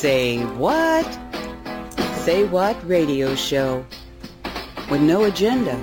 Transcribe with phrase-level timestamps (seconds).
[0.00, 1.04] Say what?
[2.24, 3.84] Say what radio show
[4.90, 5.78] with no agenda.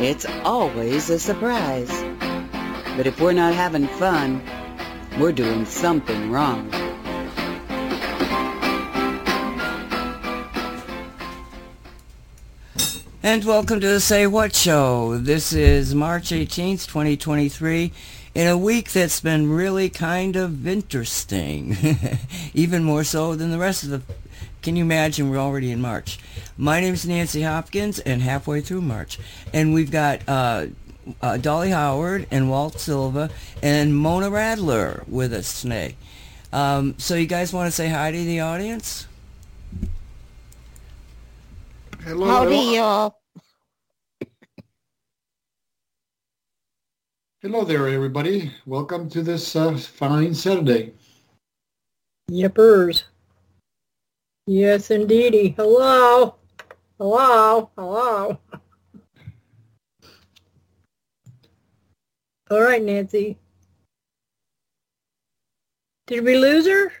[0.00, 1.92] It's always a surprise.
[2.96, 4.42] But if we're not having fun,
[5.20, 6.68] we're doing something wrong.
[13.22, 15.18] And welcome to the Say What Show.
[15.18, 17.92] This is March 18th, 2023,
[18.34, 21.76] in a week that's been really kind of interesting.
[22.54, 24.02] Even more so than the rest of the...
[24.62, 26.18] Can you imagine we're already in March?
[26.56, 29.18] My name is Nancy Hopkins, and halfway through March.
[29.52, 30.66] And we've got uh,
[31.20, 33.30] uh, Dolly Howard and Walt Silva
[33.62, 35.96] and Mona Radler with us today.
[36.52, 39.06] Um, so you guys want to say hi to the audience?
[42.04, 42.26] Hello.
[42.26, 43.23] Howdy, y'all.
[47.44, 48.50] Hello there, everybody.
[48.64, 50.94] Welcome to this uh, fine Saturday.
[52.30, 53.02] Yippers.
[54.46, 55.50] Yes, indeedy.
[55.50, 56.36] Hello.
[56.98, 57.68] Hello.
[57.76, 58.38] Hello.
[62.50, 63.36] All right, Nancy.
[66.06, 66.94] Did we lose her?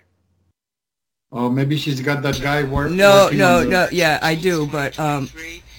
[1.32, 2.90] Oh, maybe she's got that guy work.
[2.90, 3.88] No, working no, on the- no.
[3.90, 5.30] Yeah, I do, but um,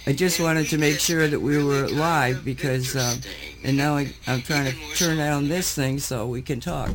[0.07, 3.21] I just wanted to make sure that we were live because, um,
[3.63, 6.91] and now I, I'm trying to turn on this thing so we can talk.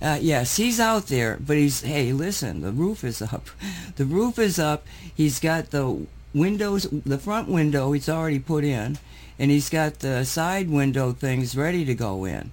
[0.00, 3.48] Uh, yes, he's out there, but he's, hey, listen, the roof is up.
[3.96, 4.86] The roof is up.
[5.14, 8.98] He's got the windows, the front window he's already put in,
[9.38, 12.52] and he's got the side window things ready to go in.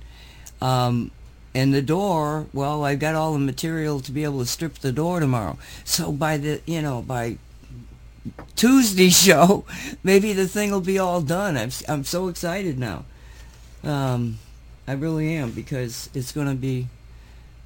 [0.62, 1.12] Um,
[1.56, 4.92] and the door, well, I've got all the material to be able to strip the
[4.92, 5.58] door tomorrow.
[5.86, 7.38] So by the, you know, by
[8.56, 9.66] Tuesday show,
[10.04, 11.58] maybe the thing will be all done.
[11.58, 13.06] I'm, I'm so excited now.
[13.84, 14.40] Um,
[14.88, 16.88] I really am because it's gonna be,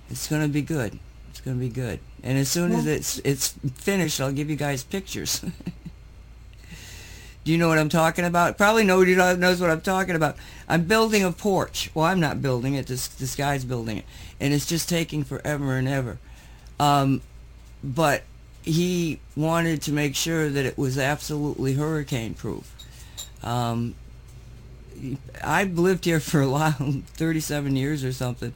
[0.09, 0.99] it's gonna be good.
[1.29, 1.99] It's gonna be good.
[2.23, 5.43] And as soon as it's it's finished, I'll give you guys pictures.
[7.43, 8.57] Do you know what I'm talking about?
[8.57, 10.35] Probably nobody knows what I'm talking about.
[10.67, 11.89] I'm building a porch.
[11.93, 12.87] Well, I'm not building it.
[12.87, 14.05] This this guy's building it,
[14.39, 16.17] and it's just taking forever and ever.
[16.79, 17.21] Um,
[17.83, 18.23] but
[18.67, 22.73] he wanted to make sure that it was absolutely hurricane proof.
[23.43, 23.95] Um,
[25.43, 26.73] I've lived here for a while,
[27.13, 28.53] 37 years or something,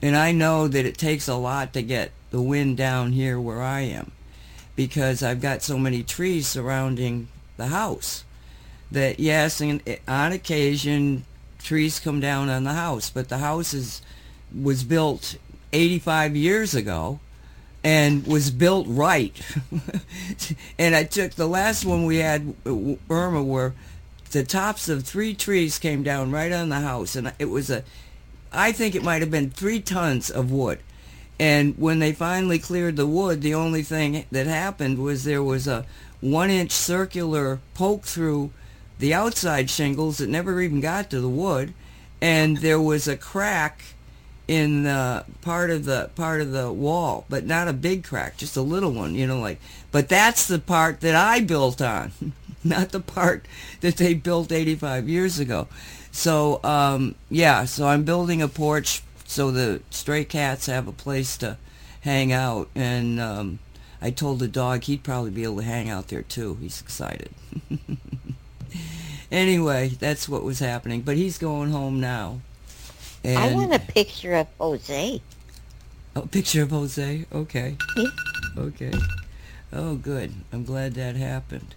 [0.00, 3.62] and I know that it takes a lot to get the wind down here where
[3.62, 4.12] I am
[4.76, 8.24] because I've got so many trees surrounding the house
[8.90, 11.24] that yes, and on occasion
[11.58, 14.02] trees come down on the house, but the house is
[14.54, 15.36] was built
[15.72, 17.18] 85 years ago
[17.84, 19.38] and was built right.
[20.78, 23.74] and I took the last one we had, Irma, where
[24.30, 27.84] the tops of three trees came down right on the house, and it was a,
[28.50, 30.80] I think it might have been three tons of wood.
[31.38, 35.66] And when they finally cleared the wood, the only thing that happened was there was
[35.66, 35.84] a
[36.20, 38.50] one-inch circular poke through
[38.98, 41.74] the outside shingles that never even got to the wood,
[42.20, 43.93] and there was a crack
[44.46, 48.56] in the part of the part of the wall, but not a big crack, just
[48.56, 49.60] a little one, you know, like.
[49.90, 52.12] But that's the part that I built on,
[52.64, 53.46] not the part
[53.80, 55.68] that they built 85 years ago.
[56.12, 61.36] So um, yeah, so I'm building a porch so the stray cats have a place
[61.38, 61.56] to
[62.02, 63.58] hang out, and um,
[64.00, 66.58] I told the dog he'd probably be able to hang out there too.
[66.60, 67.30] He's excited.
[69.32, 71.00] anyway, that's what was happening.
[71.00, 72.40] But he's going home now.
[73.24, 75.20] And I want a picture of Jose.
[76.14, 77.24] A picture of Jose.
[77.32, 77.76] Okay.
[77.96, 78.04] Yeah.
[78.58, 78.92] Okay.
[79.72, 80.32] Oh, good.
[80.52, 81.74] I'm glad that happened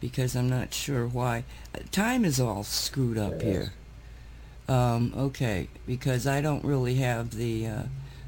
[0.00, 1.44] because I'm not sure why.
[1.74, 3.72] Uh, Time is all screwed up here.
[4.68, 7.82] Um, okay, because I don't really have the uh,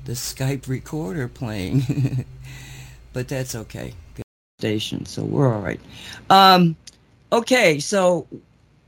[0.05, 2.27] the Skype recorder playing,
[3.13, 3.95] but that's okay.
[4.15, 4.25] Good
[4.61, 5.81] Station, so we're all right.
[6.31, 6.77] Um,
[7.33, 8.27] okay, so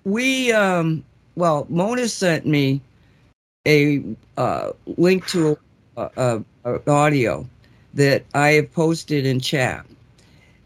[0.05, 1.03] we um,
[1.35, 2.81] well, Mona sent me
[3.67, 4.03] a
[4.37, 5.59] uh, link to
[5.97, 7.47] a, a, a audio
[7.95, 9.85] that I have posted in chat,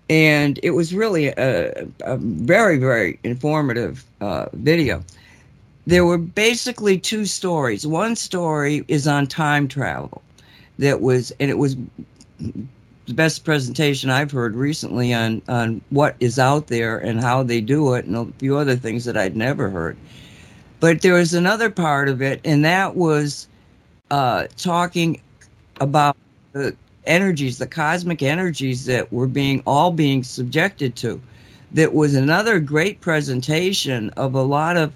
[0.08, 5.02] and it was really a, a very very informative uh, video.
[5.86, 7.86] There were basically two stories.
[7.86, 10.22] One story is on time travel,
[10.78, 11.76] that was and it was
[13.06, 17.60] the best presentation I've heard recently on on what is out there and how they
[17.60, 19.96] do it, and a few other things that I'd never heard.
[20.84, 23.48] But there was another part of it, and that was
[24.10, 25.18] uh, talking
[25.80, 26.14] about
[26.52, 26.76] the
[27.06, 31.22] energies, the cosmic energies that were being all being subjected to.
[31.72, 34.92] That was another great presentation of a lot of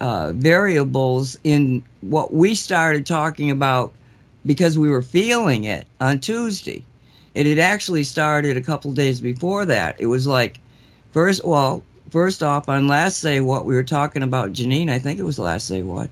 [0.00, 3.92] uh, variables in what we started talking about
[4.44, 6.84] because we were feeling it on Tuesday.
[7.36, 9.94] It had actually started a couple days before that.
[10.00, 10.58] It was like,
[11.12, 14.90] first, well, first off, on last say what we were talking about Janine.
[14.90, 16.10] I think it was last say what,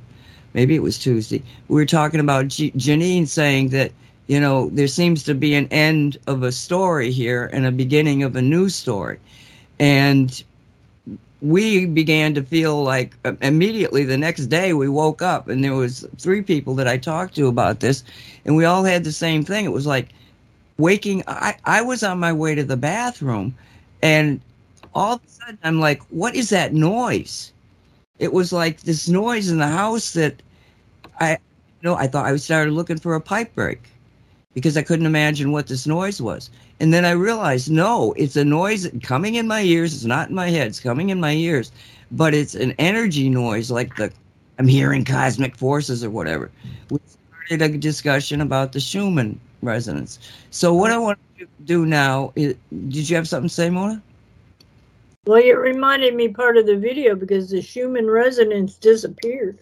[0.54, 1.42] maybe it was Tuesday.
[1.68, 3.92] We were talking about G- Janine saying that
[4.26, 8.22] you know there seems to be an end of a story here and a beginning
[8.22, 9.18] of a new story,
[9.78, 10.42] and
[11.42, 15.74] we began to feel like uh, immediately the next day we woke up and there
[15.74, 18.04] was three people that I talked to about this
[18.44, 19.64] and we all had the same thing.
[19.64, 20.10] It was like
[20.76, 23.54] waking I, I was on my way to the bathroom
[24.02, 24.40] and
[24.94, 27.52] all of a sudden I'm like, what is that noise?
[28.18, 30.42] It was like this noise in the house that
[31.18, 33.80] I you know, I thought I started looking for a pipe break
[34.52, 36.50] because I couldn't imagine what this noise was.
[36.78, 39.94] And then I realized, no, it's a noise coming in my ears.
[39.94, 40.66] It's not in my head.
[40.66, 41.72] It's coming in my ears,
[42.10, 44.12] but it's an energy noise, like the
[44.58, 46.50] I'm hearing cosmic forces or whatever.
[46.90, 46.98] We
[47.46, 50.18] started a discussion about the Schumann resonance.
[50.50, 52.56] So what I want to do now is,
[52.88, 54.02] did you have something to say, Mona?
[55.26, 59.58] Well, it reminded me part of the video because the Schumann resonance disappeared.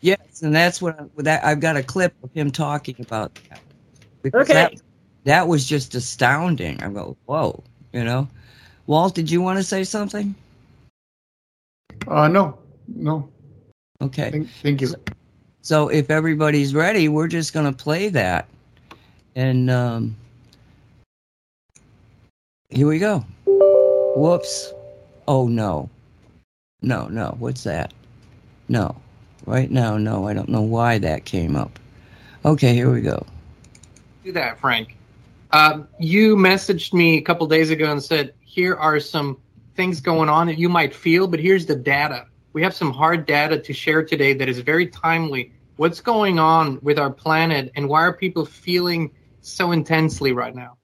[0.00, 3.60] Yes, and that's what I, that I've got a clip of him talking about that.
[4.22, 4.54] Because Okay.
[4.54, 4.82] That,
[5.24, 6.82] that was just astounding.
[6.82, 7.62] I go, whoa,
[7.92, 8.28] you know.
[8.86, 10.34] Walt, did you want to say something?
[12.08, 12.58] Uh, no,
[12.88, 13.28] no.
[14.00, 14.30] Okay.
[14.30, 14.94] Thank, thank you.
[15.60, 18.48] So if everybody's ready, we're just going to play that.
[19.36, 20.16] And um,
[22.70, 23.24] here we go.
[24.16, 24.72] Whoops.
[25.26, 25.88] Oh, no.
[26.82, 27.36] No, no.
[27.38, 27.92] What's that?
[28.68, 28.96] No.
[29.46, 30.26] Right now, no.
[30.26, 31.78] I don't know why that came up.
[32.44, 33.24] Okay, here we go.
[34.24, 34.96] do that, Frank.
[35.52, 39.38] Um, you messaged me a couple days ago and said, here are some
[39.76, 42.26] things going on that you might feel, but here's the data.
[42.52, 45.52] We have some hard data to share today that is very timely.
[45.76, 49.10] What's going on with our planet and why are people feeling
[49.40, 50.76] so intensely right now?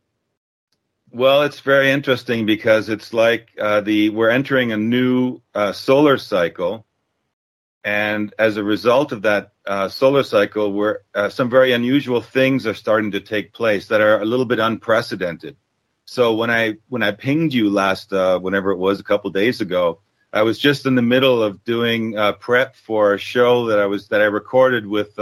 [1.10, 6.18] Well, it's very interesting because it's like uh, the we're entering a new uh, solar
[6.18, 6.86] cycle,
[7.82, 12.66] and as a result of that uh, solar cycle, where uh, some very unusual things
[12.66, 15.56] are starting to take place that are a little bit unprecedented.
[16.04, 19.62] So when I when I pinged you last, uh, whenever it was a couple days
[19.62, 20.00] ago,
[20.34, 23.86] I was just in the middle of doing uh, prep for a show that I
[23.86, 25.18] was that I recorded with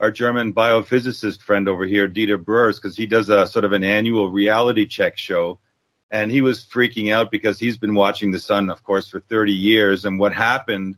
[0.00, 3.84] our German biophysicist friend over here, Dieter Broers, because he does a sort of an
[3.84, 5.60] annual reality check show.
[6.10, 9.52] And he was freaking out because he's been watching the sun, of course, for 30
[9.52, 10.04] years.
[10.04, 10.96] And what happened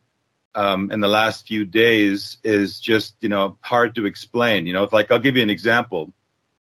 [0.54, 4.66] um, in the last few days is just, you know, hard to explain.
[4.66, 6.12] You know, like I'll give you an example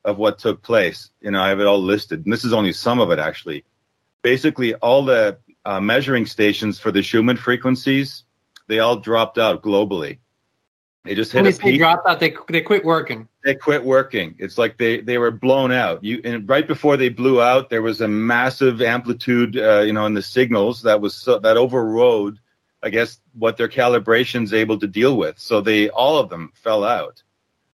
[0.05, 1.11] of what took place.
[1.21, 3.65] You know, I have it all listed, and this is only some of it actually.
[4.23, 8.25] Basically, all the uh, measuring stations for the Schumann frequencies,
[8.69, 10.19] they all dropped out globally.
[11.09, 13.27] They just hit a they peak dropped out, they, they quit working.
[13.43, 14.35] they quit working.
[14.39, 16.05] It's like they they were blown out.
[16.05, 20.05] You and right before they blew out, there was a massive amplitude, uh, you know,
[20.05, 22.39] in the signals that was so, that overrode,
[22.83, 25.39] I guess, what their calibration's able to deal with.
[25.39, 27.23] So they all of them fell out.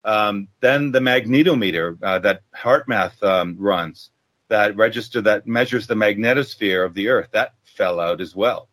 [0.05, 4.11] Um, then the magnetometer uh, that HeartMath um, runs,
[4.49, 8.69] that register that measures the magnetosphere of the Earth, that fell out as well.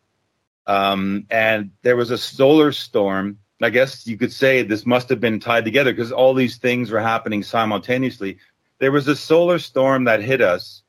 [0.66, 5.20] Um, and there was a solar storm I guess you could say this must have
[5.20, 8.38] been tied together because all these things were happening simultaneously.
[8.78, 10.82] There was a solar storm that hit us,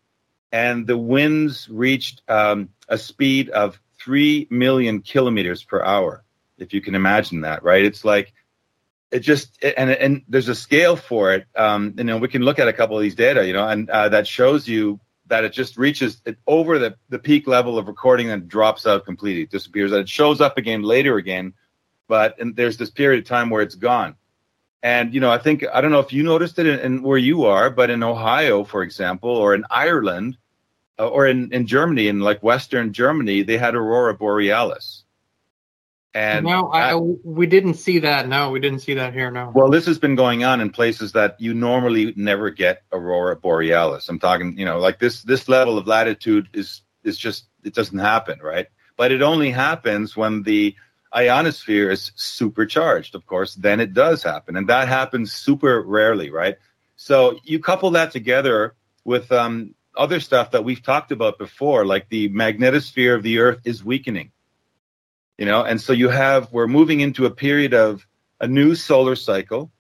[0.51, 6.24] and the winds reached um, a speed of 3 million kilometers per hour,
[6.58, 7.84] if you can imagine that, right?
[7.84, 8.34] It's like,
[9.12, 11.46] it just, and, and there's a scale for it.
[11.58, 13.90] Um, you know, we can look at a couple of these data, you know, and
[13.90, 17.88] uh, that shows you that it just reaches it over the, the peak level of
[17.88, 19.92] recording and drops out completely, disappears.
[19.92, 21.54] And it shows up again later again
[22.12, 24.18] but and there's this period of time where it's gone.
[24.84, 27.18] And you know, I think I don't know if you noticed it in, in where
[27.18, 30.38] you are, but in Ohio, for example, or in Ireland,
[31.00, 35.06] uh, or in in Germany, in like Western Germany, they had aurora borealis.
[36.13, 38.27] And no, I, that- we didn't see that.
[38.27, 39.32] No, we didn't see that here.
[39.32, 39.50] No.
[39.56, 44.10] well, this has been going on in places that you normally never get aurora borealis.
[44.10, 48.00] I'm talking, you know, like this this level of latitude is is just it doesn't
[48.00, 48.68] happen, right?
[48.98, 50.75] But it only happens when the
[51.15, 54.56] ionosphere is supercharged, of course, then it does happen.
[54.56, 56.58] And that happens super rarely, right?
[56.96, 62.10] So you couple that together with um, other stuff that we've talked about before, like
[62.10, 64.32] the magnetosphere of the Earth is weakening.
[65.38, 68.06] You know, and so you have, we're moving into a period of
[68.39, 69.72] a new solar cycle.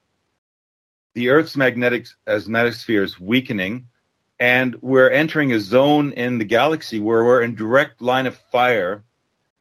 [1.13, 3.87] The Earth's magnetic magnetosphere is weakening,
[4.39, 9.03] and we're entering a zone in the galaxy where we're in direct line of fire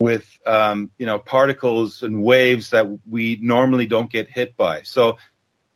[0.00, 4.82] with um, you know particles and waves that we normally don't get hit by.
[4.82, 5.18] So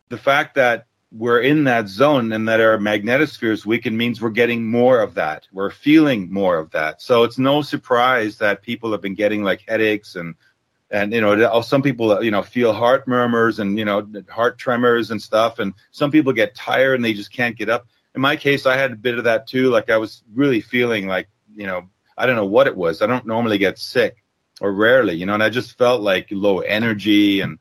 [0.08, 4.30] the fact that we're in that zone and that our magnetosphere is weakened means we're
[4.30, 5.46] getting more of that.
[5.52, 7.00] We're feeling more of that.
[7.00, 10.34] So it's no surprise that people have been getting like headaches and
[10.90, 15.10] and you know some people you know feel heart murmurs and you know heart tremors
[15.10, 18.36] and stuff and some people get tired and they just can't get up in my
[18.36, 21.66] case i had a bit of that too like i was really feeling like you
[21.66, 24.24] know i don't know what it was i don't normally get sick
[24.60, 27.58] or rarely you know and i just felt like low energy and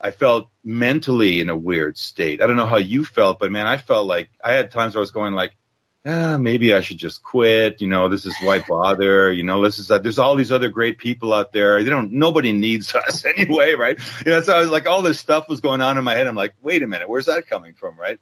[0.00, 3.66] i felt mentally in a weird state i don't know how you felt but man
[3.66, 5.52] i felt like i had times where i was going like
[6.06, 7.80] ah, maybe I should just quit.
[7.80, 9.32] You know, this is why bother.
[9.32, 10.02] You know, this is that.
[10.02, 11.82] There's all these other great people out there.
[11.82, 12.12] They don't.
[12.12, 13.98] Nobody needs us anyway, right?
[14.24, 16.26] You know, so I was like, all this stuff was going on in my head.
[16.26, 18.18] I'm like, wait a minute, where's that coming from, right?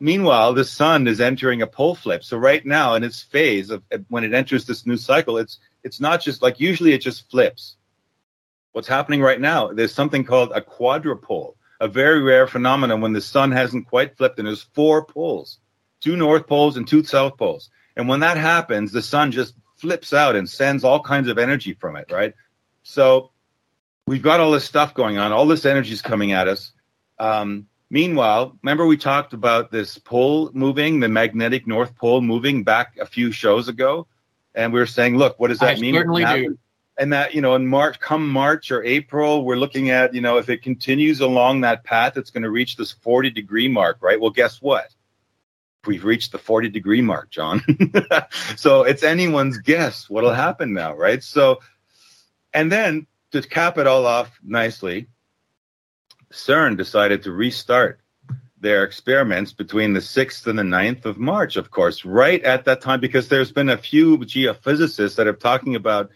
[0.00, 2.24] Meanwhile, the sun is entering a pole flip.
[2.24, 6.00] So right now, in its phase of when it enters this new cycle, it's it's
[6.00, 7.76] not just like usually it just flips.
[8.72, 9.68] What's happening right now?
[9.68, 14.38] There's something called a quadrupole, a very rare phenomenon when the sun hasn't quite flipped
[14.38, 15.58] and there's four poles
[16.04, 17.70] two north poles and two south poles.
[17.96, 21.72] And when that happens, the sun just flips out and sends all kinds of energy
[21.72, 22.34] from it, right?
[22.82, 23.30] So
[24.06, 26.72] we've got all this stuff going on, all this energy is coming at us.
[27.18, 32.96] Um, meanwhile, remember we talked about this pole moving, the magnetic north pole moving back
[32.98, 34.06] a few shows ago,
[34.54, 35.94] and we were saying, look, what does that I mean?
[35.94, 36.58] Certainly do.
[36.96, 40.38] And that you know, in March, come March or April, we're looking at you know,
[40.38, 44.20] if it continues along that path, it's going to reach this 40 degree mark, right?
[44.20, 44.94] Well, guess what?
[45.86, 47.62] we've reached the 40 degree mark, John.
[48.56, 51.22] so it's anyone's guess what'll happen now, right?
[51.22, 51.60] So,
[52.52, 55.08] and then to cap it all off nicely,
[56.34, 58.00] CERN decided to restart
[58.60, 62.80] their experiments between the 6th and the 9th of March, of course, right at that
[62.80, 66.10] time, because there's been a few geophysicists that are talking about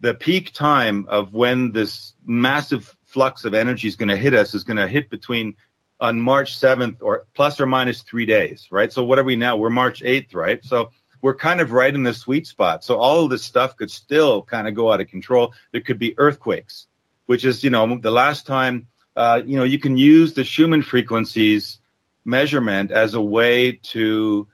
[0.00, 4.54] the peak time of when this massive flux of energy is going to hit us
[4.54, 5.54] is going to hit between
[6.00, 8.92] on March 7th or plus or minus three days, right?
[8.92, 9.56] So what are we now?
[9.56, 10.64] We're March 8th, right?
[10.64, 12.82] So we're kind of right in the sweet spot.
[12.82, 15.52] So all of this stuff could still kind of go out of control.
[15.72, 16.86] There could be earthquakes,
[17.26, 18.86] which is, you know, the last time,
[19.16, 21.78] uh, you know, you can use the Schumann frequencies
[22.24, 24.46] measurement as a way to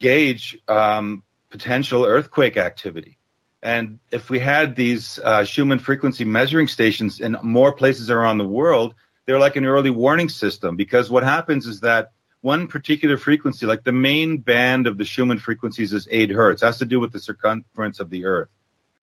[0.00, 3.18] gauge um, potential earthquake activity.
[3.62, 8.48] And if we had these uh, Schumann frequency measuring stations in more places around the
[8.48, 8.94] world,
[9.24, 13.84] they're like an early warning system because what happens is that one particular frequency, like
[13.84, 17.20] the main band of the Schumann frequencies is 8 hertz, has to do with the
[17.20, 18.48] circumference of the Earth.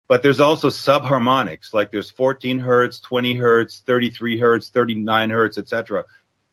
[0.08, 6.06] But there's also subharmonics, like there's 14 hertz, 20 hertz, 33 hertz, 39 hertz, etc.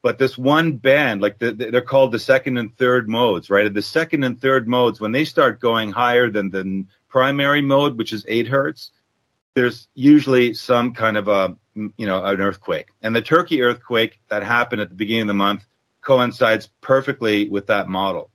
[0.03, 3.73] But this one band, like the, they're called the second and third modes, right?
[3.73, 8.13] The second and third modes, when they start going higher than the primary mode, which
[8.13, 8.91] is 8 hertz,
[9.55, 14.43] there's usually some kind of a you know an earthquake and the turkey earthquake that
[14.43, 15.65] happened at the beginning of the month
[16.03, 18.31] coincides perfectly with that model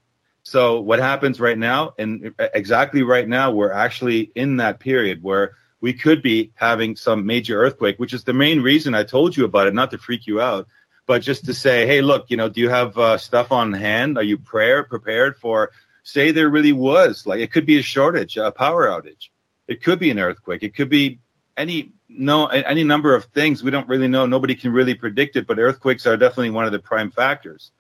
[0.50, 5.52] so what happens right now and exactly right now we're actually in that period where
[5.82, 9.46] we could be having some major earthquake which is the main reason i told you
[9.46, 10.68] about it not to freak you out
[11.10, 14.16] but just to say hey look you know do you have uh, stuff on hand?
[14.16, 15.72] Are you prayer prepared for
[16.04, 19.30] say there really was like it could be a shortage a power outage.
[19.68, 20.62] It could be an earthquake.
[20.62, 21.20] It could be
[21.58, 23.64] any no any number of things.
[23.64, 24.28] We don't really know.
[24.28, 27.72] Nobody can really predict it but earthquakes are definitely one of the prime factors.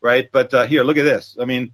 [0.00, 0.30] Right?
[0.30, 1.36] But uh, here look at this.
[1.40, 1.72] I mean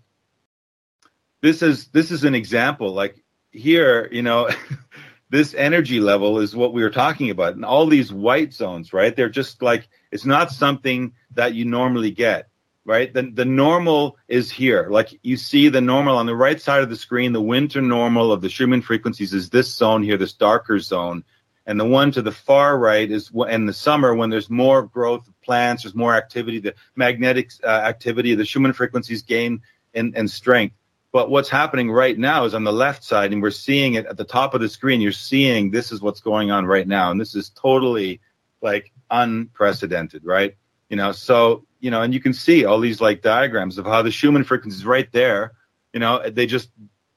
[1.43, 4.49] this is this is an example like here you know
[5.33, 7.55] this energy level is what we were talking about.
[7.55, 9.17] And all these white zones right?
[9.17, 12.49] They're just like it's not something that you normally get
[12.85, 13.15] right?
[13.15, 14.89] The, the normal is here.
[14.91, 18.33] Like you see the normal on the right side of the screen the winter normal
[18.33, 21.25] of the schumann frequencies is this zone here this darker zone.
[21.65, 25.29] And the one to the far right is in the summer when there's more growth
[25.29, 29.63] of plants, there's more activity, the magnetic uh, activity, the Schumann frequencies gain
[29.95, 30.75] in, in strength.
[31.13, 34.17] But what's happening right now is on the left side, and we're seeing it at
[34.17, 35.03] the top of the screen.
[35.03, 38.21] You're seeing this is what's going on right now, and this is totally
[38.63, 40.57] like unprecedented, right?
[40.89, 44.01] You know, so you know, and you can see all these like diagrams of how
[44.01, 45.53] the Schumann frequencies right there.
[45.93, 46.71] You know, they just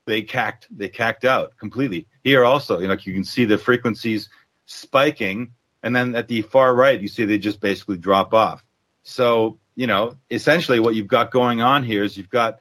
[0.06, 2.06] they cacked they cacked out completely.
[2.24, 4.28] Here also, you know, you can see the frequencies
[4.66, 5.52] spiking,
[5.84, 8.66] and then at the far right, you see they just basically drop off.
[9.04, 12.60] So, you know, essentially what you've got going on here is you've got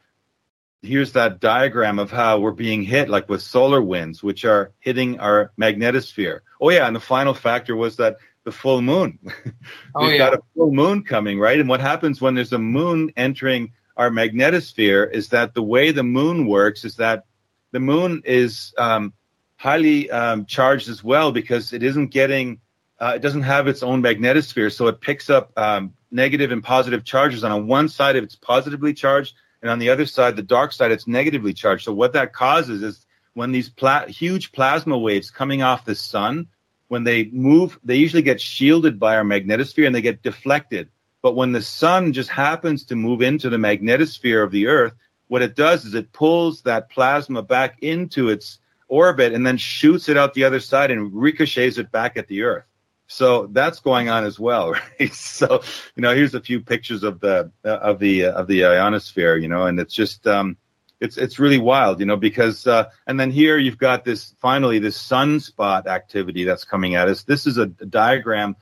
[0.85, 5.19] here's that diagram of how we're being hit, like with solar winds, which are hitting
[5.21, 6.41] our magnetosphere.
[6.61, 9.19] Oh yeah, and the final factor was that the full moon.
[9.95, 10.19] oh, We've yeah.
[10.19, 11.59] got a full moon coming, right?
[11.59, 16.03] And what happens when there's a moon entering our magnetosphere is that the way the
[16.03, 17.25] moon works is that
[17.73, 19.13] the moon is um,
[19.57, 22.61] highly um, charged as well because it isn't getting
[23.01, 27.05] uh, it doesn't have its own magnetosphere, so it picks up um, negative and positive
[27.05, 27.43] charges.
[27.43, 30.93] And on one side, it's positively charged, and on the other side, the dark side,
[30.93, 31.87] it's negatively charged.
[31.87, 36.47] So what that causes is when these pla- huge plasma waves coming off the sun,
[36.89, 40.91] when they move, they usually get shielded by our magnetosphere and they get deflected.
[41.23, 44.93] But when the sun just happens to move into the magnetosphere of the Earth,
[45.29, 50.11] what it does is it pulls that plasma back into its orbit and then shoots
[50.11, 52.65] it out the other side and ricochets it back at the Earth.
[53.07, 55.13] So that's going on as well, right?
[55.13, 55.63] So
[55.97, 59.37] you know, here's a few pictures of the uh, of the uh, of the ionosphere,
[59.37, 60.57] you know, and it's just um,
[61.01, 64.79] it's it's really wild, you know, because uh, and then here you've got this finally
[64.79, 67.25] this sunspot activity that's coming at us.
[67.25, 68.57] This is a, a diagram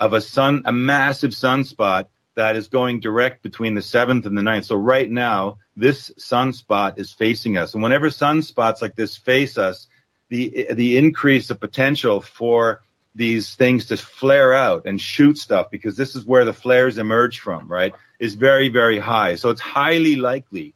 [0.00, 4.42] of a sun, a massive sunspot that is going direct between the seventh and the
[4.42, 4.64] ninth.
[4.64, 9.86] So right now, this sunspot is facing us, and whenever sunspots like this face us,
[10.30, 12.82] the the increase of potential for
[13.14, 17.40] these things to flare out and shoot stuff because this is where the flares emerge
[17.40, 17.94] from, right?
[18.18, 19.36] Is very very high.
[19.36, 20.74] So it's highly likely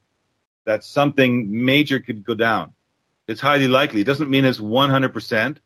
[0.64, 2.74] that something major could go down.
[3.26, 4.02] It's highly likely.
[4.02, 5.56] It doesn't mean it's 100%,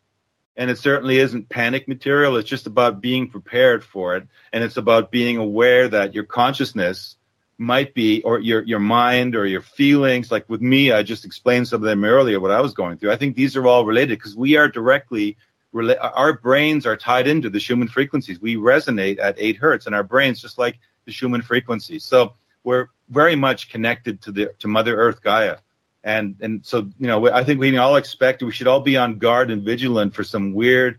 [0.57, 2.37] and it certainly isn't panic material.
[2.37, 7.17] It's just about being prepared for it, and it's about being aware that your consciousness
[7.59, 10.33] might be, or your your mind, or your feelings.
[10.33, 12.41] Like with me, I just explained some of them earlier.
[12.41, 13.13] What I was going through.
[13.13, 15.37] I think these are all related because we are directly.
[15.75, 18.41] Our brains are tied into the Schumann frequencies.
[18.41, 22.05] We resonate at eight hertz, and our brains just like the Schumann frequencies.
[22.05, 25.59] So we're very much connected to the to Mother Earth Gaia,
[26.05, 28.97] and and so you know I think we can all expect we should all be
[28.97, 30.99] on guard and vigilant for some weird,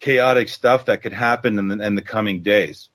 [0.00, 2.88] chaotic stuff that could happen in the, in the coming days.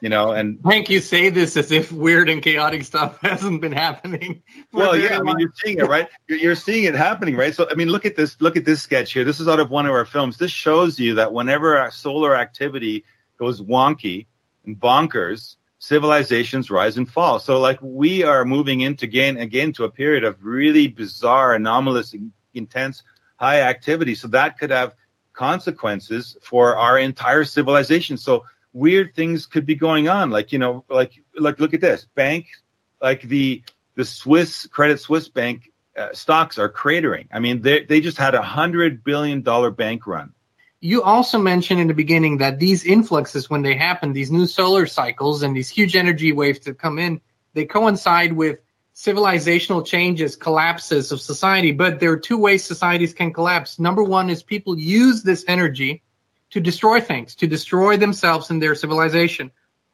[0.00, 3.72] You know, and Hank, you say this as if weird and chaotic stuff hasn't been
[3.72, 4.42] happening.
[4.72, 6.08] Well, yeah, I mean, you're seeing it, right?
[6.26, 7.54] You're, you're seeing it happening, right?
[7.54, 8.40] So, I mean, look at this.
[8.40, 9.24] Look at this sketch here.
[9.24, 10.38] This is out of one of our films.
[10.38, 13.04] This shows you that whenever our solar activity
[13.38, 14.26] goes wonky
[14.64, 17.38] and bonkers, civilizations rise and fall.
[17.38, 22.14] So like we are moving into again again to a period of really bizarre, anomalous,
[22.54, 23.02] intense,
[23.36, 24.14] high activity.
[24.14, 24.94] So that could have
[25.32, 28.16] consequences for our entire civilization.
[28.16, 30.30] So weird things could be going on.
[30.30, 32.46] Like you know, like like look at this bank,
[33.00, 33.62] like the
[33.94, 37.26] the Swiss Credit Suisse bank uh, stocks are cratering.
[37.32, 40.32] I mean, they they just had a hundred billion dollar bank run
[40.80, 44.86] you also mentioned in the beginning that these influxes, when they happen, these new solar
[44.86, 47.20] cycles and these huge energy waves that come in,
[47.52, 48.58] they coincide with
[48.94, 51.72] civilizational changes, collapses of society.
[51.72, 53.78] But there are two ways societies can collapse.
[53.78, 56.02] Number one is people use this energy
[56.50, 59.50] to destroy things, to destroy themselves and their civilization,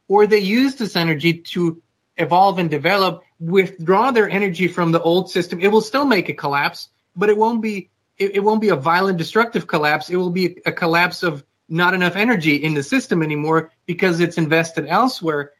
[0.08, 1.82] or they use this energy to
[2.16, 5.60] evolve and develop, withdraw their energy from the old system.
[5.60, 8.76] It will still make a collapse, but it won't be it, it won't be a
[8.76, 10.08] violent destructive collapse.
[10.08, 14.38] It will be a collapse of not enough energy in the system anymore because it's
[14.38, 15.52] invested elsewhere.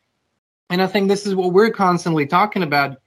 [0.71, 2.99] And i think this is what we're constantly talking about.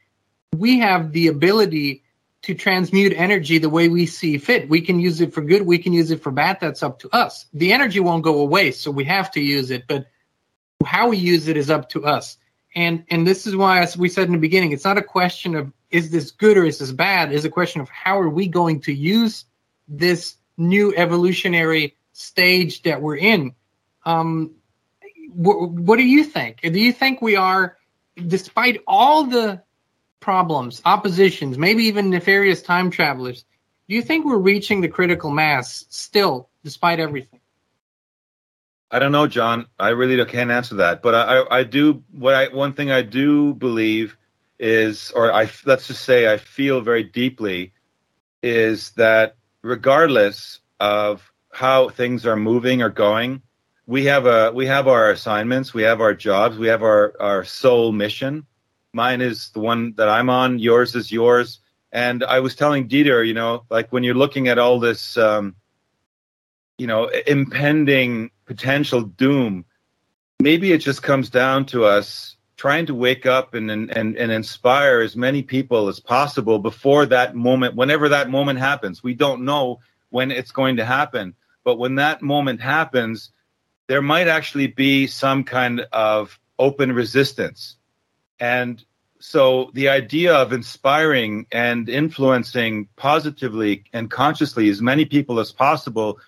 [0.56, 2.04] We have the ability
[2.50, 4.68] to transmute energy the way we see fit.
[4.68, 7.10] We can use it for good we can use it for bad that's up to
[7.12, 7.46] us.
[7.54, 10.08] The energy won't go away so we have to use it but
[10.84, 12.38] how we use it is up to us.
[12.76, 15.54] And and this is why as we said in the beginning it's not a question
[15.54, 17.32] of is this good or is this bad?
[17.32, 19.46] Is a question of how are we going to use
[19.88, 23.54] this new evolutionary stage that we're in?
[24.06, 24.56] Um,
[25.36, 26.62] wh- what do you think?
[26.62, 27.78] Do you think we are
[28.28, 29.62] despite all the
[30.20, 33.46] problems oppositions maybe even nefarious time travelers
[33.88, 37.40] do you think we're reaching the critical mass still despite everything
[38.92, 39.68] I don't know, John.
[39.78, 41.02] I really can't answer that.
[41.02, 42.04] But I, I do.
[42.12, 44.18] What I one thing I do believe
[44.58, 47.72] is, or I let's just say I feel very deeply,
[48.42, 53.42] is that regardless of how things are moving or going,
[53.86, 57.44] we have a we have our assignments, we have our jobs, we have our our
[57.44, 58.46] sole mission.
[58.94, 60.60] Mine is the one that I'm on.
[60.60, 61.60] Yours is yours.
[61.92, 65.56] And I was telling Dieter, you know, like when you're looking at all this, um,
[66.78, 69.66] you know, impending potential doom,
[70.40, 75.00] maybe it just comes down to us trying to wake up and, and, and inspire
[75.00, 79.02] as many people as possible before that moment, whenever that moment happens.
[79.02, 83.32] We don't know when it's going to happen, but when that moment happens,
[83.88, 87.78] there might actually be some kind of open resistance.
[88.40, 88.84] And
[89.20, 96.20] so the idea of inspiring and influencing positively and consciously as many people as possible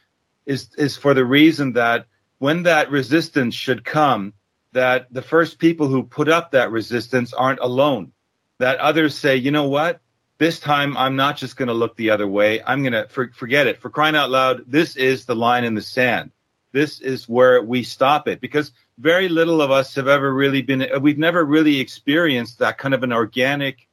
[0.46, 2.06] is, is for the reason that
[2.40, 4.34] when that resistance should come,
[4.74, 8.12] that the first people who put up that resistance aren't alone.
[8.58, 10.02] That others say, you know what?
[10.38, 12.62] This time I'm not just going to look the other way.
[12.64, 13.80] I'm going to for, forget it.
[13.80, 16.32] For crying out loud, this is the line in the sand.
[16.72, 18.72] this is where we stop it because
[19.02, 23.02] very little of us have ever really been we've never really experienced that kind of
[23.04, 23.88] an organic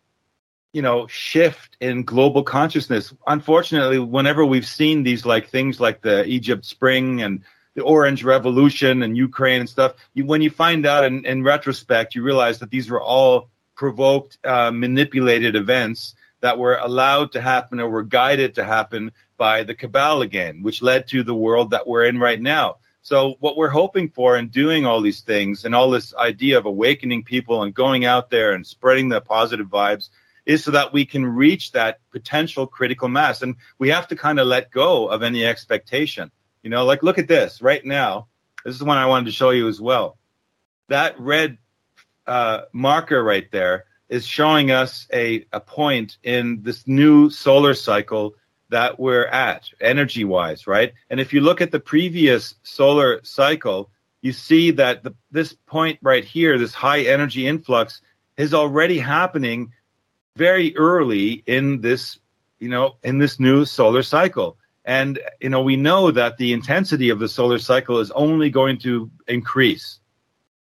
[0.75, 3.15] you know shift in global consciousness.
[3.27, 7.43] Unfortunately whenever we've seen these like things like the egypt spring and
[7.75, 12.15] the orange revolution and ukraine and stuff you, when you find out in, in retrospect
[12.15, 17.81] you realize that these were all provoked uh, manipulated events that were allowed to happen
[17.81, 21.87] or were guided to happen by the cabal again which led to the world that
[21.87, 22.77] we're in right now
[23.09, 26.67] so what we're hoping for in doing all these things and all this idea of
[26.67, 30.11] awakening people and going out there and spreading the positive vibes
[30.45, 33.41] is so that we can reach that potential critical mass.
[33.41, 36.31] And we have to kind of let go of any expectation.
[36.63, 38.27] You know, like look at this right now.
[38.63, 40.19] This is one I wanted to show you as well.
[40.89, 41.57] That red
[42.27, 48.35] uh, marker right there is showing us a, a point in this new solar cycle
[48.71, 50.93] that we're at energy wise, right?
[51.11, 53.91] And if you look at the previous solar cycle,
[54.23, 58.03] you see that the, this point right here, this high energy influx,
[58.37, 59.73] is already happening
[60.37, 62.19] very early in this,
[62.59, 64.57] you know, in this new solar cycle.
[64.85, 68.79] And, you know, we know that the intensity of the solar cycle is only going
[68.79, 69.99] to increase.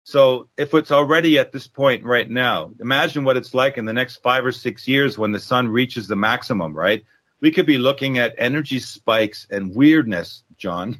[0.02, 3.92] So if it's already at this point right now, imagine what it's like in the
[3.92, 7.04] next five or six years when the sun reaches the maximum, right?
[7.40, 10.98] We could be looking at energy spikes and weirdness, John,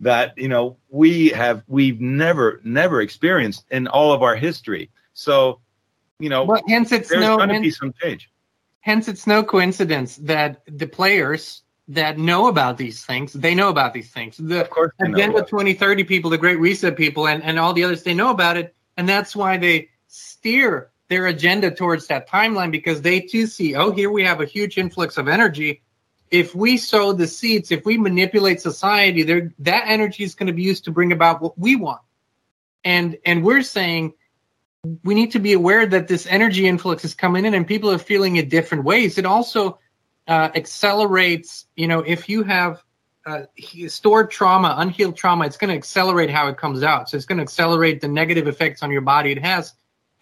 [0.00, 4.90] that, you know, we have, we've never, never experienced in all of our history.
[5.12, 5.60] So
[6.18, 8.30] you know, well, hence it's there's no going to hence, be some change.
[8.80, 13.92] hence it's no coincidence that the players that know about these things, they know about
[13.92, 14.36] these things.
[14.36, 17.84] The Of course, Agenda about 2030 people, the Great Reset people, and, and all the
[17.84, 18.74] others, they know about it.
[18.96, 23.92] And that's why they steer their agenda towards that timeline because they too see, oh,
[23.92, 25.80] here we have a huge influx of energy.
[26.32, 30.52] If we sow the seeds, if we manipulate society, there that energy is going to
[30.52, 32.00] be used to bring about what we want.
[32.82, 34.14] And and we're saying
[35.04, 37.98] we need to be aware that this energy influx is coming in and people are
[38.12, 39.16] feeling it different ways.
[39.16, 39.78] It also
[40.26, 42.82] uh, accelerates, you know, if you have
[43.24, 43.42] uh,
[43.86, 47.08] stored trauma, unhealed trauma, it's going to accelerate how it comes out.
[47.08, 49.74] So it's going to accelerate the negative effects on your body it has.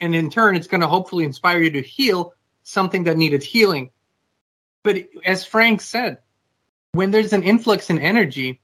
[0.03, 2.35] And in turn, it's going to hopefully inspire you to heal
[2.65, 3.91] something that needed healing.
[4.83, 6.19] But as Frank said,
[6.91, 8.61] when there's an influx in energy,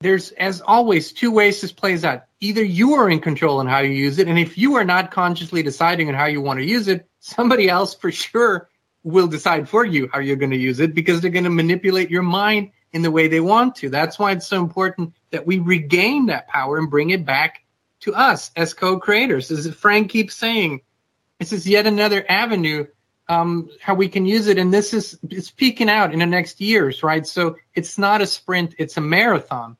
[0.00, 2.24] there's as always two ways this plays out.
[2.40, 5.12] Either you are in control on how you use it, and if you are not
[5.12, 8.68] consciously deciding on how you want to use it, somebody else for sure
[9.04, 12.10] will decide for you how you're going to use it because they're going to manipulate
[12.10, 13.88] your mind in the way they want to.
[13.88, 17.61] That's why it's so important that we regain that power and bring it back
[18.02, 19.50] to us as co-creators.
[19.50, 20.80] As Frank keeps saying,
[21.38, 22.86] this is yet another avenue
[23.28, 26.60] um, how we can use it, and this is it's peaking out in the next
[26.60, 27.26] years, right?
[27.26, 29.76] So it's not a sprint; it's a marathon.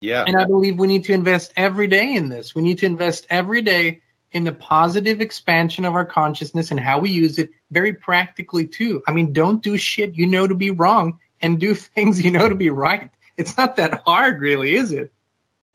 [0.00, 0.24] Yeah.
[0.26, 2.54] And I believe we need to invest every day in this.
[2.54, 6.98] We need to invest every day in the positive expansion of our consciousness and how
[6.98, 9.02] we use it very practically too.
[9.06, 12.48] I mean, don't do shit you know to be wrong and do things you know
[12.48, 13.10] to be right.
[13.36, 15.12] It's not that hard, really, is it?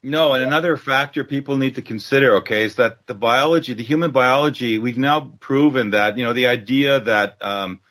[0.04, 4.12] No, and another factor people need to consider, okay, is that the biology, the human
[4.12, 7.82] biology, we've now proven that, you know, the idea that um,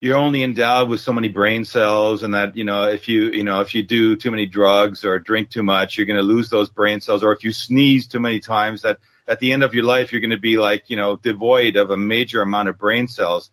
[0.00, 3.42] you're only endowed with so many brain cells and that, you know, if you, you
[3.42, 6.48] know, if you do too many drugs or drink too much, you're going to lose
[6.48, 7.24] those brain cells.
[7.24, 10.20] Or if you sneeze too many times, that at the end of your life, you're
[10.20, 13.50] going to be like, you know, devoid of a major amount of brain cells.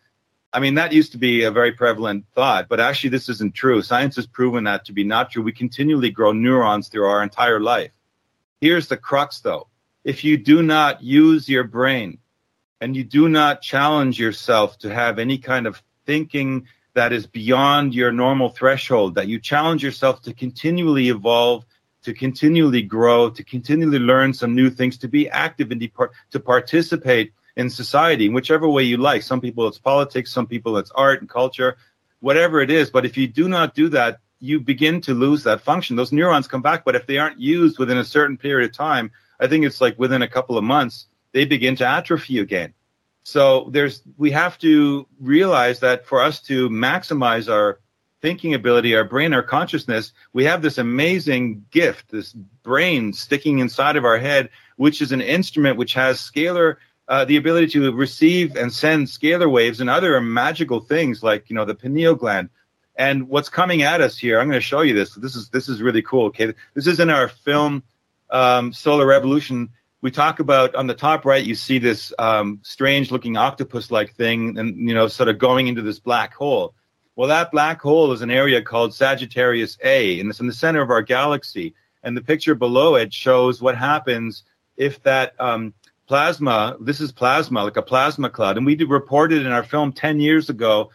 [0.52, 3.82] I mean, that used to be a very prevalent thought, but actually, this isn't true.
[3.84, 5.44] Science has proven that to be not true.
[5.44, 7.92] We continually grow neurons through our entire life.
[8.60, 9.68] Here's the crux, though
[10.04, 12.18] if you do not use your brain
[12.82, 17.94] and you do not challenge yourself to have any kind of thinking that is beyond
[17.94, 21.66] your normal threshold, that you challenge yourself to continually evolve,
[22.02, 25.92] to continually grow, to continually learn some new things, to be active and
[26.32, 29.22] to participate in society in whichever way you like.
[29.22, 31.76] Some people it's politics, some people it's art and culture,
[32.22, 32.89] whatever it is.
[32.89, 35.98] But if you do not do that, you begin to lose that function.
[35.98, 39.12] Those neurons come back, but if they aren't used within a certain period of time,
[39.41, 42.74] I think it's like within a couple of months, they begin to atrophy again.
[43.24, 47.82] So there's we have to realize that for us to maximize our
[48.22, 52.32] thinking ability, our brain, our consciousness, we have this amazing gift, this
[52.63, 56.78] brain sticking inside of our head, which is an instrument which has scalar
[57.10, 61.56] uh, the ability to receive and send scalar waves and other magical things like you
[61.56, 62.50] know the pineal gland.
[62.95, 65.15] And what's coming at us here, I'm going to show you this.
[65.15, 66.26] This is this is really cool.
[66.28, 67.84] Okay, this is in our film
[68.30, 69.69] um, Solar Revolution
[70.02, 74.13] we talk about on the top right you see this um, strange looking octopus like
[74.15, 76.74] thing and you know sort of going into this black hole
[77.15, 80.82] well that black hole is an area called sagittarius a and it's in the center
[80.82, 84.43] of our galaxy and the picture below it shows what happens
[84.78, 85.74] if that um,
[86.10, 86.76] plasma.
[86.82, 90.50] This is plasma, like a plasma cloud, and we reported in our film ten years
[90.50, 90.89] ago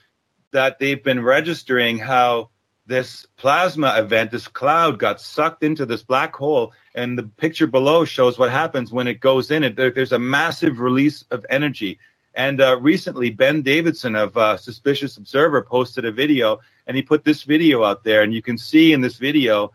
[0.51, 2.51] that they've been registering how
[2.87, 8.05] this plasma event, this cloud got sucked into this black hole, and the picture below
[8.05, 9.63] shows what happens when it goes in.
[9.63, 11.99] It there, there's a massive release of energy.
[12.35, 17.23] And uh, recently, Ben Davidson of uh, Suspicious Observer posted a video, and he put
[17.23, 19.71] this video out there, and you can see in this video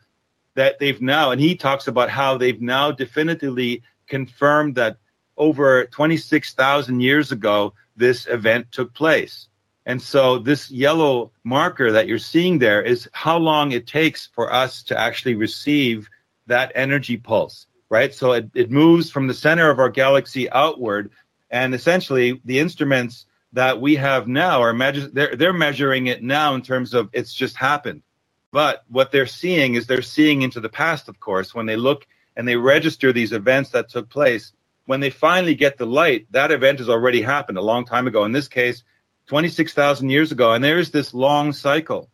[0.55, 4.97] that they've now, and he talks about how they've now definitively confirmed that
[5.39, 9.47] over 26,000 years ago, this event took place.
[9.85, 14.53] And so this yellow marker that you're seeing there is how long it takes for
[14.53, 16.07] us to actually receive
[16.47, 18.13] that energy pulse, right?
[18.13, 21.11] So it, it moves from the center of our galaxy outward.
[21.49, 26.53] And essentially, the instruments that we have now are measure- they're, they're measuring it now
[26.53, 28.03] in terms of it's just happened.
[28.51, 32.05] But what they're seeing is they're seeing into the past, of course, when they look
[32.35, 34.53] and they register these events that took place.
[34.89, 38.23] When they finally get the light, that event has already happened a long time ago.
[38.23, 38.81] In this case,
[39.27, 40.53] 26,000 years ago.
[40.53, 42.09] And there's this long cycle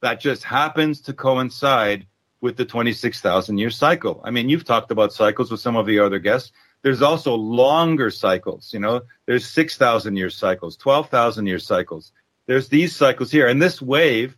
[0.00, 2.08] that just happens to coincide
[2.40, 4.20] with the 26,000 year cycle.
[4.24, 6.50] I mean, you've talked about cycles with some of the other guests.
[6.82, 12.10] There's also longer cycles, you know, there's 6,000 year cycles, 12,000 year cycles.
[12.46, 13.46] There's these cycles here.
[13.46, 14.36] And this wave,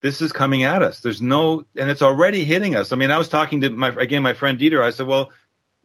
[0.00, 1.00] this is coming at us.
[1.00, 2.90] There's no, and it's already hitting us.
[2.90, 4.82] I mean, I was talking to my, again, my friend Dieter.
[4.82, 5.30] I said, well,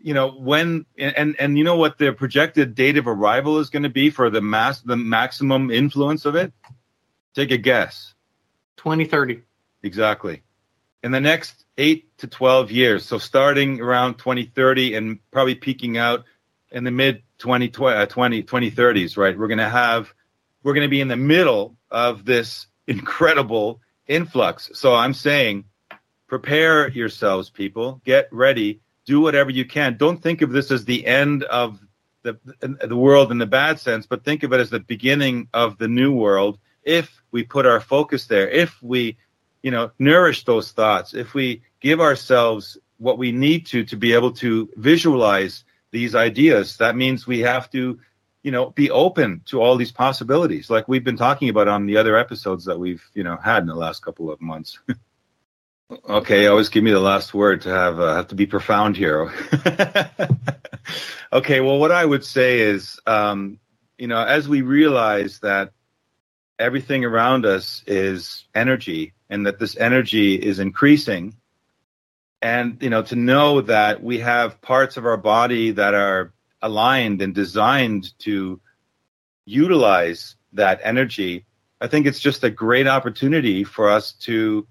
[0.01, 3.83] you know when and and you know what the projected date of arrival is going
[3.83, 6.53] to be for the mass the maximum influence of it?
[7.35, 8.13] Take a guess.
[8.77, 9.41] 2030
[9.83, 10.41] exactly.
[11.03, 16.25] In the next 8 to 12 years so starting around 2030 and probably peaking out
[16.71, 19.37] in the mid 20, uh, 20 2030s right?
[19.37, 20.13] We're going to have
[20.63, 24.71] we're going to be in the middle of this incredible influx.
[24.73, 25.65] So i'm saying
[26.29, 28.01] prepare yourselves people.
[28.05, 29.97] Get ready do whatever you can.
[29.97, 31.79] Don't think of this as the end of
[32.21, 35.79] the the world in the bad sense, but think of it as the beginning of
[35.79, 36.59] the new world.
[36.83, 39.17] If we put our focus there, if we,
[39.63, 44.13] you know, nourish those thoughts, if we give ourselves what we need to to be
[44.13, 47.99] able to visualize these ideas, that means we have to,
[48.43, 51.97] you know, be open to all these possibilities, like we've been talking about on the
[51.97, 54.77] other episodes that we've, you know, had in the last couple of months.
[55.91, 59.33] Okay, always give me the last word to have uh, have to be profound here.
[61.33, 63.59] okay, well, what I would say is, um,
[63.97, 65.71] you know, as we realize that
[66.59, 71.35] everything around us is energy, and that this energy is increasing,
[72.39, 77.23] and you know, to know that we have parts of our body that are aligned
[77.23, 78.61] and designed to
[79.45, 81.47] utilize that energy,
[81.81, 84.67] I think it's just a great opportunity for us to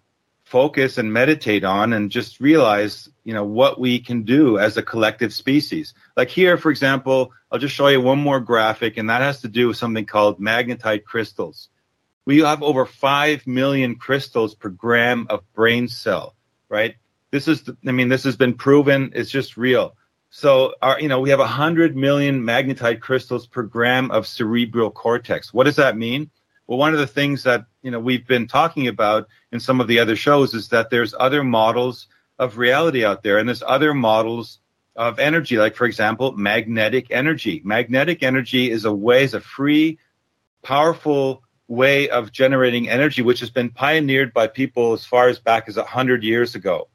[0.49, 4.83] focus and meditate on and just realize you know what we can do as a
[4.83, 5.93] collective species.
[6.17, 9.49] Like here for example i'll just show you one more graphic and that has to
[9.49, 11.69] do with something called magnetite crystals.
[12.25, 16.35] We have over 5 million crystals per gram of brain cell
[16.71, 16.97] right?
[17.31, 19.13] This is i mean this has been proven.
[19.15, 19.97] It's just real.
[20.31, 25.53] So our you know we have 100 million magnetite crystals per gram of cerebral cortex.
[25.53, 26.31] What does that mean
[26.69, 29.89] well, one of the things that you know we've been talking about in some of
[29.89, 32.07] the other shows is that there's other models
[32.39, 34.61] of reality out there, and there's other models
[34.95, 37.63] of energy, like for example, magnetic energy.
[37.65, 39.99] Magnetic energy is a way, is a free,
[40.63, 45.69] powerful way of generating energy, which has been pioneered by people as far as back
[45.69, 46.89] as 100 years ago.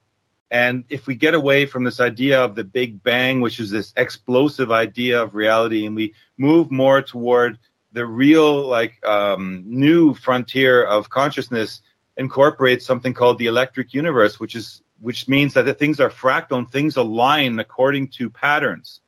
[0.51, 3.91] And if we get away from this idea of the Big Bang, which is this
[3.97, 7.57] explosive idea of reality, and we move more toward
[7.93, 11.81] the real like um, new frontier of consciousness
[12.17, 16.57] incorporates something called the electric universe, which is which means that the things are fractal
[16.57, 19.01] and things align according to patterns,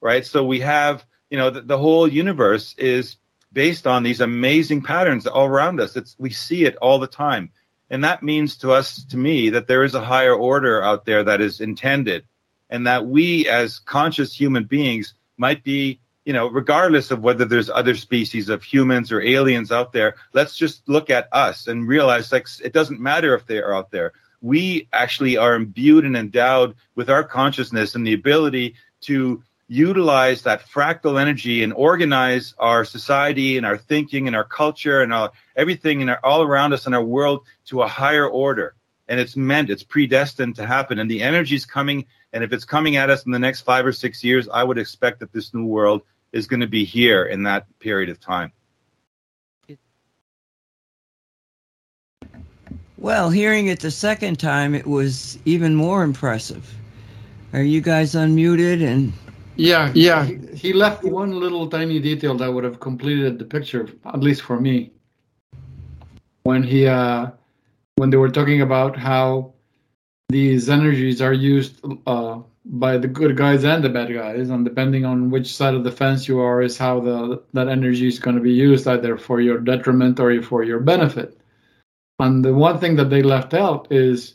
[0.00, 0.24] right?
[0.24, 3.16] So we have you know the, the whole universe is
[3.52, 5.96] based on these amazing patterns all around us.
[5.96, 7.50] It's we see it all the time,
[7.90, 11.24] and that means to us, to me, that there is a higher order out there
[11.24, 12.24] that is intended,
[12.70, 17.70] and that we as conscious human beings might be you know, regardless of whether there's
[17.70, 22.30] other species of humans or aliens out there, let's just look at us and realize
[22.30, 24.12] like it doesn't matter if they are out there.
[24.42, 30.68] We actually are imbued and endowed with our consciousness and the ability to utilize that
[30.68, 36.02] fractal energy and organize our society and our thinking and our culture and our, everything
[36.02, 38.74] in our, all around us in our world to a higher order.
[39.08, 40.98] And it's meant, it's predestined to happen.
[40.98, 42.04] And the energy is coming.
[42.34, 44.76] And if it's coming at us in the next five or six years, I would
[44.76, 48.52] expect that this new world is going to be here in that period of time.
[52.98, 56.74] Well, hearing it the second time, it was even more impressive.
[57.52, 58.82] Are you guys unmuted?
[58.82, 59.12] And
[59.54, 60.24] Yeah, yeah.
[60.24, 64.42] He, he left one little tiny detail that would have completed the picture, at least
[64.42, 64.92] for me.
[66.42, 67.30] When he, uh,
[67.96, 69.54] when they were talking about how
[70.28, 75.04] these energies are used uh, by the good guys and the bad guys, and depending
[75.04, 78.36] on which side of the fence you are, is how the that energy is going
[78.36, 81.38] to be used, either for your detriment or for your benefit.
[82.18, 84.34] And the one thing that they left out is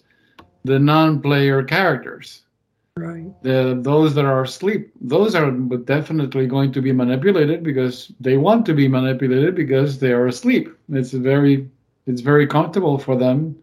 [0.63, 2.43] the non-player characters.
[2.95, 3.33] Right.
[3.41, 8.67] the those that are asleep those are definitely going to be manipulated because they want
[8.67, 10.69] to be manipulated because they are asleep.
[10.89, 11.67] It's very
[12.05, 13.55] it's very comfortable for them.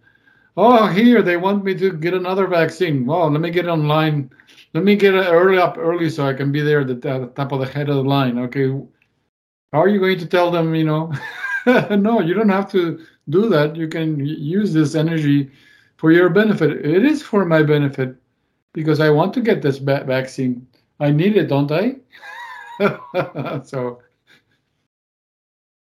[0.56, 3.06] Oh here they want me to get another vaccine.
[3.06, 4.30] Well let me get online
[4.74, 7.26] let me get early up early so i can be there at the, at the
[7.34, 8.68] top of the head of the line okay
[9.72, 11.12] how are you going to tell them you know
[11.90, 15.50] no you don't have to do that you can use this energy
[15.96, 18.16] for your benefit it is for my benefit
[18.72, 20.66] because I want to get this va- vaccine.
[20.98, 21.96] I need it, don't I?
[23.64, 24.00] so,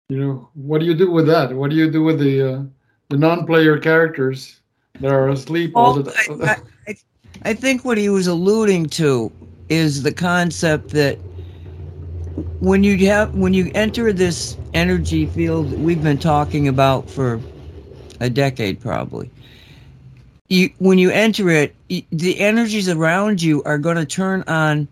[0.10, 1.54] you know, what do you do with that?
[1.54, 2.63] What do you do with the uh,
[3.10, 4.62] the non-player characters
[5.00, 6.63] that are asleep all the time?
[7.43, 9.32] I, think what he was alluding to
[9.69, 11.17] is the concept that
[12.60, 17.39] when you have when you enter this energy field we've been talking about for
[18.19, 19.30] a decade probably
[20.47, 21.75] you when you enter it
[22.12, 24.88] the energies around you are going to turn on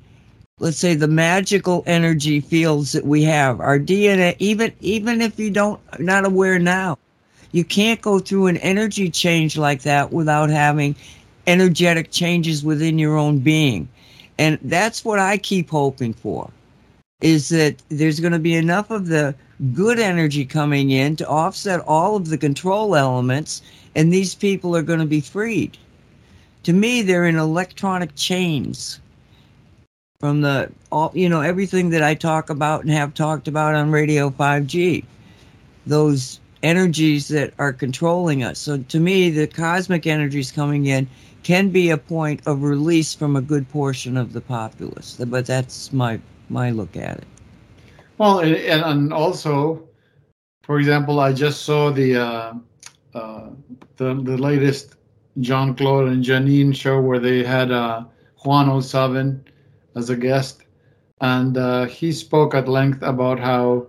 [0.60, 3.60] let's say the magical energy fields that we have.
[3.60, 6.98] Our dna even even if you don't not aware now
[7.52, 10.96] you can't go through an energy change like that without having
[11.50, 13.90] energetic changes within your own being.
[14.38, 16.50] And that's what i keep hoping for
[17.22, 19.36] is that there's going to be enough of the
[19.74, 23.62] good energy coming in to offset all of the control elements
[23.96, 25.78] and these people are going to be freed.
[26.64, 29.02] To me they're in electronic chains
[30.20, 33.90] from the all you know everything that i talk about and have talked about on
[33.90, 35.06] radio 5g
[35.88, 38.60] those energies that are controlling us.
[38.60, 41.08] So to me the cosmic energies coming in
[41.50, 45.92] can be a point of release from a good portion of the populace but that's
[45.92, 46.14] my
[46.50, 47.28] my look at it.
[48.18, 49.88] Well, and, and also,
[50.64, 52.54] for example, I just saw the uh,
[53.14, 53.50] uh,
[53.98, 54.96] the the latest
[55.40, 58.04] John Claude and Janine show where they had uh,
[58.44, 59.42] Juan O'Savin
[59.96, 60.64] as a guest,
[61.22, 63.88] and uh, he spoke at length about how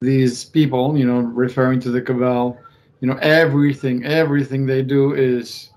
[0.00, 2.58] these people, you know, referring to the cabal,
[3.00, 5.70] you know, everything everything they do is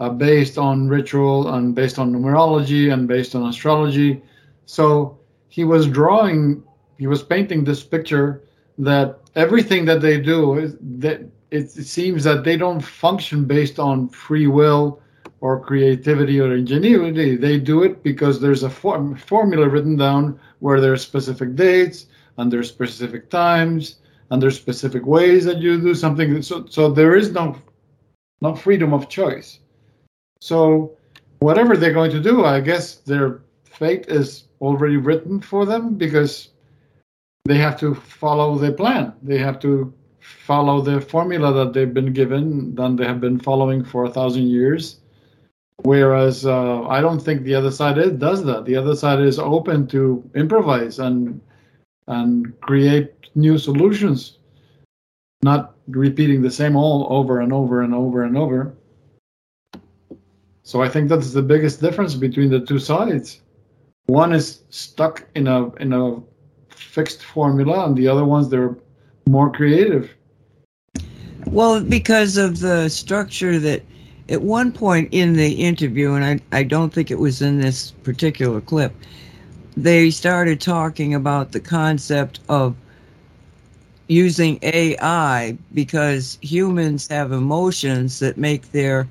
[0.00, 4.22] uh, based on ritual and based on numerology and based on astrology.
[4.66, 6.62] So he was drawing
[6.98, 8.42] he was painting this picture
[8.78, 14.08] that everything that they do is that it seems that they don't function based on
[14.08, 15.00] free will
[15.40, 17.36] or creativity or ingenuity.
[17.36, 22.06] They do it because there's a form, formula written down where there's specific dates
[22.38, 23.96] and there's specific times
[24.30, 26.40] and there's specific ways that you do something.
[26.40, 27.56] So, so there is no
[28.40, 29.58] no freedom of choice.
[30.42, 30.96] So
[31.38, 36.48] whatever they're going to do, I guess their fate is already written for them because
[37.44, 39.12] they have to follow the plan.
[39.22, 43.84] They have to follow the formula that they've been given, that they have been following
[43.84, 44.98] for a thousand years.
[45.84, 48.64] Whereas uh, I don't think the other side is, does that.
[48.64, 51.40] The other side is open to improvise and
[52.08, 54.38] and create new solutions,
[55.44, 58.74] not repeating the same all over and over and over and over.
[60.62, 63.40] So I think that's the biggest difference between the two sides.
[64.06, 66.20] One is stuck in a in a
[66.70, 68.76] fixed formula, and the other ones they're
[69.28, 70.10] more creative.
[71.46, 73.82] Well, because of the structure that
[74.28, 77.90] at one point in the interview, and I, I don't think it was in this
[78.02, 78.94] particular clip,
[79.76, 82.76] they started talking about the concept of
[84.08, 89.08] using AI because humans have emotions that make their,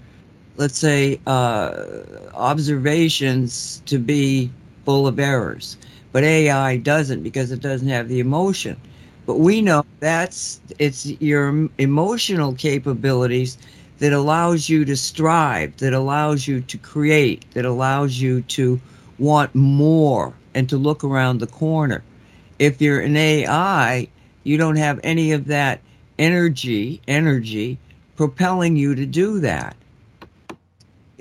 [0.58, 1.86] let's say, uh,
[2.34, 4.52] observations to be
[4.86, 5.78] full of errors.
[6.12, 8.78] But AI doesn't because it doesn't have the emotion.
[9.26, 13.58] But we know that's it's your emotional capabilities
[13.99, 18.80] that allows you to strive, that allows you to create, that allows you to
[19.20, 22.04] want more and to look around the corner.
[22.60, 24.08] If you're an AI,
[24.43, 25.82] you don't have any of that
[26.18, 27.78] energy, energy
[28.16, 29.76] propelling you to do that.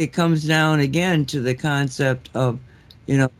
[0.00, 2.58] It comes down again to the concept of,
[3.06, 3.30] you know,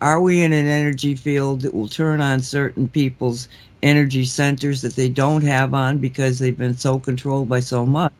[0.00, 3.48] are we in an energy field that will turn on certain people's
[3.82, 8.12] energy centers that they don't have on because they've been so controlled by so much?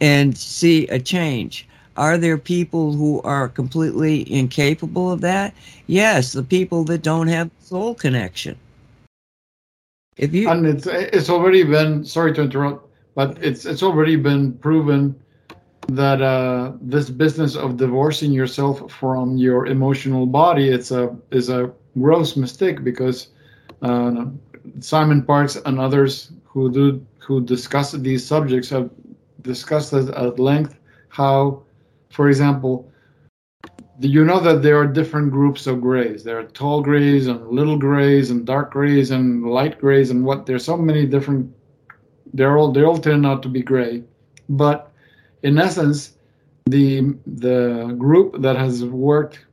[0.00, 1.66] and see a change.
[1.96, 5.54] Are there people who are completely incapable of that?
[5.86, 8.56] Yes, the people that don't have soul connection.
[10.18, 14.52] If you and it's it's already been sorry to interrupt, but it's it's already been
[14.54, 15.14] proven
[15.88, 21.72] that uh, this business of divorcing yourself from your emotional body it's a is a
[21.98, 23.28] gross mistake because
[23.82, 24.26] uh,
[24.80, 28.90] Simon Parkes and others who do who discuss these subjects have
[29.42, 30.78] discussed at length
[31.08, 31.62] how,
[32.10, 32.90] for example,
[34.00, 36.22] you know that there are different groups of grays.
[36.22, 40.44] There are tall grays and little grays and dark grays and light grays and what.
[40.46, 41.50] There's so many different.
[42.34, 44.04] They're all they all turn out to be gray,
[44.48, 44.92] but
[45.42, 46.14] in essence,
[46.66, 49.44] the the group that has worked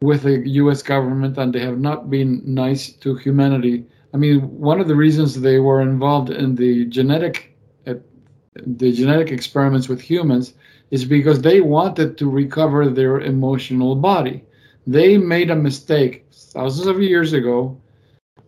[0.00, 0.82] with the U.S.
[0.82, 3.84] government and they have not been nice to humanity.
[4.14, 7.56] I mean, one of the reasons they were involved in the genetic
[7.86, 7.94] uh,
[8.54, 10.54] the genetic experiments with humans
[10.90, 14.44] is because they wanted to recover their emotional body.
[14.86, 17.78] They made a mistake thousands of years ago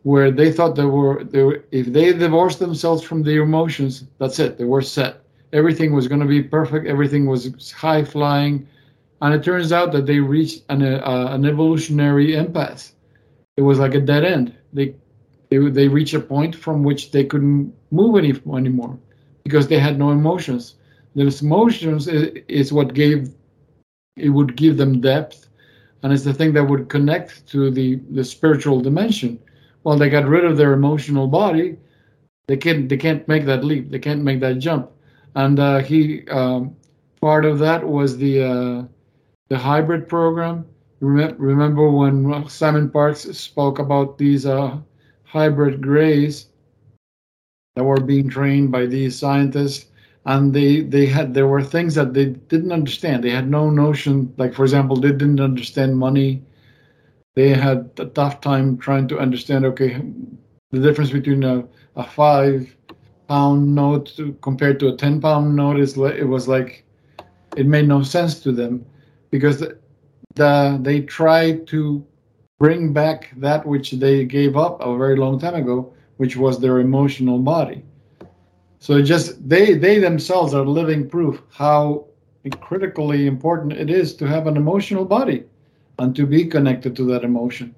[0.02, 4.38] where they thought they were, they were if they divorced themselves from their emotions, that's
[4.38, 5.22] it, they were set.
[5.52, 8.68] Everything was going to be perfect, everything was high flying,
[9.22, 12.94] and it turns out that they reached an, uh, an evolutionary impasse.
[13.56, 14.54] It was like a dead end.
[14.72, 14.94] They,
[15.50, 18.98] they they reached a point from which they couldn't move any anymore
[19.44, 20.76] because they had no emotions.
[21.16, 23.34] Those emotions is, is what gave
[24.16, 25.48] it would give them depth,
[26.02, 29.38] and it's the thing that would connect to the the spiritual dimension.
[29.82, 31.76] Well, they got rid of their emotional body.
[32.46, 33.90] They can't they can't make that leap.
[33.90, 34.90] They can't make that jump.
[35.34, 36.76] And uh, he um,
[37.20, 38.84] part of that was the uh,
[39.48, 40.66] the hybrid program.
[41.00, 44.76] Remember when Simon Parkes spoke about these uh,
[45.24, 46.46] hybrid grays
[47.74, 49.86] that were being trained by these scientists
[50.26, 54.32] and they they had there were things that they didn't understand they had no notion
[54.36, 56.42] like for example they didn't understand money
[57.34, 60.02] they had a tough time trying to understand okay
[60.72, 61.64] the difference between a,
[61.96, 62.76] a five
[63.30, 66.84] pound note compared to a 10 pound note is it was like
[67.56, 68.84] it made no sense to them
[69.30, 69.78] because the,
[70.34, 72.04] the they tried to
[72.58, 76.80] bring back that which they gave up a very long time ago which was their
[76.80, 77.82] emotional body.
[78.80, 82.06] So just they they themselves are living proof how
[82.60, 85.44] critically important it is to have an emotional body
[86.00, 87.74] and to be connected to that emotion.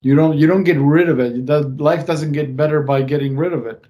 [0.00, 1.46] You don't you don't get rid of it.
[1.46, 3.84] That life doesn't get better by getting rid of it.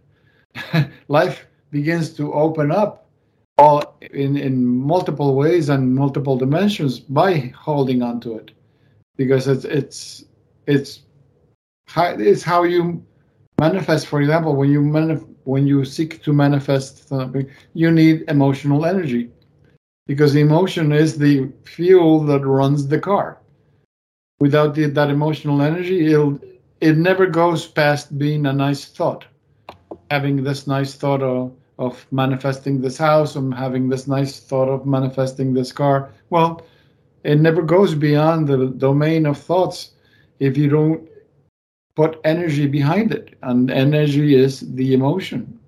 [1.09, 3.07] life begins to open up
[3.59, 8.50] all in in multiple ways and multiple dimensions by holding on to it.
[9.16, 10.24] Because it's it's
[10.66, 11.00] it's
[11.86, 13.05] how, it's how you
[13.61, 14.07] manifest.
[14.07, 19.30] For example when you manif- when you seek to manifest something you need emotional energy.
[20.07, 23.38] Because emotion is the fuel that runs the car.
[24.40, 26.38] Without the, that emotional energy it'll
[26.80, 29.24] it never goes past being a nice thought
[30.12, 34.84] having this nice thought of, of manifesting this house and having this nice thought of
[34.84, 36.10] manifesting this car.
[36.28, 36.60] Well
[37.24, 39.92] it never goes beyond the domain of thoughts
[40.38, 41.08] if you don't
[41.94, 43.38] put energy behind it.
[43.42, 45.58] And energy is the emotion.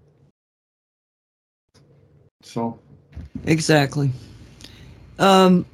[2.43, 2.79] So.
[3.47, 4.11] Exactly.
[5.19, 5.65] Um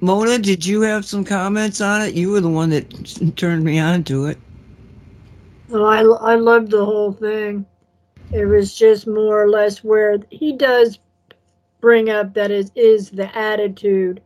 [0.00, 2.14] mona did you have some comments on it?
[2.14, 2.86] You were the one that
[3.36, 4.38] turned me on to it.
[5.68, 6.00] Well i,
[6.32, 7.66] I loved the whole thing
[8.32, 10.98] it was just more or less where he does
[11.80, 14.20] bring up that it is the attitude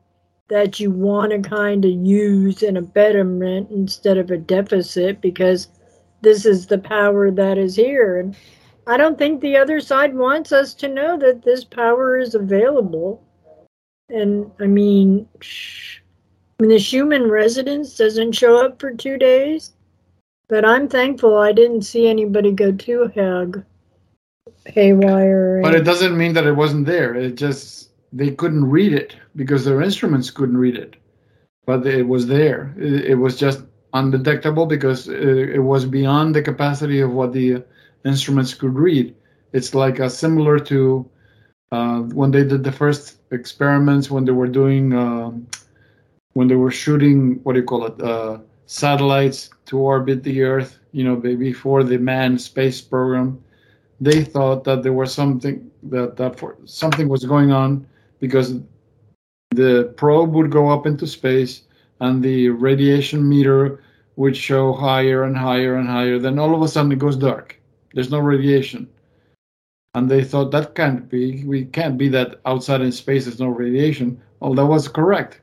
[0.49, 5.69] that you want to kind of use in a betterment instead of a deficit because
[6.21, 8.19] this is the power that is here.
[8.19, 8.37] And
[8.87, 13.23] I don't think the other side wants us to know that this power is available.
[14.11, 19.73] And I mean, I mean the Schumann resonance doesn't show up for two days,
[20.49, 23.65] but I'm thankful I didn't see anybody go too hag
[24.67, 25.61] haywire.
[25.63, 27.15] But it doesn't mean that it wasn't there.
[27.15, 30.97] It just they couldn't read it because their instruments couldn't read it,
[31.67, 32.75] but it was there.
[32.79, 37.63] It, it was just undetectable because it, it, was beyond the capacity of what the
[38.05, 39.15] instruments could read.
[39.53, 41.09] It's like a similar to
[41.71, 45.47] uh, when they did the first experiments when they were doing um,
[46.35, 50.79] when they were shooting what do you call it uh, satellites to orbit the Earth.
[50.93, 53.44] You know, before the manned space program,
[54.01, 57.87] they thought that there was something that that for, something was going on
[58.21, 58.55] because
[59.51, 61.63] the probe would go up into space
[62.01, 63.83] and the radiation meter
[64.17, 66.19] would show higher and higher and higher.
[66.19, 67.61] Then all of a sudden it goes dark.
[67.95, 68.89] There's no radiation.
[69.95, 71.45] and they thought that can't be.
[71.45, 73.25] We can't be that outside in space.
[73.25, 74.21] There's no radiation.
[74.41, 75.41] Well, that was correct.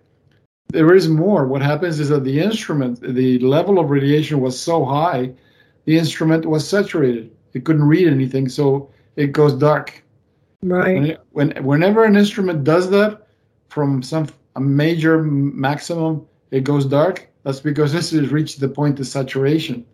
[0.69, 1.47] There is more.
[1.47, 5.31] What happens is that the instrument, the level of radiation was so high,
[5.85, 7.31] the instrument was saturated.
[7.53, 10.03] It couldn't read anything, so it goes dark.
[10.63, 10.95] Right.
[10.95, 13.27] When, it- when whenever an instrument does that,
[13.69, 17.29] from some a major maximum, it goes dark.
[17.43, 19.85] That's because this has reached the point of saturation.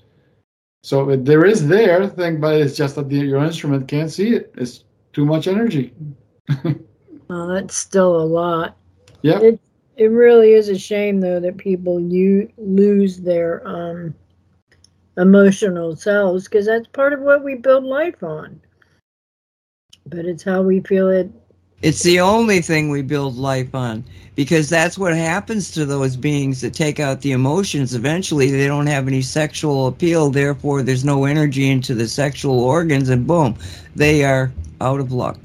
[0.84, 4.34] So it, there is there thing, but it's just that the, your instrument can't see
[4.36, 4.54] it.
[4.58, 4.84] It's
[5.14, 5.94] too much energy.
[7.30, 8.78] Well, that's still a lot.
[9.22, 9.40] Yeah.
[9.42, 9.60] It
[9.98, 14.16] it really is a shame though that people you lose their um
[15.18, 18.60] emotional selves because that's part of what we build life on.
[20.06, 21.30] But it's how we feel it.
[21.82, 24.04] It's the only thing we build life on
[24.36, 27.94] because that's what happens to those beings that take out the emotions.
[27.94, 33.10] Eventually, they don't have any sexual appeal, therefore, there's no energy into the sexual organs,
[33.10, 33.56] and boom,
[33.96, 34.52] they are
[34.82, 35.38] out of luck.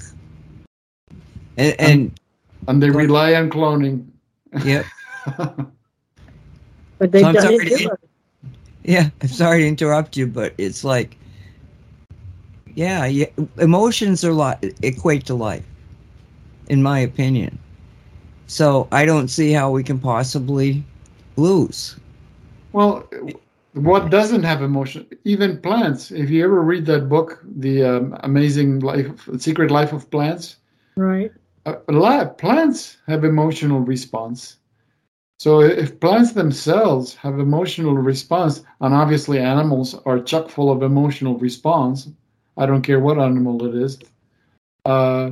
[1.57, 2.19] And, and
[2.67, 4.07] And they rely on cloning.
[4.63, 4.85] yep,
[6.99, 7.99] But they've So done sorry it to- to us.
[8.83, 11.17] Yeah, I'm sorry to interrupt you, but it's like,
[12.75, 13.27] yeah, yeah
[13.59, 15.65] emotions are li- equate to life,
[16.67, 17.57] in my opinion.
[18.47, 20.83] So I don't see how we can possibly
[21.37, 21.95] lose.
[22.73, 23.07] Well,
[23.73, 25.07] what doesn't have emotion?
[25.23, 26.11] Even plants.
[26.11, 30.57] If you ever read that book, The um, Amazing Life, Secret Life of Plants,
[30.95, 31.31] Right.
[31.65, 34.57] uh, a lot plants have emotional response.
[35.43, 41.37] So if plants themselves have emotional response, and obviously animals are chock full of emotional
[41.37, 42.07] response,
[42.55, 43.99] I don't care what animal it is,
[44.85, 45.31] uh,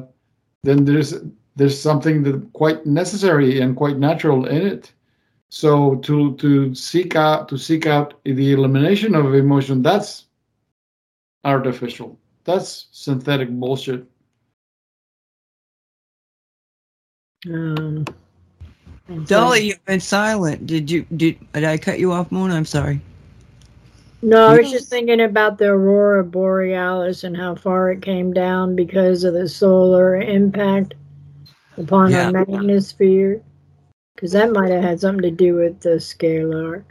[0.63, 1.13] then there's
[1.55, 4.91] there's something that quite necessary and quite natural in it.
[5.49, 10.25] So to to seek out to seek out the elimination of emotion, that's
[11.45, 12.19] artificial.
[12.43, 14.05] That's synthetic bullshit.
[17.47, 18.03] Um,
[19.11, 20.65] and so- Dolly, you've been silent.
[20.67, 22.51] Did you did, did I cut you off, Moon?
[22.51, 23.01] I'm sorry.
[24.23, 28.75] No, I was just thinking about the aurora borealis and how far it came down
[28.75, 30.93] because of the solar impact
[31.77, 32.27] upon Yeah.
[32.27, 33.41] our magnetosphere.
[34.15, 36.83] Because that might have had something to do with the scalar.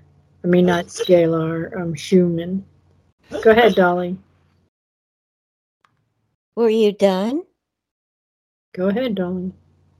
[0.43, 2.65] I mean, not scalar, um, Schumann.
[3.43, 4.17] Go ahead, Dolly.
[6.57, 7.45] Were you done?
[8.75, 9.53] Go ahead, Dolly.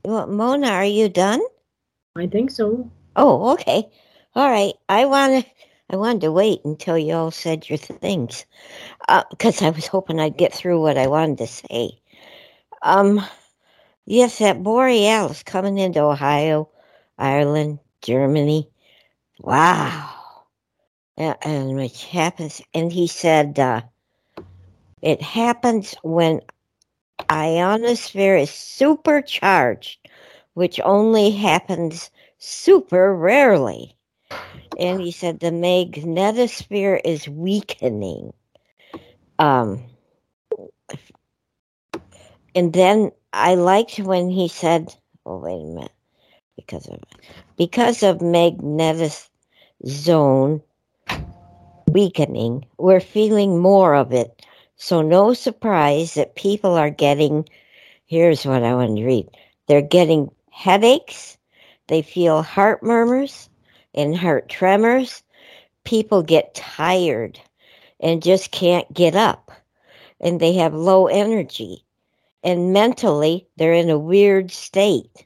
[0.03, 1.41] Well, Mona, are you done?
[2.15, 2.89] I think so.
[3.15, 3.89] Oh, okay.
[4.35, 4.73] All right.
[4.89, 5.51] I want to.
[5.89, 8.45] I wanted to wait until you all said your things,
[9.29, 11.99] because I was hoping I'd get through what I wanted to say.
[12.81, 13.21] Um,
[14.05, 16.69] yes, that borealis coming into Ohio,
[17.17, 18.69] Ireland, Germany.
[19.41, 20.09] Wow.
[21.17, 23.81] And, and which happens, and he said, uh,
[25.01, 26.39] it happens when
[27.29, 30.00] ionosphere is supercharged,
[30.53, 33.95] which only happens super rarely.
[34.79, 38.33] And he said the magnetosphere is weakening.
[39.39, 39.83] Um,
[42.55, 44.95] and then I liked when he said,
[45.25, 45.91] "Oh wait a minute,"
[46.55, 46.99] because of
[47.57, 49.13] because of magnetic
[49.85, 50.61] zone
[51.87, 54.45] weakening, we're feeling more of it.
[54.75, 57.47] So no surprise that people are getting.
[58.05, 59.27] Here's what I want to read.
[59.67, 61.37] They're getting headaches.
[61.87, 63.49] They feel heart murmurs
[63.93, 65.23] and heart tremors.
[65.83, 67.39] People get tired
[67.99, 69.51] and just can't get up.
[70.19, 71.83] And they have low energy.
[72.43, 75.25] And mentally, they're in a weird state.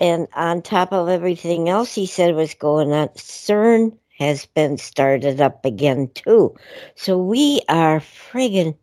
[0.00, 5.40] And on top of everything else he said was going on, CERN has been started
[5.40, 6.54] up again, too.
[6.96, 8.76] So we are friggin'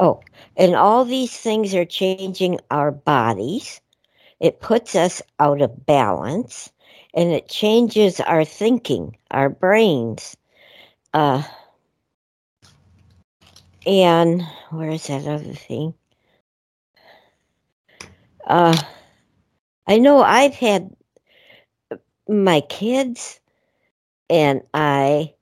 [0.00, 0.20] Oh,
[0.56, 3.80] and all these things are changing our bodies.
[4.40, 6.70] It puts us out of balance
[7.14, 10.36] and it changes our thinking, our brains.
[11.12, 11.42] Uh,
[13.86, 15.94] and where's that other thing?
[18.46, 18.80] Uh,
[19.86, 20.94] I know I've had
[22.28, 23.40] my kids
[24.30, 25.34] and I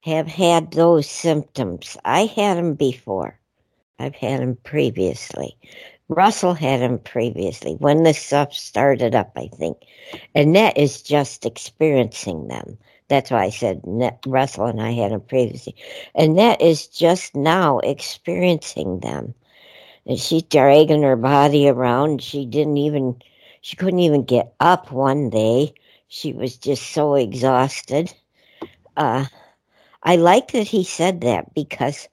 [0.00, 1.96] have had those symptoms.
[2.04, 3.38] I had them before.
[3.98, 5.56] I've had them previously.
[6.08, 9.78] Russell had them previously when this stuff started up, I think.
[10.34, 12.78] Annette is just experiencing them.
[13.08, 15.74] That's why I said Annette, Russell and I had them previously.
[16.14, 19.34] Annette is just now experiencing them.
[20.06, 22.22] And she's dragging her body around.
[22.22, 23.20] She didn't even,
[23.60, 25.74] she couldn't even get up one day.
[26.08, 28.12] She was just so exhausted.
[28.96, 29.26] Uh,
[30.04, 32.08] I like that he said that because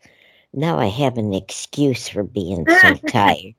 [0.54, 3.56] Now I have an excuse for being so tired.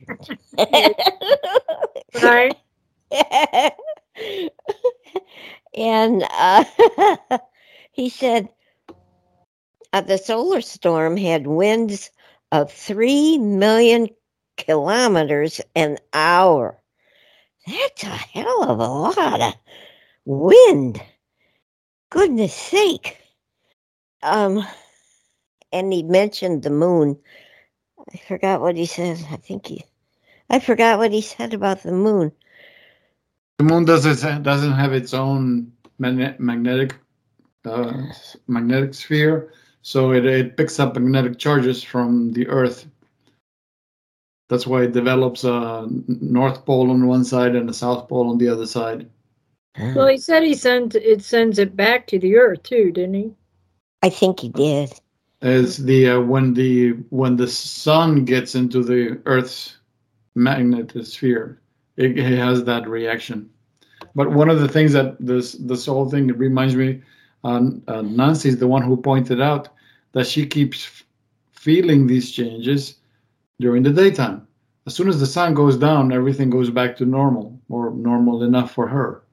[2.23, 2.57] Right?
[5.75, 6.65] and uh,
[7.93, 8.49] he said
[9.93, 12.11] uh, the solar storm had winds
[12.53, 14.09] of 3 million
[14.57, 16.81] kilometers an hour.
[17.67, 19.55] That's a hell of a lot of
[20.25, 21.03] wind.
[22.11, 23.19] Goodness sake.
[24.23, 24.65] Um,
[25.75, 27.19] and he mentioned the moon.
[28.13, 29.19] I forgot what he said.
[29.31, 29.85] I think he,
[30.49, 32.33] I forgot what he said about the moon.
[33.59, 36.97] The moon doesn't doesn't have its own magnetic
[37.65, 37.93] uh,
[38.47, 39.53] magnetic sphere,
[39.83, 42.87] so it, it picks up magnetic charges from the Earth.
[44.49, 48.39] That's why it develops a north pole on one side and a south pole on
[48.39, 49.09] the other side.
[49.79, 53.35] Well, he said he sends it sends it back to the earth too, didn't he?
[54.03, 54.93] I think he did.
[55.45, 59.77] Is the uh, when the when the sun gets into the Earth's
[60.35, 61.59] magnetosphere,
[61.99, 63.51] it, it has that reaction.
[64.15, 67.03] But one of the things that this this whole thing reminds me,
[67.45, 69.69] uh, uh, Nancy's the one who pointed out
[70.13, 71.05] that she keeps
[71.53, 72.95] feeling these changes
[73.61, 74.49] during the daytime.
[74.87, 78.71] As soon as the sun goes down, everything goes back to normal or normal enough
[78.71, 79.24] for her.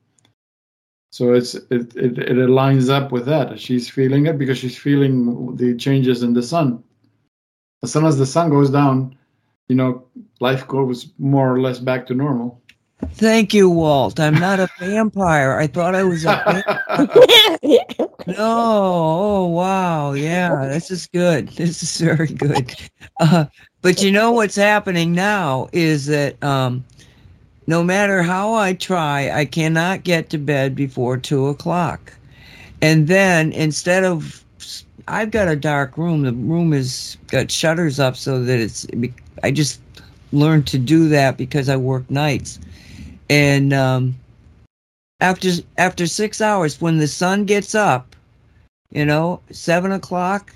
[1.12, 3.60] So it's it, it it aligns up with that.
[3.60, 6.82] She's feeling it because she's feeling the changes in the sun.
[7.84, 9.18] As soon as the sun goes down,
[9.68, 10.06] you know,
[10.40, 12.62] life goes more or less back to normal.
[13.14, 14.20] Thank you, Walt.
[14.20, 15.58] I'm not a vampire.
[15.58, 16.64] I thought I was a
[16.98, 17.88] vampire.
[18.28, 18.36] No.
[18.38, 20.14] Oh, wow.
[20.14, 21.48] Yeah, this is good.
[21.50, 22.74] This is very good.
[23.20, 23.46] Uh,
[23.82, 26.86] but you know what's happening now is that um,
[27.68, 32.14] no matter how I try, I cannot get to bed before two o'clock.
[32.82, 34.44] And then instead of,
[35.08, 36.24] I've got a dark room.
[36.24, 38.88] The room is got shutters up so that it's.
[39.44, 39.80] I just
[40.32, 42.60] learned to do that because I work nights.
[43.30, 44.16] And um,
[45.20, 48.16] after after six hours, when the sun gets up,
[48.92, 50.54] you know, seven o'clock,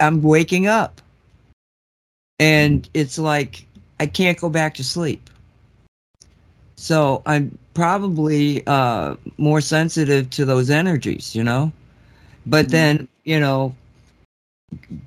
[0.00, 1.00] I'm waking up,
[2.38, 3.66] and it's like
[4.00, 5.30] I can't go back to sleep.
[6.78, 11.72] So I'm probably uh, more sensitive to those energies, you know.
[12.46, 13.74] But then, you know,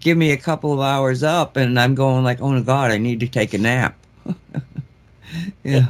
[0.01, 2.97] give me a couple of hours up, and I'm going like, oh my god, I
[2.97, 3.95] need to take a nap.
[5.63, 5.87] yeah,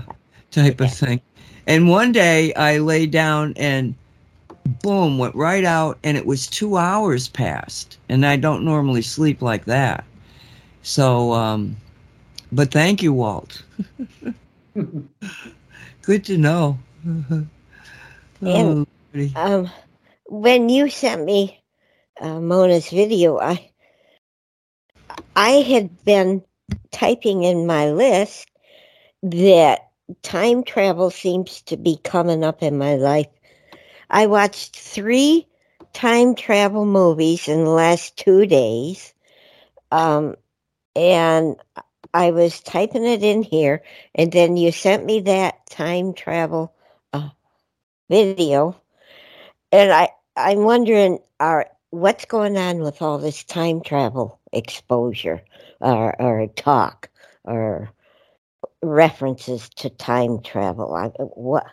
[0.51, 1.19] type of thing.
[1.65, 3.95] And one day I lay down and
[4.83, 7.97] boom, went right out, and it was two hours past.
[8.07, 10.03] And I don't normally sleep like that.
[10.83, 11.75] So, um,
[12.51, 13.63] but thank you, Walt.
[16.01, 16.79] Good to know.
[18.43, 19.31] oh, goody.
[19.35, 19.69] um,
[20.25, 21.61] when you sent me
[22.19, 23.71] uh, Mona's video, I
[25.35, 26.43] I had been
[26.91, 28.49] typing in my list
[29.23, 29.91] that
[30.23, 33.27] time travel seems to be coming up in my life.
[34.09, 35.47] I watched three
[35.93, 39.13] time travel movies in the last two days,
[39.91, 40.35] um,
[40.95, 41.57] and
[42.13, 43.81] I was typing it in here,
[44.15, 46.73] and then you sent me that time travel
[47.13, 47.29] uh,
[48.09, 48.75] video,
[49.71, 55.41] and I I'm wondering, are what's going on with all this time travel exposure
[55.79, 57.09] or or talk
[57.43, 57.91] or
[58.81, 60.93] references to time travel?
[60.93, 61.65] I, what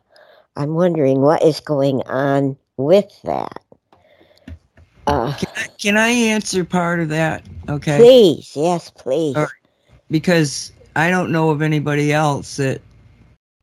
[0.57, 3.63] I'm wondering what is going on with that.
[5.07, 7.43] Uh, Can I, can I answer part of that?
[7.69, 7.97] Okay.
[7.97, 9.37] please, yes, please.
[9.37, 9.49] Right.
[10.11, 12.81] Because I don't know of anybody else that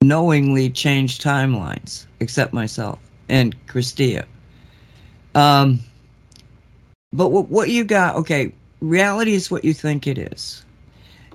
[0.01, 4.25] knowingly changed timelines except myself and Christia.
[5.33, 5.79] Um,
[7.11, 10.63] but what, what you got, okay, reality is what you think it is.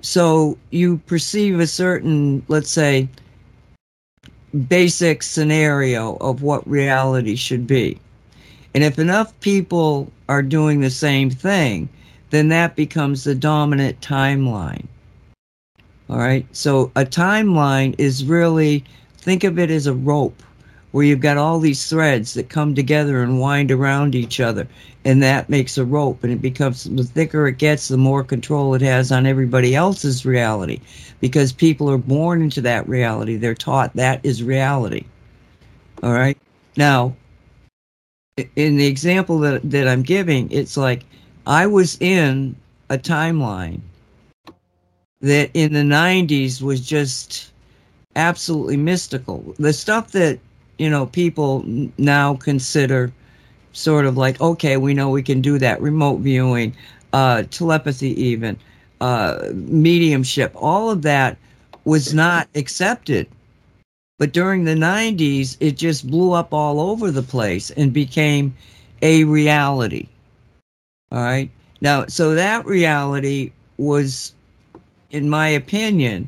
[0.01, 3.07] So you perceive a certain, let's say,
[4.67, 7.99] basic scenario of what reality should be.
[8.73, 11.89] And if enough people are doing the same thing,
[12.29, 14.87] then that becomes the dominant timeline.
[16.11, 16.45] All right.
[16.51, 18.83] So a timeline is really,
[19.17, 20.43] think of it as a rope
[20.91, 24.67] where you've got all these threads that come together and wind around each other.
[25.05, 26.21] And that makes a rope.
[26.21, 30.25] And it becomes, the thicker it gets, the more control it has on everybody else's
[30.25, 30.81] reality
[31.21, 33.37] because people are born into that reality.
[33.37, 35.05] They're taught that is reality.
[36.03, 36.37] All right.
[36.75, 37.15] Now,
[38.57, 41.05] in the example that, that I'm giving, it's like
[41.47, 42.53] I was in
[42.89, 43.79] a timeline
[45.21, 47.51] that in the 90s was just
[48.15, 49.55] absolutely mystical.
[49.59, 50.39] The stuff that,
[50.77, 51.63] you know, people
[51.97, 53.11] now consider
[53.73, 56.75] sort of like, okay, we know we can do that remote viewing,
[57.13, 58.57] uh, telepathy, even
[58.99, 60.51] uh, mediumship.
[60.55, 61.37] All of that
[61.85, 63.27] was not accepted.
[64.17, 68.55] But during the 90s, it just blew up all over the place and became
[69.01, 70.07] a reality.
[71.11, 71.49] All right.
[71.81, 74.33] Now, so that reality was,
[75.11, 76.27] in my opinion,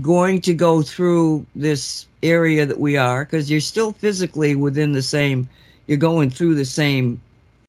[0.00, 5.02] going to go through this area that we are because you're still physically within the
[5.02, 5.48] same,
[5.86, 7.20] you're going through the same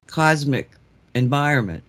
[0.07, 0.69] cosmic
[1.15, 1.83] environment.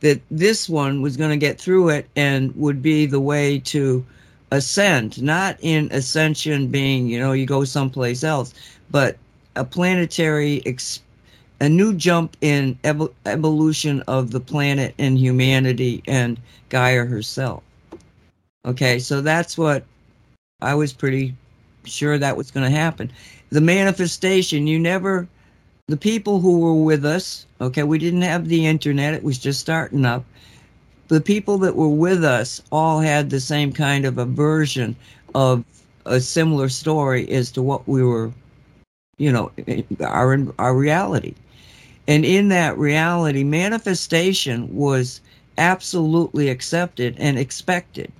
[0.00, 4.04] That this one was going to get through it and would be the way to
[4.50, 8.52] ascend, not in ascension being, you know, you go someplace else,
[8.90, 9.16] but
[9.56, 11.00] a planetary, ex-
[11.62, 16.36] a new jump in ev- evolution of the planet and humanity and
[16.70, 17.62] Gaia herself.
[18.66, 19.84] Okay, so that's what
[20.60, 21.36] I was pretty
[21.84, 23.12] sure that was going to happen.
[23.50, 25.28] The manifestation, you never,
[25.86, 29.60] the people who were with us, okay, we didn't have the internet, it was just
[29.60, 30.24] starting up.
[31.06, 34.96] The people that were with us all had the same kind of a version
[35.36, 35.64] of
[36.06, 38.32] a similar story as to what we were,
[39.16, 39.52] you know,
[40.00, 41.36] our, our reality.
[42.08, 45.20] And in that reality, manifestation was
[45.58, 48.12] absolutely accepted and expected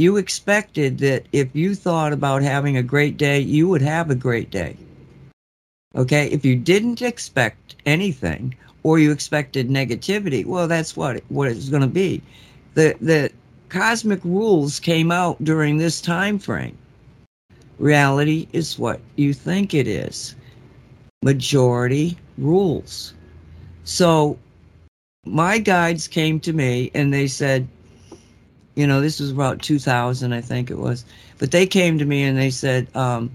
[0.00, 4.14] you expected that if you thought about having a great day, you would have a
[4.14, 4.74] great day.
[5.94, 11.68] Okay, if you didn't expect anything or you expected negativity, well, that's what what it's
[11.68, 12.22] going to be.
[12.74, 13.30] The the
[13.68, 16.78] cosmic rules came out during this time frame.
[17.78, 20.34] Reality is what you think it is.
[21.22, 23.14] Majority rules.
[23.84, 24.38] So
[25.24, 27.68] my guides came to me and they said,
[28.74, 31.04] you know, this was about 2000, I think it was.
[31.38, 33.30] But they came to me and they said, um,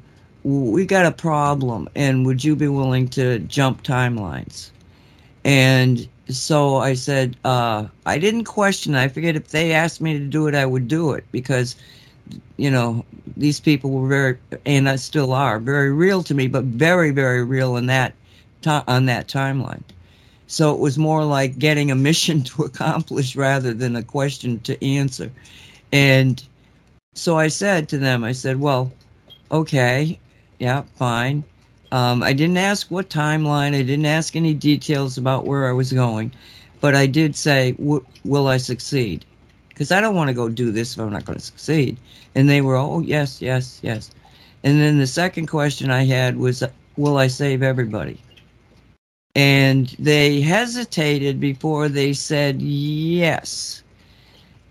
[0.45, 4.69] we got a problem, and would you be willing to jump timelines?
[5.43, 8.93] And so I said, uh, I didn't question.
[8.93, 11.75] I figured if they asked me to do it, I would do it because,
[12.57, 13.03] you know,
[13.35, 14.37] these people were very,
[14.67, 18.13] and I still are, very real to me, but very, very real in that,
[18.67, 19.83] on that timeline.
[20.47, 24.83] So it was more like getting a mission to accomplish rather than a question to
[24.85, 25.31] answer.
[25.91, 26.43] And
[27.13, 28.91] so I said to them, I said, well,
[29.51, 30.19] okay,
[30.59, 31.43] yeah, fine.
[31.91, 35.93] Um, I didn't ask what timeline, I didn't ask any details about where I was
[35.93, 36.31] going,
[36.81, 39.23] but I did say, will I succeed?
[39.69, 41.97] Because I don't want to go do this if I'm not going to succeed.
[42.33, 44.11] And they were, oh, yes, yes, yes.
[44.63, 46.63] And then the second question I had was,
[46.97, 48.19] will I save everybody?
[49.35, 53.83] And they hesitated before they said yes.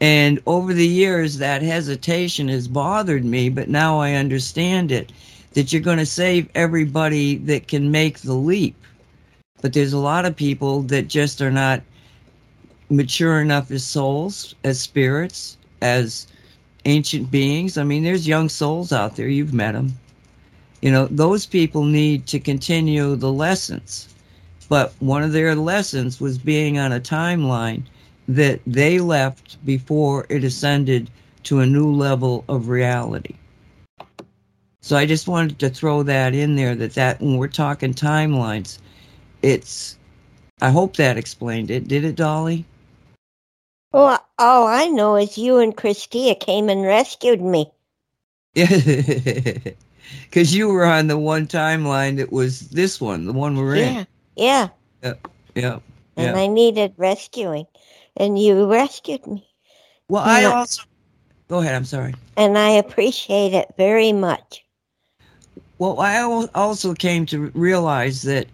[0.01, 5.12] And over the years, that hesitation has bothered me, but now I understand it
[5.53, 8.75] that you're going to save everybody that can make the leap.
[9.61, 11.83] But there's a lot of people that just are not
[12.89, 16.27] mature enough as souls, as spirits, as
[16.87, 17.77] ancient beings.
[17.79, 19.93] I mean, there's young souls out there, you've met them.
[20.81, 24.14] You know, those people need to continue the lessons
[24.75, 27.85] but one of their lessons was being on a timeline
[28.27, 31.09] that they left before it ascended
[31.45, 33.37] to a new level of reality.
[34.81, 38.81] So I just wanted to throw that in there that that when we're talking timelines,
[39.43, 39.97] it's
[40.61, 41.87] I hope that explained it.
[41.87, 42.64] Did it, Dolly?
[43.93, 47.70] Well, all I know is you and Christia came and rescued me.
[50.22, 54.01] Because you were on the one timeline that was this one, the one we're yeah.
[54.01, 54.07] in.
[54.37, 54.68] Yeah.
[55.03, 55.14] Yeah.
[55.55, 55.78] Yeah.
[56.16, 57.66] And I needed rescuing.
[58.16, 59.47] And you rescued me.
[60.09, 60.82] Well, I also.
[61.49, 61.74] Go ahead.
[61.74, 62.14] I'm sorry.
[62.37, 64.64] And I appreciate it very much.
[65.78, 66.22] Well, I
[66.55, 68.47] also came to realize that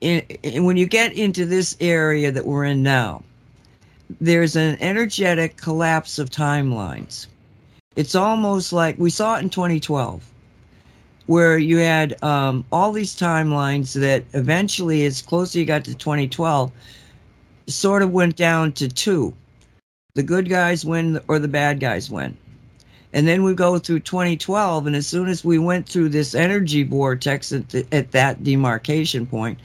[0.00, 3.22] in, in, when you get into this area that we're in now,
[4.20, 7.26] there's an energetic collapse of timelines.
[7.94, 10.22] It's almost like we saw it in 2012
[11.26, 15.94] where you had um, all these timelines that eventually, as close as you got to
[15.94, 16.70] 2012,
[17.66, 19.34] sort of went down to two.
[20.14, 22.36] The good guys win or the bad guys win.
[23.12, 26.82] And then we go through 2012, and as soon as we went through this energy
[26.82, 29.58] vortex at, the, at that demarcation point,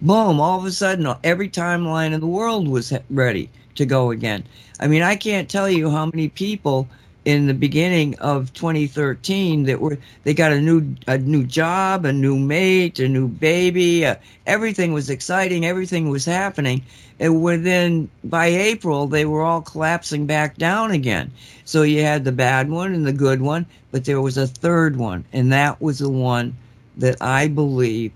[0.00, 4.44] boom, all of a sudden, every timeline in the world was ready to go again.
[4.80, 6.88] I mean, I can't tell you how many people
[7.24, 12.12] in the beginning of 2013 that were they got a new a new job, a
[12.12, 14.04] new mate, a new baby.
[14.04, 14.16] Uh,
[14.46, 15.64] everything was exciting.
[15.64, 16.82] Everything was happening,
[17.20, 21.30] and within by April they were all collapsing back down again.
[21.64, 24.96] So you had the bad one and the good one, but there was a third
[24.96, 26.56] one, and that was the one
[26.96, 28.12] that I believe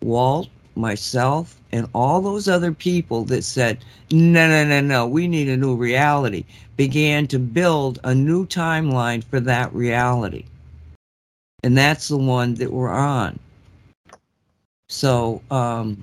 [0.00, 5.48] Walt, myself and all those other people that said, no, no, no, no, we need
[5.48, 6.44] a new reality,
[6.76, 10.44] began to build a new timeline for that reality.
[11.62, 13.38] And that's the one that we're on.
[14.88, 16.02] So, um,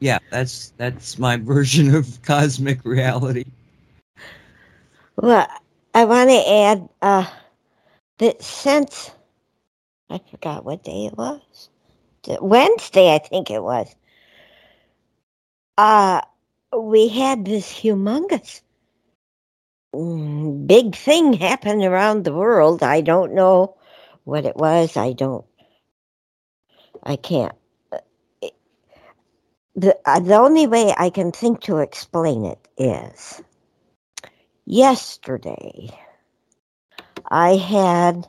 [0.00, 3.44] yeah, that's that's my version of cosmic reality.
[5.16, 5.46] Well,
[5.94, 7.26] I want to add uh,
[8.18, 9.10] that since
[10.10, 11.68] I forgot what day it was,
[12.40, 13.94] Wednesday, I think it was.
[15.78, 16.22] Uh,
[16.76, 18.62] we had this humongous
[19.94, 22.82] mm, big thing happen around the world.
[22.82, 23.76] I don't know
[24.24, 24.96] what it was.
[24.96, 25.46] I don't.
[27.04, 27.54] I can't.
[27.92, 27.98] Uh,
[29.76, 33.42] the uh, the only way I can think to explain it is
[34.66, 35.90] yesterday
[37.30, 38.28] I had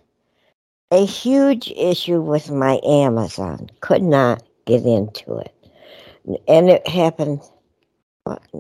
[0.91, 3.69] a huge issue with my Amazon.
[3.81, 5.54] Could not get into it.
[6.47, 7.41] And it happened,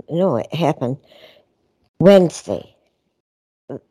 [0.09, 0.97] no, it happened
[1.99, 2.75] Wednesday.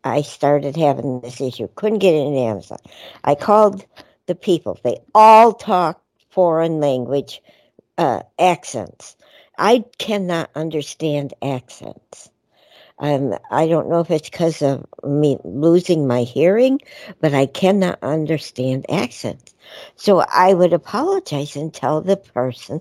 [0.05, 1.69] I started having this issue.
[1.75, 2.79] Couldn't get into Amazon.
[3.25, 3.85] I called
[4.27, 4.79] the people.
[4.85, 6.01] They all talk
[6.31, 7.43] foreign language
[7.99, 9.17] uh, accents.
[9.59, 12.31] I cannot understand accents.
[12.99, 16.81] I don't know if it's because of me losing my hearing,
[17.21, 19.55] but I cannot understand accents.
[19.97, 22.81] So I would apologize and tell the person,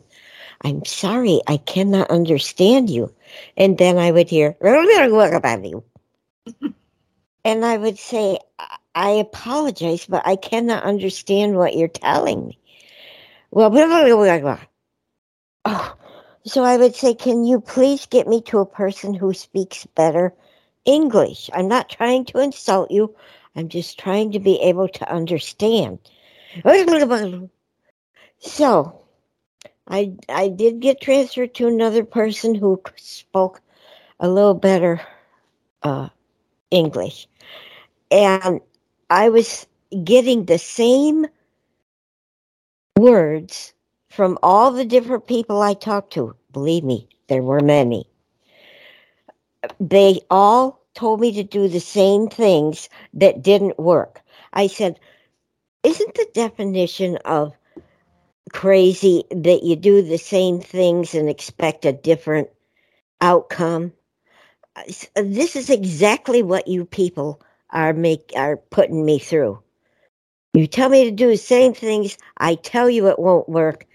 [0.61, 3.13] I'm sorry, I cannot understand you.
[3.57, 4.55] And then I would hear,
[7.43, 8.39] and I would say,
[8.95, 12.59] I apologize, but I cannot understand what you're telling me.
[13.51, 13.71] Well,
[15.65, 15.95] oh,
[16.45, 20.33] so I would say, can you please get me to a person who speaks better
[20.85, 21.49] English?
[21.53, 23.15] I'm not trying to insult you.
[23.55, 25.99] I'm just trying to be able to understand.
[28.39, 28.99] So
[29.87, 33.61] I I did get transferred to another person who spoke
[34.19, 35.01] a little better
[35.83, 36.09] uh,
[36.71, 37.27] English.
[38.11, 38.59] And
[39.09, 39.65] I was
[40.03, 41.27] getting the same
[42.97, 43.72] words
[44.13, 48.07] from all the different people I talked to, believe me, there were many.
[49.79, 54.21] They all told me to do the same things that didn't work.
[54.53, 54.99] I said,
[55.81, 57.53] Isn't the definition of
[58.51, 62.49] crazy that you do the same things and expect a different
[63.19, 63.93] outcome?
[65.15, 67.41] This is exactly what you people
[67.71, 69.59] are make are putting me through.
[70.53, 73.87] You tell me to do the same things, I tell you it won't work,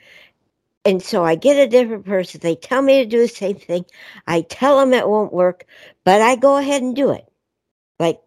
[0.89, 2.41] and so I get a different person.
[2.41, 3.85] They tell me to do the same thing.
[4.27, 5.67] I tell them it won't work,
[6.03, 7.31] but I go ahead and do it.
[7.99, 8.23] Like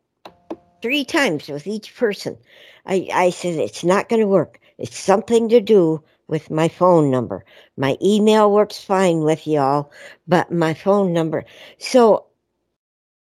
[0.83, 2.37] three times with each person.
[2.85, 4.59] I, I said, it's not going to work.
[4.77, 7.43] It's something to do with my phone number.
[7.77, 9.91] My email works fine with y'all,
[10.27, 11.45] but my phone number.
[11.79, 12.27] So,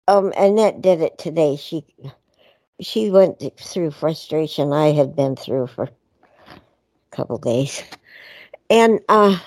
[0.09, 1.55] um, Annette did it today.
[1.55, 1.85] She,
[2.81, 5.91] she went through frustration I had been through for a
[7.13, 7.85] couple days.
[8.73, 9.39] And uh,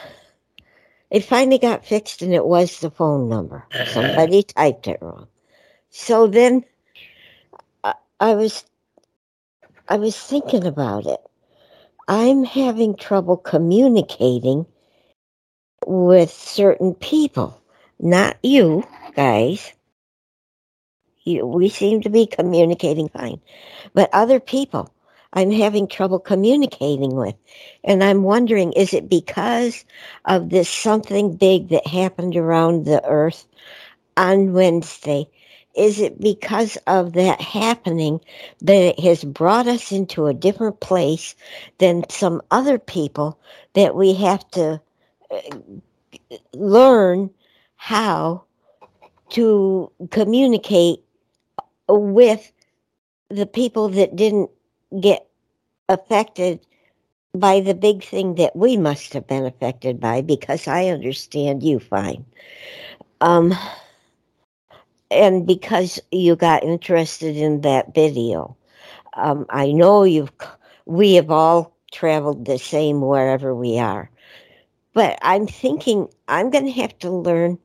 [1.11, 3.65] it finally got fixed, and it was the phone number.
[3.83, 5.27] Somebody typed it wrong.
[5.91, 6.65] So then
[7.83, 8.65] I, I was
[9.89, 11.21] I was thinking about it.
[12.07, 14.65] I'm having trouble communicating
[15.87, 17.61] with certain people,
[17.99, 18.83] not you
[19.15, 19.73] guys.
[21.25, 23.41] You, we seem to be communicating fine,
[23.93, 24.94] but other people.
[25.35, 27.35] I'm having trouble communicating with.
[27.83, 29.85] And I'm wondering, is it because
[30.25, 33.47] of this something big that happened around the earth
[34.17, 35.27] on Wednesday?
[35.75, 38.21] Is it because of that happening
[38.61, 41.35] that it has brought us into a different place
[41.79, 43.39] than some other people
[43.73, 44.81] that we have to
[45.31, 45.41] uh,
[46.53, 47.29] learn
[47.77, 48.45] how
[49.31, 50.99] to communicate
[51.89, 52.51] with
[53.29, 54.51] the people that didn't
[55.01, 55.27] get
[55.89, 56.59] affected
[57.33, 61.79] by the big thing that we must have been affected by because I understand you
[61.79, 62.25] fine.
[63.21, 63.53] Um,
[65.11, 68.55] and because you got interested in that video,
[69.15, 70.31] um, I know you've,
[70.85, 74.09] we have all traveled the same wherever we are.
[74.93, 77.59] But I'm thinking I'm going to have to learn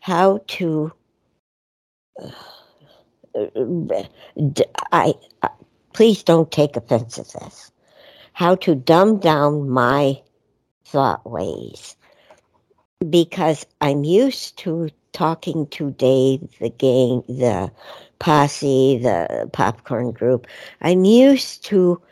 [0.00, 0.92] how to.
[3.34, 4.02] Uh,
[4.92, 5.48] I, I
[5.94, 7.72] please don't take offense at this.
[8.34, 10.20] How to dumb down my
[10.84, 11.96] thought ways.
[13.08, 17.70] Because I'm used to talking to Dave, the gang, the
[18.18, 20.46] posse, the popcorn group.
[20.82, 22.02] I'm used to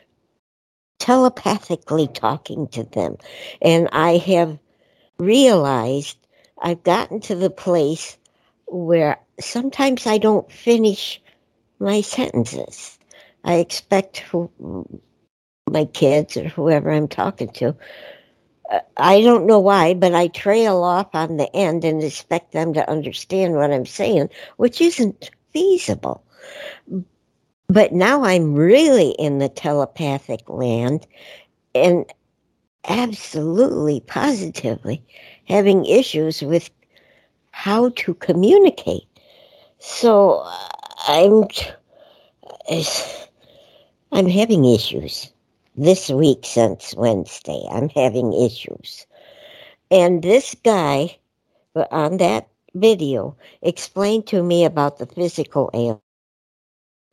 [0.99, 3.17] telepathically talking to them.
[3.61, 4.59] And I have
[5.19, 6.17] realized
[6.63, 8.17] I've gotten to the place
[8.67, 11.21] where sometimes I don't finish
[11.81, 12.99] my sentences.
[13.45, 14.51] I expect who,
[15.71, 17.77] my kids or whoever I'm talking to.
[18.71, 22.75] uh, I don't know why, but I trail off on the end and expect them
[22.75, 26.25] to understand what I'm saying, which isn't feasible.
[27.69, 31.07] But now I'm really in the telepathic land
[31.75, 32.07] and
[32.89, 35.03] absolutely positively
[35.47, 36.71] having issues with
[37.53, 39.07] how to communicate.
[39.79, 40.69] So uh,
[41.09, 41.45] I'm
[44.15, 45.33] I'm having issues
[45.75, 47.63] this week since Wednesday.
[47.71, 49.07] I'm having issues.
[49.91, 51.17] And this guy
[51.91, 55.99] on that video explained to me about the physical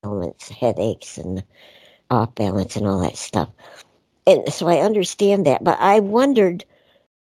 [0.03, 1.41] ailments, headaches and
[2.11, 3.47] off balance and all that stuff.
[4.27, 6.65] And so I understand that, but I wondered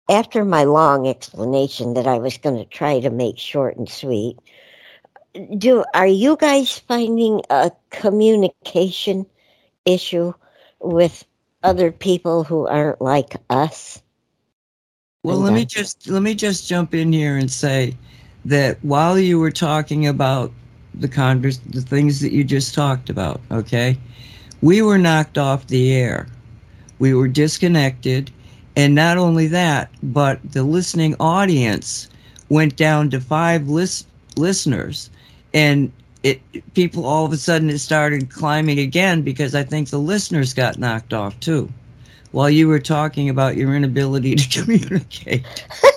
[0.10, 4.38] after my long explanation that I was going to try to make short and sweet,
[5.58, 9.26] do are you guys finding a communication
[9.86, 10.34] issue
[10.80, 11.26] with
[11.64, 14.02] other people who aren't like us?
[15.24, 17.96] Well, let me just let me just jump in here and say
[18.46, 20.52] that while you were talking about
[20.96, 23.98] the converse, the things that you just talked about, okay,
[24.62, 26.28] we were knocked off the air.
[26.98, 28.32] We were disconnected,
[28.76, 32.10] and not only that, but the listening audience
[32.50, 34.08] went down to five list,
[34.38, 35.10] listeners,
[35.54, 35.92] and
[36.24, 36.42] it
[36.74, 40.78] people all of a sudden it started climbing again because I think the listeners got
[40.78, 41.70] knocked off too,
[42.32, 45.66] while you were talking about your inability to communicate.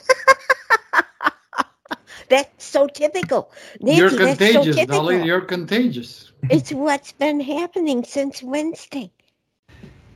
[2.29, 3.51] that's so typical.
[3.81, 4.87] Nancy, You're that's so contagious, typical.
[4.87, 5.25] Dolly.
[5.25, 6.33] You're contagious.
[6.49, 9.11] It's what's been happening since Wednesday.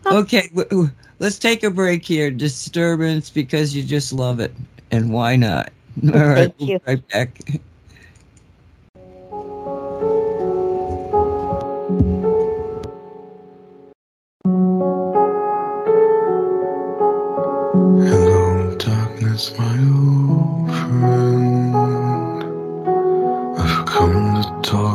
[0.07, 0.19] Oh.
[0.21, 2.31] Okay, w- w- let's take a break here.
[2.31, 4.53] Disturbance because you just love it,
[4.91, 5.71] and why not?
[6.15, 6.71] All right, Thank we'll you.
[6.71, 7.41] be right back.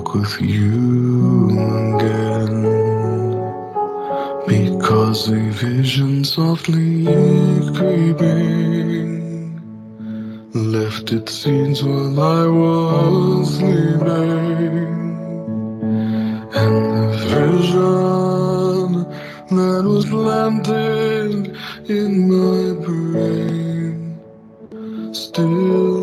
[0.03, 1.49] Talk with you
[1.97, 2.63] again.
[4.47, 7.05] Because a vision softly
[7.75, 9.11] creeping
[10.53, 14.93] left its scenes while I was sleeping.
[16.61, 18.89] And the vision
[19.57, 21.55] that was planted
[21.89, 24.19] in my brain
[25.13, 26.02] still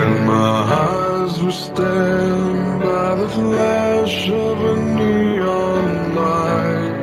[0.00, 6.94] When my eyes were stabbed by the flash of a neon light,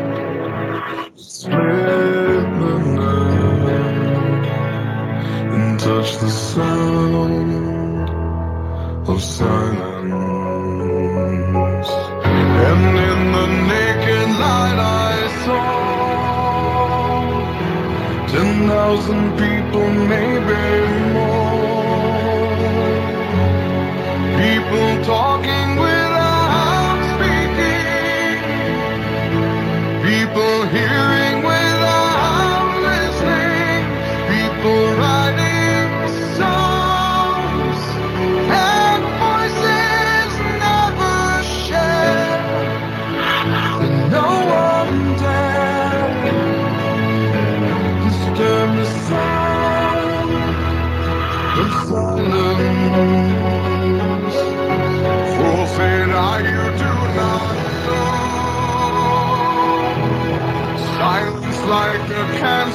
[1.16, 4.45] split the night
[5.54, 8.10] and touch the sound
[9.08, 10.70] of silence.
[12.66, 15.14] And in the naked light I
[15.45, 15.70] saw
[18.34, 20.62] ten thousand people, maybe
[21.14, 21.36] more.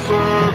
[0.03, 0.52] Cancer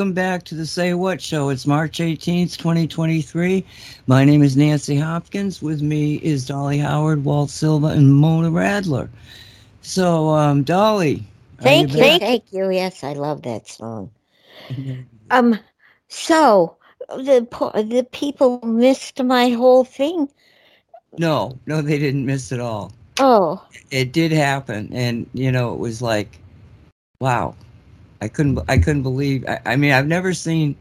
[0.00, 1.50] welcome back to the Say What Show.
[1.50, 3.62] It's March 18th, 2023.
[4.06, 5.60] My name is Nancy Hopkins.
[5.60, 9.10] With me is Dolly Howard, Walt Silva, and Mona Radler.
[9.82, 11.22] So, um, Dolly.
[11.60, 12.20] Thank you, back?
[12.22, 12.70] thank you.
[12.70, 14.10] Yes, I love that song.
[15.30, 15.58] Um,
[16.08, 16.78] so
[17.10, 20.30] the the people missed my whole thing.
[21.18, 22.90] No, no, they didn't miss it all.
[23.18, 26.38] Oh, It did happen, and you know, it was like,
[27.20, 27.54] wow.
[28.20, 29.44] I couldn't, I couldn't believe.
[29.48, 30.76] I, I mean, I've never seen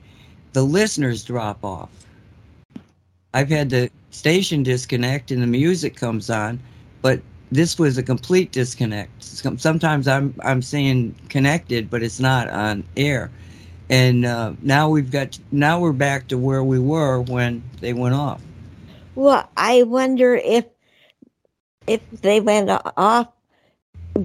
[0.53, 1.89] the listeners drop off.
[3.33, 6.59] I've had the station disconnect and the music comes on,
[7.01, 7.21] but
[7.51, 9.23] this was a complete disconnect.
[9.23, 13.31] Sometimes I'm I'm seeing connected, but it's not on air.
[13.89, 18.15] And uh, now we've got now we're back to where we were when they went
[18.15, 18.41] off.
[19.15, 20.65] well, I wonder if
[21.87, 23.27] if they went off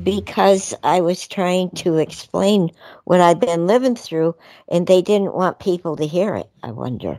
[0.02, 2.70] because I was trying to explain
[3.04, 4.34] what I've been living through,
[4.68, 6.48] and they didn't want people to hear it.
[6.62, 7.18] I wonder.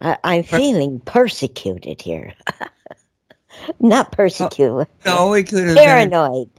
[0.00, 2.34] I, I'm feeling persecuted here.
[3.80, 4.86] Not persecuted.
[5.04, 5.84] No, it could have been.
[5.84, 6.50] paranoid.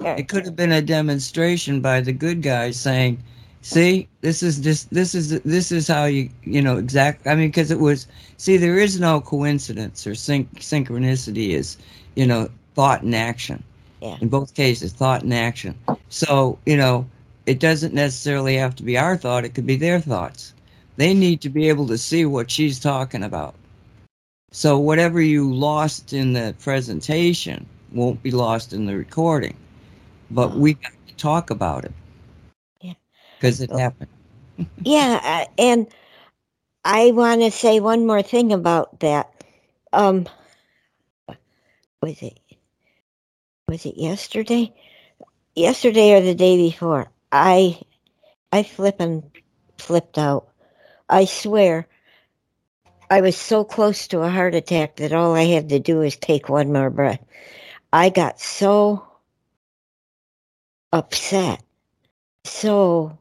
[0.00, 3.22] It could have been a demonstration by the good guys saying,
[3.62, 7.48] "See, this is just this is this is how you you know exact." I mean,
[7.48, 8.06] because it was
[8.36, 11.50] see, there is no coincidence or syn- synchronicity.
[11.50, 11.78] Is
[12.16, 13.62] you know thought and action.
[14.00, 14.18] Yeah.
[14.20, 15.74] In both cases, thought and action.
[16.08, 17.06] So you know,
[17.46, 19.44] it doesn't necessarily have to be our thought.
[19.44, 20.52] It could be their thoughts.
[20.96, 23.54] They need to be able to see what she's talking about.
[24.52, 29.56] So whatever you lost in the presentation won't be lost in the recording.
[30.30, 31.92] But we got to talk about it.
[32.80, 32.94] Yeah.
[33.38, 33.78] Because it Oh.
[33.78, 34.10] happened.
[34.84, 35.88] Yeah, and
[36.84, 39.32] I want to say one more thing about that.
[39.92, 40.28] Um,
[42.00, 42.38] was it
[43.68, 44.72] was it yesterday?
[45.54, 47.10] Yesterday or the day before?
[47.32, 47.80] I
[48.52, 49.30] I flippin'
[49.78, 50.48] flipped out.
[51.08, 51.86] I swear.
[53.10, 56.16] I was so close to a heart attack that all I had to do was
[56.16, 57.22] take one more breath.
[57.92, 59.06] I got so
[60.92, 61.62] upset,
[62.44, 63.18] so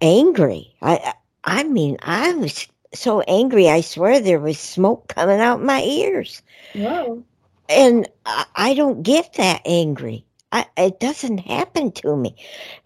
[0.00, 0.74] angry.
[0.82, 3.68] I I mean, I was so angry.
[3.68, 6.42] I swear there was smoke coming out my ears,
[6.74, 7.24] Whoa.
[7.70, 10.24] And I, don't get that angry.
[10.52, 12.34] I, it doesn't happen to me,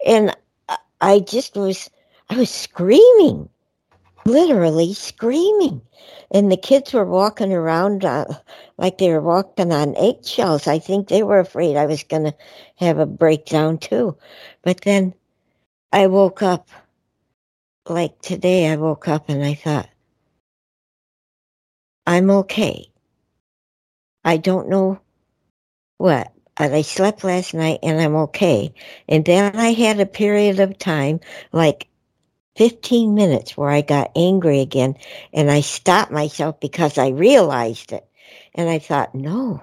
[0.05, 0.35] and
[0.69, 1.89] I, I just was.
[2.29, 3.47] I was screaming,
[4.25, 5.81] literally screaming,
[6.31, 8.25] and the kids were walking around uh,
[8.77, 10.67] like they were walking on eggshells.
[10.67, 12.35] I think they were afraid I was going to
[12.77, 14.17] have a breakdown too.
[14.63, 15.13] But then
[15.91, 16.67] I woke up
[17.87, 19.89] like today I woke up and I thought,
[22.07, 22.87] I'm okay.
[24.25, 24.99] I don't know
[25.97, 26.31] what.
[26.57, 28.73] I slept last night and I'm okay.
[29.09, 31.19] And then I had a period of time,
[31.51, 31.87] like
[32.55, 34.95] 15 minutes, where I got angry again.
[35.33, 38.07] And I stopped myself because I realized it.
[38.55, 39.61] And I thought, no,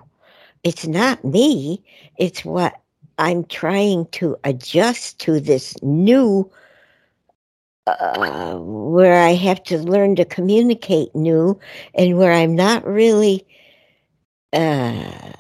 [0.63, 1.83] it's not me.
[2.19, 2.75] It's what
[3.19, 6.51] I'm trying to adjust to this new
[7.87, 11.59] uh, where I have to learn to communicate new
[11.95, 13.47] and where I'm not really
[14.53, 15.33] uh,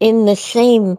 [0.00, 0.98] in the same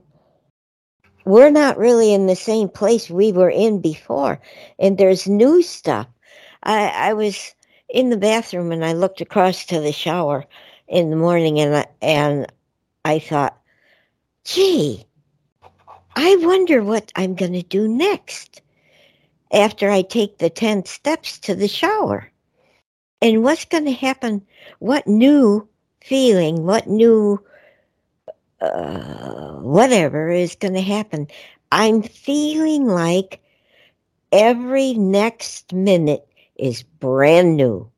[1.23, 4.39] we're not really in the same place we were in before
[4.79, 6.07] and there's new stuff
[6.63, 7.53] I, I was
[7.89, 10.45] in the bathroom and I looked across to the shower
[10.87, 12.51] in the morning and I, and
[13.05, 13.57] I thought
[14.45, 15.05] gee
[16.15, 18.61] I wonder what I'm going to do next
[19.53, 22.29] after I take the 10 steps to the shower.
[23.21, 24.45] And what's going to happen?
[24.79, 25.67] What new
[26.03, 27.39] feeling, what new
[28.59, 31.27] uh, whatever is going to happen?
[31.71, 33.41] I'm feeling like
[34.31, 37.89] every next minute is brand new.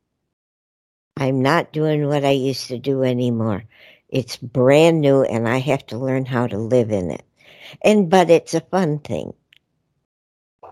[1.16, 3.64] I'm not doing what I used to do anymore.
[4.08, 7.24] It's brand new and I have to learn how to live in it.
[7.82, 9.32] And but it's a fun thing.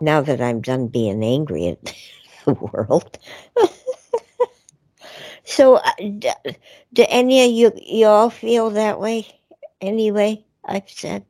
[0.00, 1.84] Now that I'm done being angry at
[2.44, 3.18] the world.
[5.44, 6.30] so uh, do,
[6.92, 9.26] do any of you you all feel that way
[9.80, 10.44] anyway?
[10.64, 11.24] I've said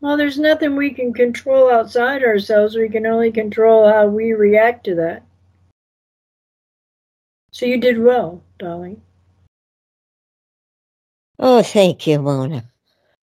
[0.00, 2.76] Well, there's nothing we can control outside ourselves.
[2.76, 5.24] We can only control how we react to that.
[7.50, 9.00] So you did well, darling.
[11.38, 12.64] Oh, thank you, Mona.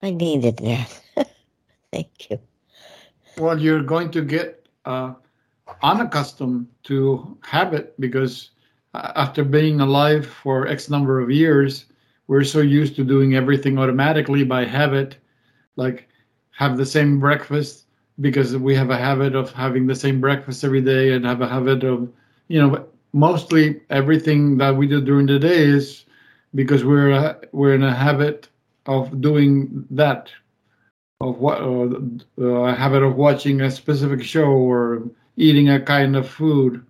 [0.02, 1.00] I needed that.
[1.92, 2.38] thank you.
[3.36, 5.14] Well, you're going to get uh,
[5.82, 8.50] unaccustomed to habit because
[8.98, 11.86] after being alive for X number of years,
[12.26, 15.16] we're so used to doing everything automatically by habit,
[15.76, 16.08] like
[16.50, 17.86] have the same breakfast
[18.20, 21.48] because we have a habit of having the same breakfast every day and have a
[21.48, 22.10] habit of,
[22.48, 26.04] you know, mostly everything that we do during the day is
[26.54, 28.48] because we're uh, we're in a habit
[28.86, 30.30] of doing that
[31.20, 35.02] of what uh, a habit of watching a specific show or
[35.36, 36.84] eating a kind of food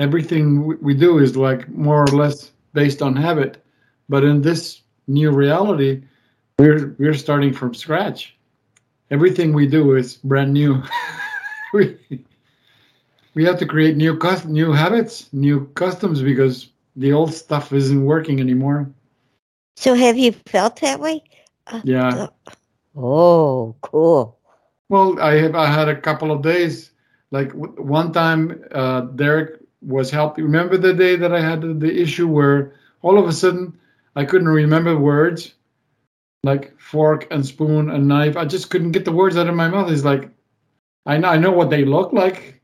[0.00, 3.62] everything we- we do is like more or less based on habit
[4.08, 6.02] but in this new reality
[6.58, 8.36] we're we're starting from scratch
[9.10, 10.82] everything we do is brand new
[11.74, 11.96] we,
[13.34, 18.04] we have to create new cus- new habits new customs because the old stuff isn't
[18.04, 18.88] working anymore
[19.76, 21.22] So have you felt that way?
[21.66, 22.28] Uh, yeah uh,
[22.96, 24.38] oh, cool.
[24.88, 26.90] Well, I have I had a couple of days.
[27.30, 30.44] Like one time, uh, Derek was helping.
[30.44, 33.78] Remember the day that I had the, issue where all of a sudden
[34.16, 35.54] I couldn't remember words,
[36.42, 38.36] like fork and spoon and knife.
[38.36, 39.90] I just couldn't get the words out of my mouth.
[39.90, 40.30] It's like
[41.06, 42.60] I know I know what they look like.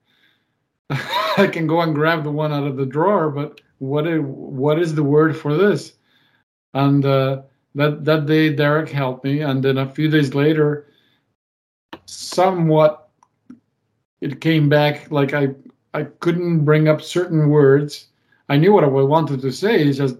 [0.90, 4.78] I can go and grab the one out of the drawer, but what is, what
[4.78, 5.94] is the word for this?
[6.74, 7.42] And uh,
[7.74, 10.86] that that day, Derek helped me, and then a few days later
[12.06, 13.08] somewhat
[14.20, 15.48] it came back like I
[15.96, 18.08] I couldn't bring up certain words.
[18.50, 20.16] I knew what I wanted to say, it's just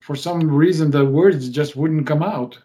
[0.00, 2.58] for some reason the words just wouldn't come out.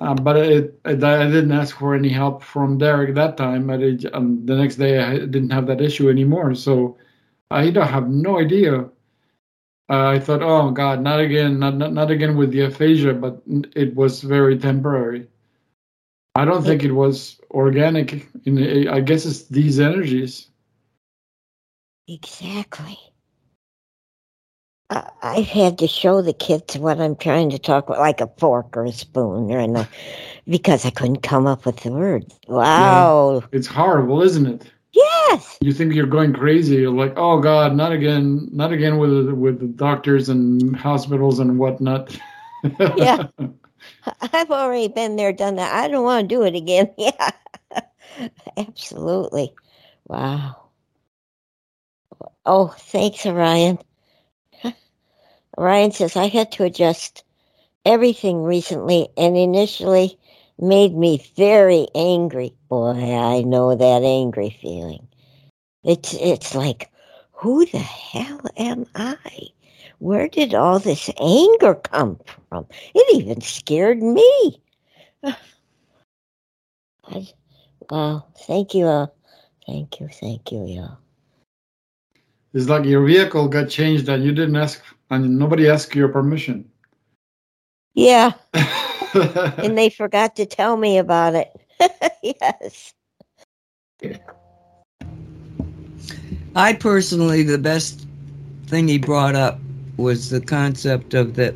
[0.00, 3.68] Uh, but it, it, I didn't ask for any help from Derek that time.
[3.68, 6.98] But it, um, the next day I didn't have that issue anymore, so
[7.50, 8.80] I don't have no idea.
[9.88, 13.40] Uh, I thought, oh God, not again, not, not not again with the aphasia, but
[13.76, 15.28] it was very temporary.
[16.34, 18.26] I don't think it was organic.
[18.44, 20.48] In I guess it's these energies.
[22.08, 22.98] Exactly.
[24.90, 28.30] I I've had to show the kids what I'm trying to talk about, like a
[28.38, 29.88] fork or a spoon, or a,
[30.48, 32.32] because I couldn't come up with the word.
[32.46, 33.42] Wow.
[33.50, 34.70] It's horrible, isn't it?
[34.92, 35.58] Yes.
[35.60, 36.76] You think you're going crazy.
[36.76, 41.58] You're like, oh God, not again, not again with with the doctors and hospitals and
[41.58, 42.16] whatnot.
[42.96, 43.28] Yeah.
[44.32, 45.72] I've already been there, done that.
[45.72, 46.92] I don't want to do it again.
[46.98, 47.30] Yeah.
[48.56, 49.54] Absolutely.
[50.08, 50.65] Wow.
[52.46, 53.80] Oh, thanks, Orion.
[55.58, 57.24] Orion says, I had to adjust
[57.84, 60.18] everything recently and initially
[60.58, 62.54] made me very angry.
[62.68, 65.08] Boy, I know that angry feeling.
[65.84, 66.90] It's it's like,
[67.32, 69.48] who the hell am I?
[69.98, 72.20] Where did all this anger come
[72.50, 72.66] from?
[72.94, 74.62] It even scared me.
[76.94, 77.28] I,
[77.90, 79.14] wow, thank you all.
[79.66, 80.98] Thank you, thank you, y'all.
[82.56, 86.66] It's like your vehicle got changed and you didn't ask, and nobody asked your permission.
[87.92, 88.32] Yeah,
[89.14, 91.52] and they forgot to tell me about it.
[92.22, 92.94] yes.
[96.54, 98.06] I personally, the best
[98.68, 99.58] thing he brought up
[99.98, 101.54] was the concept of that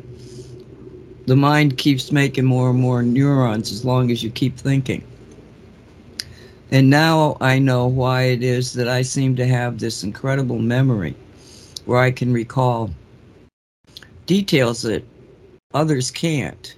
[1.25, 5.03] the mind keeps making more and more neurons as long as you keep thinking.
[6.71, 11.15] And now I know why it is that I seem to have this incredible memory
[11.85, 12.89] where I can recall
[14.25, 15.03] details that
[15.73, 16.75] others can't.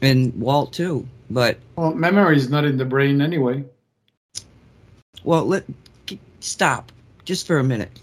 [0.00, 1.06] And Walt too.
[1.30, 3.64] But well, memory is not in the brain anyway.
[5.22, 5.64] well, let
[6.40, 6.90] stop
[7.24, 8.00] just for a minute.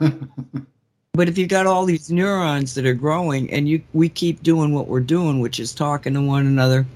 [1.12, 4.72] But if you've got all these neurons that are growing and you we keep doing
[4.72, 6.86] what we're doing, which is talking to one another,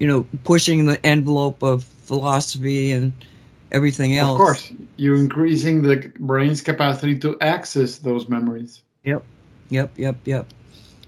[0.00, 3.12] you know, pushing the envelope of philosophy and
[3.70, 4.32] everything else.
[4.32, 8.82] Of course, you're increasing the brain's capacity to access those memories.
[9.04, 9.22] Yep.
[9.68, 10.46] Yep, yep, yep.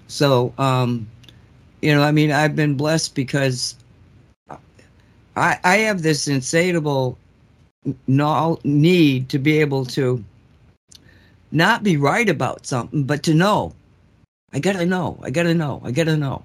[0.07, 1.05] So, um,
[1.81, 3.75] you know, I mean, I've been blessed because
[5.35, 7.17] I I have this insatiable
[8.07, 10.23] no, need to be able to
[11.51, 13.73] not be right about something, but to know.
[14.53, 15.19] I gotta know.
[15.23, 15.81] I gotta know.
[15.83, 16.43] I gotta know.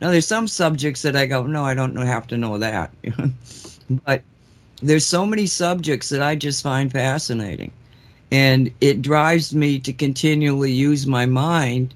[0.00, 2.90] Now there's some subjects that I go, no, I don't have to know that.
[4.04, 4.22] but
[4.82, 7.70] there's so many subjects that I just find fascinating.
[8.32, 11.94] And it drives me to continually use my mind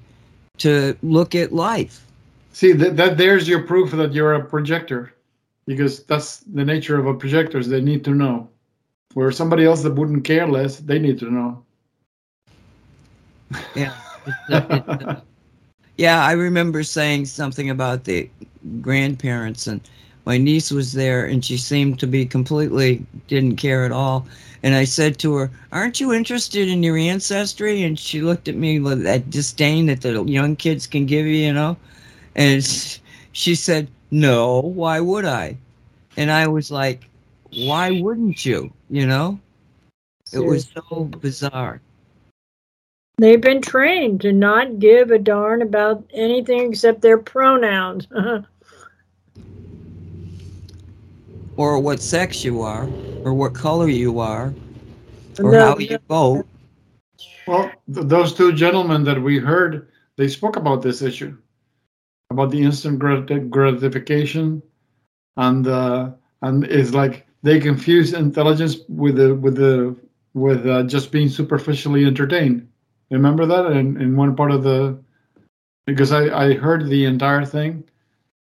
[0.59, 2.05] to look at life.
[2.51, 5.13] See that, that there's your proof that you're a projector,
[5.65, 7.57] because that's the nature of a projector.
[7.57, 8.49] Is they need to know.
[9.13, 11.63] Where somebody else that wouldn't care less, they need to know.
[13.73, 13.95] Yeah.
[15.97, 18.29] yeah, I remember saying something about the
[18.81, 19.81] grandparents and
[20.25, 24.27] my niece was there and she seemed to be completely didn't care at all.
[24.63, 27.83] And I said to her, Aren't you interested in your ancestry?
[27.83, 31.35] And she looked at me with that disdain that the young kids can give you,
[31.35, 31.77] you know?
[32.35, 32.63] And
[33.31, 35.57] she said, No, why would I?
[36.17, 37.07] And I was like,
[37.53, 38.73] Why wouldn't you?
[38.89, 39.39] You know?
[40.33, 41.79] It was so bizarre.
[43.17, 48.07] They've been trained to not give a darn about anything except their pronouns.
[51.57, 52.89] or what sex you are,
[53.23, 54.53] or what color you are,
[55.39, 55.99] or No, how you no.
[56.09, 56.45] vote.
[57.47, 59.87] Well, th- those two gentlemen that we heard,
[60.17, 61.37] they spoke about this issue,
[62.31, 64.61] about the instant grat- gratification,
[65.37, 66.11] and uh,
[66.41, 69.95] and it's like they confuse intelligence with the with the
[70.33, 72.67] with uh, just being superficially entertained.
[73.15, 74.97] Remember that in, in one part of the
[75.85, 77.83] because I I heard the entire thing,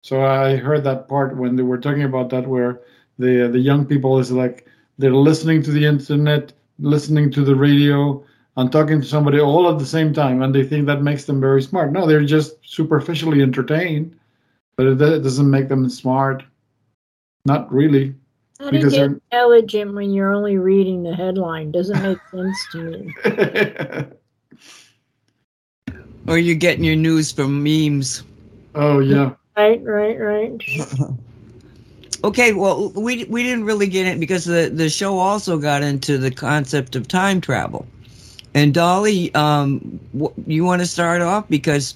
[0.03, 2.81] so I heard that part when they were talking about that where
[3.17, 4.67] the the young people is like
[4.97, 8.21] they're listening to the internet, listening to the radio,
[8.57, 11.39] and talking to somebody all at the same time, and they think that makes them
[11.39, 11.93] very smart.
[11.93, 14.19] No, they're just superficially entertained,
[14.75, 16.43] but it, it doesn't make them smart.
[17.45, 18.15] Not really.
[18.59, 21.71] How do you get intelligent when you're only reading the headline?
[21.71, 23.13] Doesn't make sense to me.
[26.27, 28.23] Or you're getting your news from memes.
[28.75, 29.31] oh yeah.
[29.55, 30.61] Right, right, right.
[32.23, 36.17] Okay, well, we we didn't really get it because the the show also got into
[36.17, 37.85] the concept of time travel.
[38.55, 41.95] And Dolly, um, wh- you want to start off because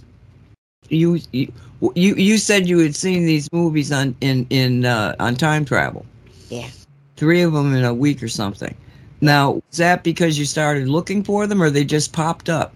[0.89, 1.51] you you
[1.95, 6.05] you you said you had seen these movies on in in uh, on time travel.
[6.49, 6.69] Yeah.
[7.17, 8.75] Three of them in a week or something.
[9.21, 12.73] Now, is that because you started looking for them, or they just popped up?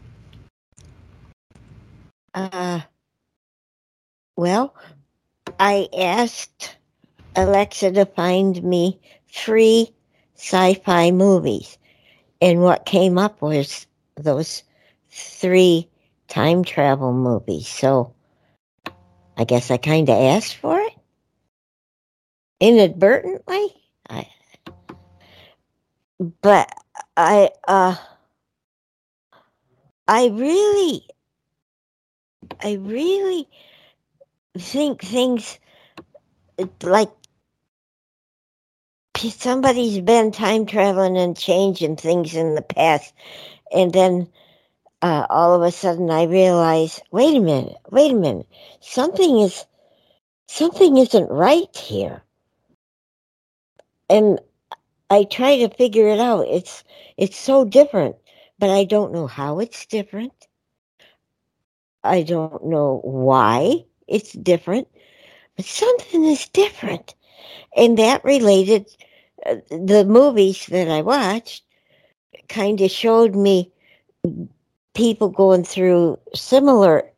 [2.36, 2.82] Uh,
[4.36, 4.76] well,
[5.58, 6.76] I asked
[7.34, 9.00] Alexa to find me
[9.30, 9.94] three
[10.36, 11.78] sci-fi movies,
[12.42, 13.88] and what came up was
[14.18, 14.64] those
[15.10, 15.88] three
[16.28, 17.70] time travel movies.
[17.70, 18.14] So
[19.38, 20.94] I guess I kind of asked for it
[22.60, 23.68] inadvertently.
[24.10, 24.28] I,
[26.42, 26.70] but
[27.16, 27.96] I, uh,
[30.06, 31.05] I really
[32.64, 33.48] I really
[34.58, 35.60] think things
[36.84, 37.12] like
[39.30, 43.14] somebody's been time traveling and changing things in the past,
[43.74, 44.30] and then
[45.02, 48.48] uh, all of a sudden I realize, wait a minute, wait a minute,
[48.82, 49.66] something is
[50.48, 52.24] something isn't right here,
[54.10, 54.40] and
[55.10, 56.48] I try to figure it out.
[56.48, 56.84] It's
[57.18, 58.18] it's so different,
[58.60, 60.34] but I don't know how it's different.
[62.06, 64.88] I don't know why it's different,
[65.56, 67.16] but something is different.
[67.76, 68.86] And that related,
[69.46, 71.64] uh, the movies that I watched
[72.48, 73.72] kind of showed me
[74.94, 77.12] people going through similar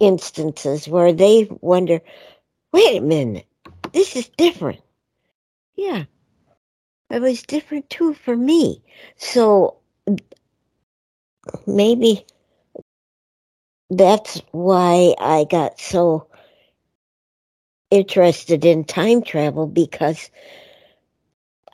[0.00, 2.00] instances where they wonder,
[2.72, 3.46] wait a minute,
[3.92, 4.80] this is different.
[5.76, 6.04] Yeah,
[7.10, 8.82] it was different too for me.
[9.16, 9.76] So
[11.66, 12.24] maybe
[13.90, 16.28] that's why I got so
[17.90, 20.30] interested in time travel because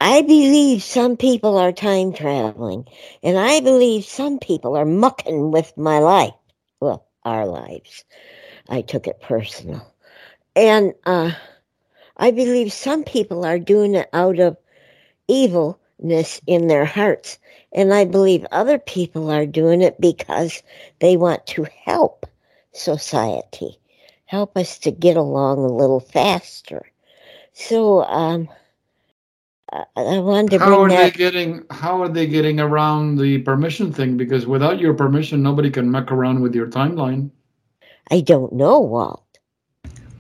[0.01, 2.87] I believe some people are time traveling
[3.23, 6.35] and I believe some people are mucking with my life.
[6.81, 8.05] Well, our lives.
[8.69, 9.87] I took it personal.
[10.57, 11.33] And uh,
[12.17, 14.57] I believe some people are doing it out of
[15.29, 17.39] evilness in their hearts.
[17.75, 20.63] And I believe other people are doing it because
[21.01, 22.27] they want to help
[22.73, 23.79] society,
[24.27, 26.87] help us to get along a little faster.
[27.53, 28.49] So um,
[29.73, 31.65] I, I wanted to How are bring they getting?
[31.71, 34.17] How are they getting around the permission thing?
[34.17, 37.31] Because without your permission, nobody can muck around with your timeline.
[38.11, 39.23] I don't know, Walt.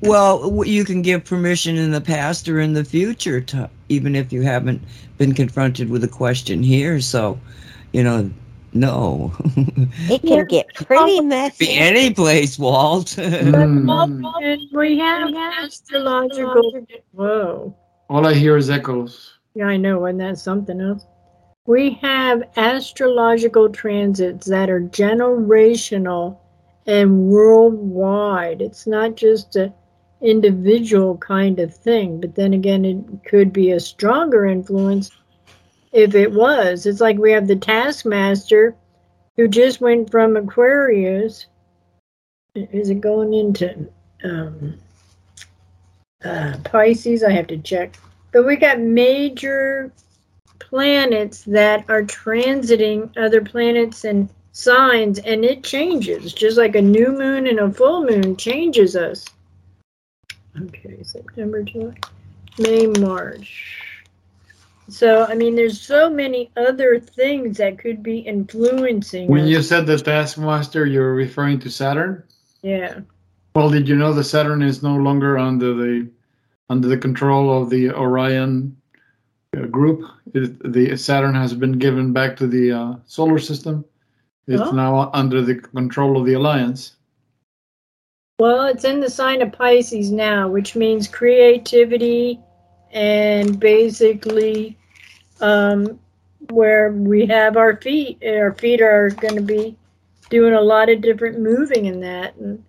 [0.00, 4.32] Well, you can give permission in the past or in the future, to, even if
[4.32, 4.82] you haven't
[5.18, 7.00] been confronted with a question here.
[7.00, 7.38] So,
[7.92, 8.30] you know,
[8.72, 9.32] No.
[10.10, 11.66] It can get pretty messy.
[11.66, 13.16] Be any place, Walt.
[13.18, 14.72] Mm.
[14.72, 16.86] We have astrological.
[17.12, 17.76] Whoa.
[18.10, 19.38] All I hear is echoes.
[19.54, 21.06] Yeah, I know, and that's something else.
[21.66, 26.36] We have astrological transits that are generational
[26.86, 28.60] and worldwide.
[28.60, 29.72] It's not just a
[30.20, 35.10] individual kind of thing, but then again, it could be a stronger influence
[35.92, 36.86] if it was.
[36.86, 38.74] It's like we have the Taskmaster
[39.36, 41.46] who just went from Aquarius.
[42.54, 43.88] Is it going into
[44.22, 44.78] um,
[46.24, 47.24] uh, Pisces?
[47.24, 47.96] I have to check.
[48.32, 49.92] But we got major
[50.58, 57.12] planets that are transiting other planets and signs, and it changes, just like a new
[57.12, 59.26] moon and a full moon changes us.
[60.62, 61.94] Okay, September, July,
[62.58, 63.80] May, March.
[64.88, 69.48] So, I mean, there's so many other things that could be influencing When us.
[69.48, 72.22] you said the Taskmaster, you're referring to Saturn.
[72.62, 73.00] yeah.
[73.56, 76.08] Well, did you know the Saturn is no longer under the
[76.70, 78.76] under the control of the Orion
[79.56, 80.02] uh, group?
[80.34, 83.84] It, the Saturn has been given back to the uh, solar system.
[84.48, 84.72] It's Oh.
[84.72, 86.96] now under the control of the Alliance.
[88.40, 92.40] Well, it's in the sign of Pisces now, which means creativity
[92.90, 94.76] and basically
[95.40, 96.00] um,
[96.50, 98.20] where we have our feet.
[98.26, 99.76] Our feet are going to be
[100.30, 102.64] doing a lot of different moving in that, and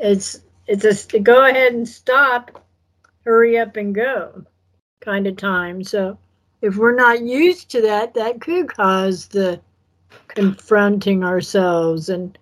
[0.00, 0.84] it's it's
[1.14, 2.64] a go ahead and stop,
[3.24, 4.44] hurry up and go
[5.00, 5.84] kind of time.
[5.84, 6.18] So
[6.60, 9.60] if we're not used to that, that could cause the
[10.26, 12.36] confronting ourselves and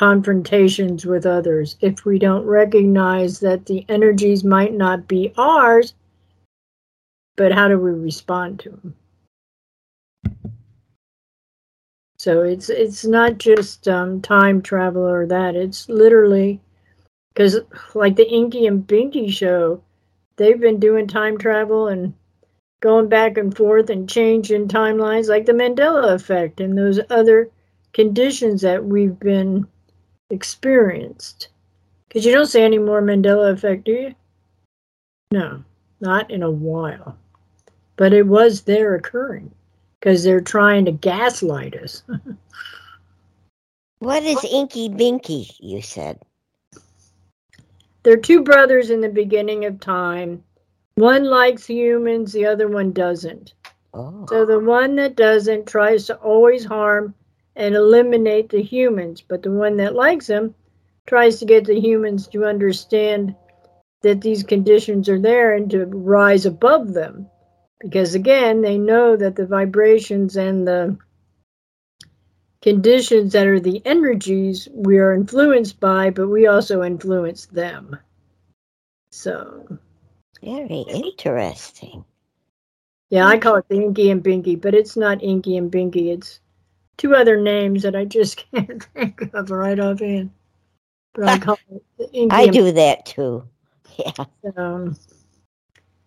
[0.00, 5.92] confrontations with others if we don't recognize that the energies might not be ours,
[7.36, 8.94] but how do we respond to them?
[12.18, 15.54] So it's it's not just um, time travel or that.
[15.54, 16.62] It's literally
[17.34, 17.58] because
[17.94, 19.82] like the Inky and Binky show,
[20.36, 22.14] they've been doing time travel and
[22.80, 27.50] going back and forth and changing timelines, like the Mandela effect and those other
[27.92, 29.66] conditions that we've been
[30.30, 31.48] experienced.
[32.08, 34.14] Because you don't see any more Mandela effect, do you?
[35.30, 35.62] No,
[36.00, 37.16] not in a while.
[37.96, 39.50] But it was there occurring
[40.00, 42.02] because they're trying to gaslight us.
[44.00, 46.18] What is Inky Binky, you said?
[48.02, 50.42] They're two brothers in the beginning of time.
[50.94, 53.52] One likes humans, the other one doesn't.
[53.92, 54.24] Oh.
[54.30, 54.64] So the oh.
[54.64, 57.14] one that doesn't tries to always harm
[57.56, 60.54] and eliminate the humans, but the one that likes them
[61.06, 63.34] tries to get the humans to understand
[64.02, 67.28] that these conditions are there and to rise above them.
[67.80, 70.96] Because again, they know that the vibrations and the
[72.62, 77.96] conditions that are the energies we are influenced by, but we also influence them.
[79.12, 79.78] So,
[80.42, 82.04] Very interesting.
[83.10, 86.12] yeah, I call it the Inky and Binky, but it's not Inky and Binky.
[86.12, 86.40] It's
[87.00, 90.30] two other names that I just can't think of right offhand.
[91.14, 93.44] But I call it the Inky I do that too.
[93.98, 94.24] Yeah.
[94.56, 94.96] Um,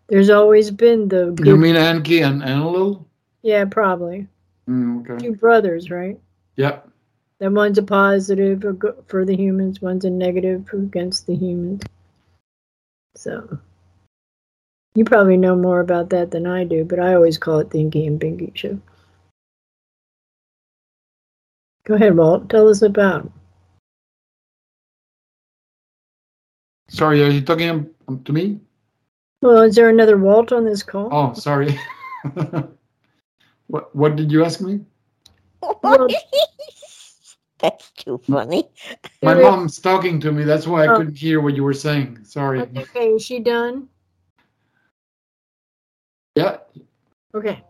[0.08, 3.06] there's always been the You mean Enki and Enlil?
[3.42, 4.28] yeah, probably
[4.70, 5.24] Mm, okay.
[5.26, 6.18] two brothers, right?
[6.56, 6.90] Yep.
[7.40, 8.64] Then one's a positive
[9.08, 11.82] for the humans, one's a negative against the humans.
[13.16, 13.60] So
[14.96, 17.80] you probably know more about that than I do, but I always call it the
[17.82, 18.80] Inky and Binky show.
[21.86, 22.50] Go ahead, Walt.
[22.50, 23.26] Tell us about.
[23.26, 23.32] it.
[26.90, 27.70] Sorry, are you talking
[28.08, 28.60] um, to me?
[29.42, 31.10] Well, is there another Walt on this call?
[31.12, 31.78] Oh, sorry.
[33.68, 34.82] what What did you ask me?
[35.82, 36.08] Well-
[37.60, 38.68] That's too funny.
[39.22, 40.44] My mom's talking to me.
[40.44, 40.98] That's why I Oh.
[40.98, 42.26] couldn't hear what you were saying.
[42.26, 42.60] Sorry.
[42.60, 43.88] Okay, is she done?
[46.36, 46.58] Yeah.
[47.34, 47.64] Okay.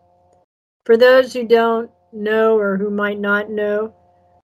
[0.86, 3.94] For those who don't know or who might not know,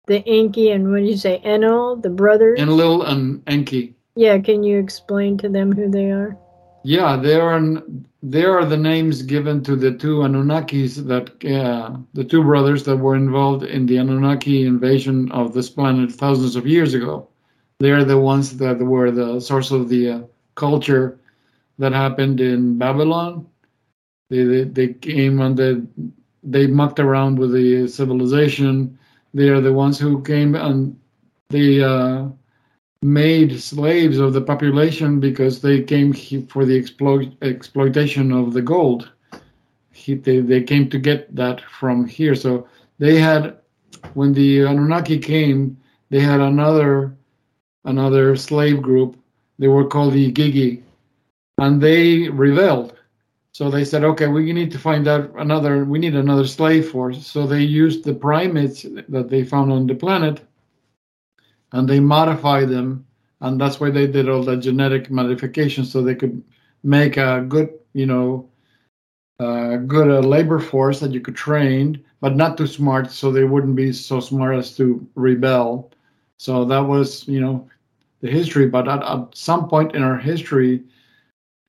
[0.10, 2.60] the Enki and what do you say, Enel, the brothers?
[2.60, 3.96] Enlil and Enki.
[4.16, 6.36] Yeah, can you explain to them who they are?
[6.84, 7.62] Yeah, they are
[8.22, 12.98] they are the names given to the two Anunnakis that uh, the two brothers that
[12.98, 17.30] were involved in the Anunnaki invasion of this planet thousands of years ago.
[17.80, 20.22] They are the ones that were the source of the uh,
[20.56, 21.20] culture
[21.78, 23.48] that happened in Babylon.
[24.30, 25.82] They, they they came and they
[26.44, 28.99] they mucked around with the civilization.
[29.34, 31.00] They are the ones who came and
[31.50, 32.28] they uh,
[33.02, 36.14] made slaves of the population because they came
[36.48, 39.12] for the exploit exploitation of the gold.
[39.92, 42.36] He, they, they came to get that from here.
[42.36, 42.68] So
[43.00, 43.58] they had
[44.14, 45.78] when the Anunnaki came,
[46.10, 47.16] they had another
[47.86, 49.18] another slave group.
[49.58, 50.82] They were called the Igigi,
[51.58, 52.99] and they rebelled.
[53.60, 55.84] So they said, okay, we need to find out another.
[55.84, 57.28] We need another slave force.
[57.28, 60.40] So they used the primates that they found on the planet,
[61.74, 63.06] and they modified them,
[63.42, 66.42] and that's why they did all the genetic modification so they could
[66.84, 68.50] make a good, you know,
[69.40, 73.76] good uh, labor force that you could train, but not too smart, so they wouldn't
[73.76, 75.92] be so smart as to rebel.
[76.38, 77.68] So that was, you know,
[78.22, 78.70] the history.
[78.70, 80.86] But at, at some point in our history,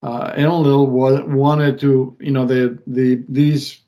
[0.03, 3.81] uh, Enlil wa- wanted to, you know, the the these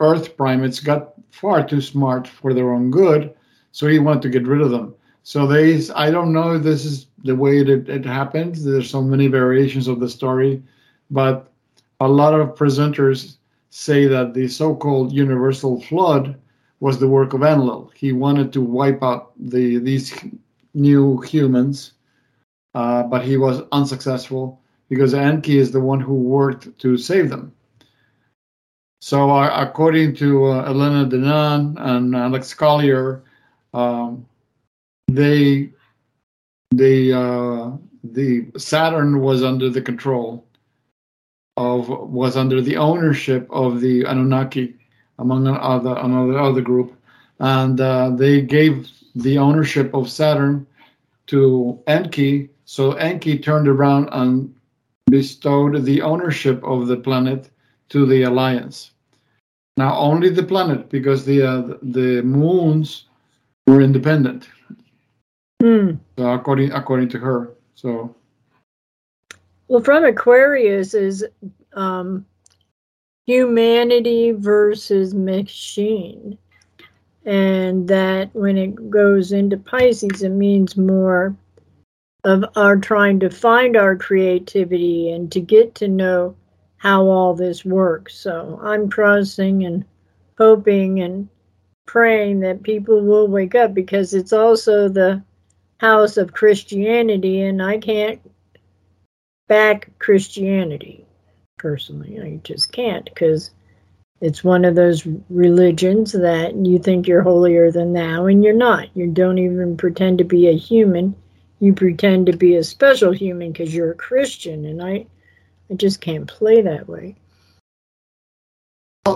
[0.00, 3.34] Earth primates got far too smart for their own good,
[3.72, 4.94] so he wanted to get rid of them.
[5.22, 8.56] So they, I don't know if this is the way it, it happened.
[8.56, 10.62] There's so many variations of the story,
[11.10, 11.52] but
[12.00, 13.36] a lot of presenters
[13.68, 16.36] say that the so-called universal flood
[16.80, 17.92] was the work of Enlil.
[17.94, 20.12] He wanted to wipe out the these
[20.74, 21.92] new humans,
[22.74, 24.59] uh, but he was unsuccessful
[24.90, 27.54] because Enki is the one who worked to save them.
[29.00, 33.22] So, uh, according to uh, Elena Danaan and Alex Collier,
[33.72, 34.26] um,
[35.08, 35.70] they
[36.72, 37.70] they uh,
[38.04, 40.44] the Saturn was under the control
[41.56, 44.76] of was under the ownership of the Anunnaki,
[45.18, 46.94] among other another other group,
[47.38, 50.66] and uh, they gave the ownership of Saturn
[51.28, 52.50] to Enki.
[52.66, 54.54] So Enki turned around and
[55.08, 57.50] bestowed the ownership of the planet
[57.90, 58.92] to the Alliance.
[59.76, 63.06] Now only the planet, because the uh, the moons
[63.66, 64.48] were independent.
[65.62, 65.92] Hmm.
[66.18, 68.14] So according according to her, so
[69.68, 71.24] Well, from Aquarius is
[71.74, 72.26] um,
[73.26, 76.36] humanity versus machine.
[77.26, 81.36] And that when it goes into Pisces, it means more
[82.24, 86.34] of our trying to find our creativity and to get to know
[86.76, 88.14] how all this works.
[88.14, 89.84] So I'm trusting and
[90.38, 91.28] hoping and
[91.86, 95.22] praying that people will wake up because it's also the
[95.78, 98.20] house of Christianity, and I can't
[99.48, 101.04] back Christianity
[101.58, 102.20] personally.
[102.20, 103.50] I just can't because
[104.20, 108.94] it's one of those religions that you think you're holier than thou, and you're not.
[108.94, 111.14] You don't even pretend to be a human.
[111.60, 115.06] You pretend to be a special human because you're a Christian, and I,
[115.70, 117.16] I just can't play that way.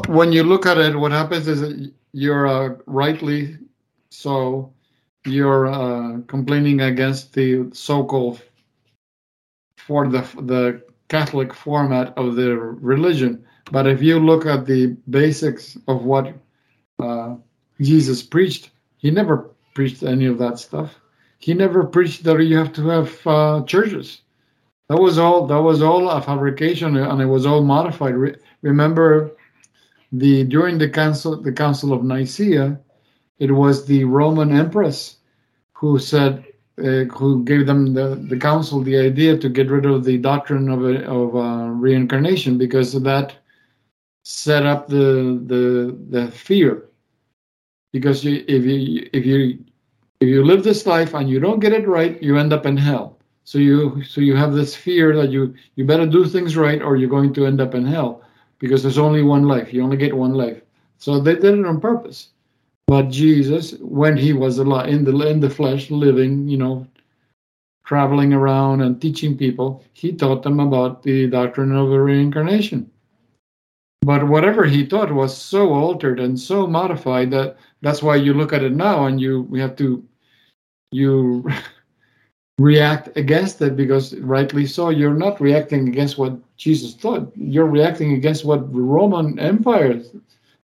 [0.08, 3.58] when you look at it, what happens is that you're uh, rightly
[4.10, 4.72] so
[5.26, 8.42] you're uh, complaining against the so-called
[9.78, 13.44] for the the Catholic format of the religion.
[13.70, 16.34] But if you look at the basics of what
[16.98, 17.36] uh,
[17.80, 20.94] Jesus preached, he never preached any of that stuff.
[21.38, 24.22] He never preached that you have to have uh, churches.
[24.88, 25.46] That was all.
[25.46, 28.14] That was all a fabrication, and it was all modified.
[28.14, 29.30] Re- remember,
[30.12, 32.78] the during the council, the Council of Nicaea,
[33.38, 35.16] it was the Roman Empress
[35.72, 36.44] who said,
[36.78, 40.68] uh, who gave them the, the council the idea to get rid of the doctrine
[40.68, 43.34] of a, of uh, reincarnation because that
[44.24, 46.88] set up the the the fear.
[47.92, 49.64] Because you, if you if you
[50.24, 52.76] if you live this life and you don't get it right, you end up in
[52.76, 53.18] hell.
[53.44, 56.96] So you so you have this fear that you you better do things right or
[56.96, 58.22] you're going to end up in hell
[58.58, 59.74] because there's only one life.
[59.74, 60.62] You only get one life.
[60.96, 62.28] So they did it on purpose.
[62.86, 66.86] But Jesus, when he was alive in the in the flesh, living, you know,
[67.84, 72.90] traveling around and teaching people, he taught them about the doctrine of the reincarnation.
[74.00, 78.52] But whatever he taught was so altered and so modified that that's why you look
[78.54, 80.02] at it now and you we have to
[80.94, 81.44] you
[82.58, 84.90] react against it because rightly so.
[84.90, 90.00] You're not reacting against what jesus taught you're reacting against what the roman empire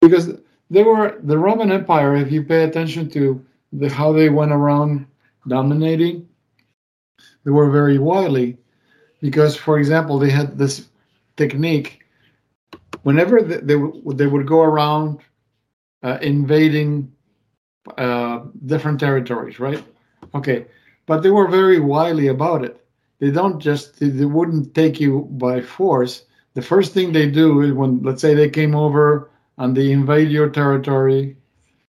[0.00, 0.30] because
[0.70, 5.06] they were the roman empire if you pay attention to the how they went around
[5.48, 6.28] dominating
[7.44, 8.58] they were very wily
[9.20, 10.88] because for example they had this
[11.36, 12.04] technique.
[13.02, 15.20] Whenever they, they, would- they would go around
[16.02, 17.12] uh, invading
[17.98, 19.82] uh, different territories right
[20.34, 20.66] okay
[21.08, 22.84] but they were very wily about it.
[23.18, 26.26] They don't just they, wouldn't take you by force.
[26.54, 30.30] The first thing they do is when let's say they came over and they invade
[30.30, 31.36] your territory,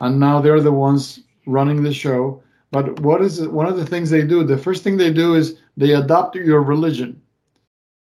[0.00, 2.42] and now they're the ones running the show.
[2.70, 4.44] But what is it, one of the things they do?
[4.44, 7.20] The first thing they do is they adopt your religion.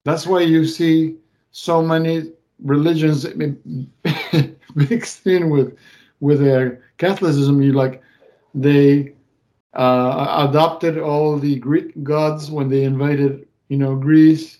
[0.03, 1.15] That's why you see
[1.51, 3.25] so many religions
[4.75, 5.77] mixed in with
[6.19, 8.03] with uh, Catholicism, you like
[8.53, 9.13] they
[9.79, 14.57] uh, adopted all the Greek gods when they invaded, you know, Greece.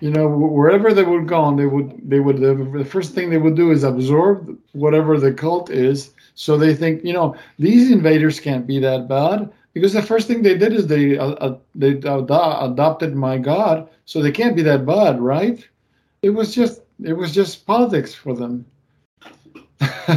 [0.00, 3.54] You know, wherever they would go, they would they would the first thing they would
[3.54, 6.12] do is absorb whatever the cult is.
[6.34, 10.42] So they think, you know, these invaders can't be that bad because the first thing
[10.42, 14.62] they did is they uh, uh, they ad- adopted my God, so they can't be
[14.62, 15.66] that bad, right?
[16.22, 18.66] It was just it was just politics for them,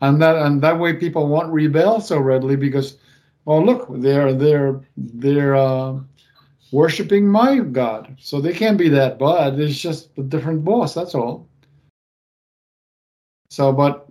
[0.00, 2.98] and that and that way people won't rebel so readily because,
[3.44, 5.98] well, look, they're they're they're uh,
[6.70, 9.58] worshiping my God, so they can't be that bad.
[9.58, 10.94] It's just a different boss.
[10.94, 11.48] That's all.
[13.50, 14.06] So, but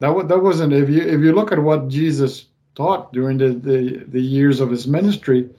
[0.00, 4.04] that that wasn't if you if you look at what Jesus taught during the, the,
[4.08, 5.50] the years of his ministry,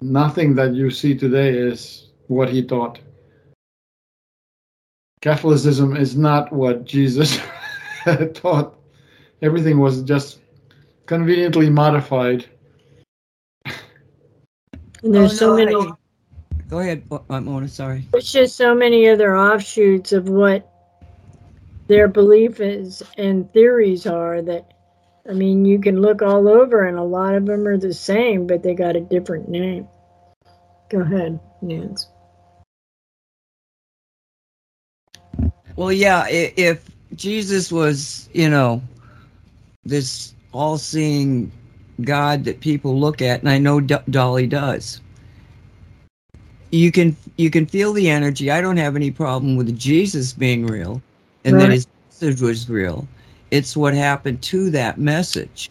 [0.00, 2.98] nothing that you see today is what he taught.
[5.20, 7.38] Catholicism is not what Jesus
[8.34, 8.74] taught.
[9.42, 10.38] Everything was just
[11.08, 12.44] conveniently modified.
[15.02, 15.74] And there's Oh, so no, many.
[15.74, 15.92] I-
[16.68, 17.66] Go ahead, Mo- uh, Mona.
[17.66, 18.06] Sorry.
[18.12, 20.70] There's just so many other offshoots of what
[21.86, 24.74] their belief is and theories are that
[25.26, 28.46] I mean you can look all over and a lot of them are the same
[28.46, 29.88] but they got a different name.
[30.90, 32.08] Go ahead, Nance.
[35.76, 36.26] Well, yeah.
[36.28, 38.82] If Jesus was, you know,
[39.84, 41.50] this all-seeing
[42.02, 45.00] God that people look at, and I know D- Dolly does.
[46.70, 48.50] You can you can feel the energy.
[48.50, 51.00] I don't have any problem with Jesus being real,
[51.44, 53.06] and that his message was real.
[53.50, 55.70] It's what happened to that message.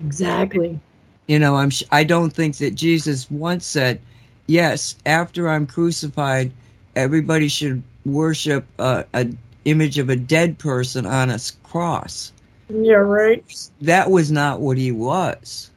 [0.00, 0.80] Exactly.
[1.26, 1.70] You know, I'm.
[1.70, 4.00] sh- I don't think that Jesus once said,
[4.46, 6.50] "Yes, after I'm crucified,
[6.96, 9.28] everybody should worship a, a
[9.66, 12.32] image of a dead person on a cross."
[12.68, 13.44] Yeah, right.
[13.80, 15.70] That was not what he was.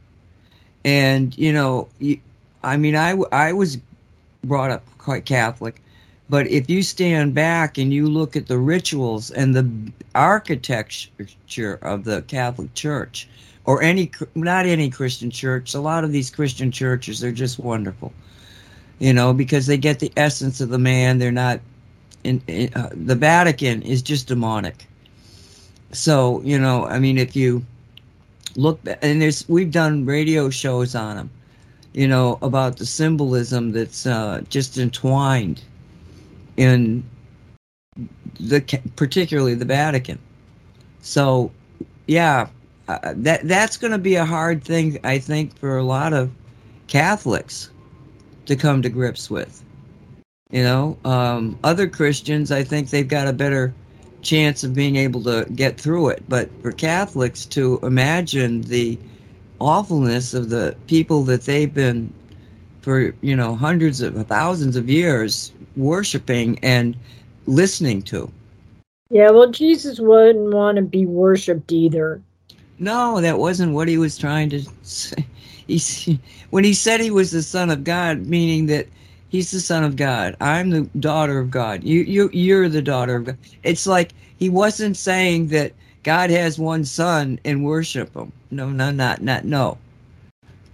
[0.84, 1.88] And you know,
[2.64, 3.78] I mean, I, I was
[4.44, 5.82] brought up quite Catholic,
[6.30, 9.70] but if you stand back and you look at the rituals and the
[10.16, 13.28] architecture of the Catholic Church,
[13.66, 18.12] or any not any Christian church, a lot of these Christian churches they're just wonderful,
[19.00, 21.20] you know, because they get the essence of the man.
[21.20, 21.62] They're not.
[22.24, 24.86] In, in uh, the Vatican is just demonic.
[25.94, 27.66] So you know, I mean, if you
[28.56, 31.30] look, and there's we've done radio shows on them
[31.94, 35.62] you know, about the symbolism that's uh, just entwined
[36.58, 37.04] in
[38.40, 38.62] the
[38.96, 40.18] particularly the Vatican.
[41.02, 41.52] So,
[42.08, 42.48] yeah,
[42.88, 46.32] uh, that that's going to be a hard thing, I think, for a lot of
[46.88, 47.70] Catholics
[48.46, 49.64] to come to grips with.
[50.50, 53.74] You know, um, other Christians, I think they've got a better
[54.22, 56.24] chance of being able to get through it.
[56.30, 58.98] But for Catholics to imagine the
[59.60, 62.12] awfulness of the people that they've been
[62.82, 66.96] for you know hundreds of thousands of years worshiping and
[67.46, 68.32] listening to
[69.12, 72.22] Yeah, well Jesus wouldn't want to be worshipped either.
[72.80, 75.26] no that wasn't what he was trying to say
[75.68, 76.10] he's
[76.50, 78.88] when he said he was the son of god meaning that
[79.32, 80.36] he's the son of god.
[80.40, 81.84] I'm the daughter of god.
[81.84, 83.38] You you you're the daughter of god.
[83.64, 85.72] It's like he wasn't saying that
[86.04, 88.32] god has one son and worship him.
[88.52, 89.78] No no not not no.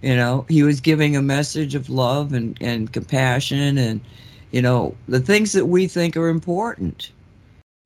[0.02, 4.00] You know he was giving a message of love and and compassion and
[4.50, 7.12] you know the things that we think are important.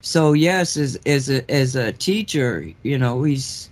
[0.01, 3.69] So yes as as a as a teacher you know he's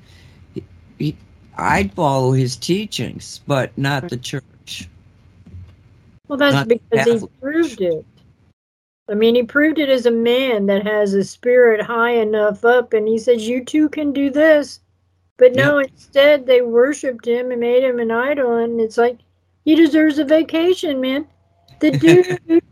[0.54, 0.64] he,
[0.98, 1.18] he
[1.58, 4.88] i'd follow his teachings but not the church
[6.32, 8.06] Well, that's because he proved it.
[9.10, 12.94] I mean, he proved it as a man that has a spirit high enough up,
[12.94, 14.80] and he says, You too can do this.
[15.38, 19.20] But no, instead, they worshiped him and made him an idol, and it's like,
[19.66, 21.28] he deserves a vacation, man.
[21.82, 21.92] The
[22.48, 22.64] dude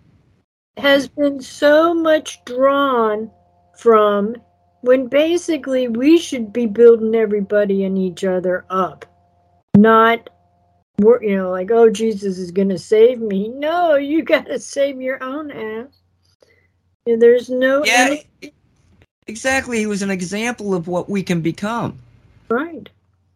[0.77, 3.29] has been so much drawn
[3.77, 4.37] from
[4.83, 9.05] when basically we should be building everybody and each other up,
[9.75, 10.29] not
[10.99, 13.49] we're, you know, like, oh, Jesus is going to save me.
[13.49, 15.87] No, you got to save your own ass.
[17.05, 17.83] And there's no.
[17.85, 18.15] yeah
[19.27, 21.99] exactly he was an example of what we can become
[22.49, 22.89] Right.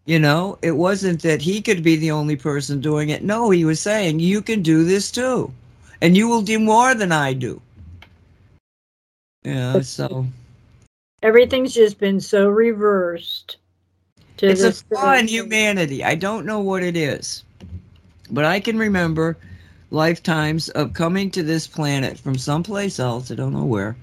[0.05, 3.23] You know, it wasn't that he could be the only person doing it.
[3.23, 5.53] No, he was saying, you can do this too.
[6.01, 7.61] And you will do more than I do.
[9.43, 10.25] Yeah, so
[11.21, 13.57] Everything's just been so reversed.
[14.39, 16.03] It's a flaw in humanity.
[16.03, 17.45] I don't know what it is.
[18.33, 19.37] But I can remember
[19.91, 23.95] lifetimes of coming to this planet from someplace else, I don't know where,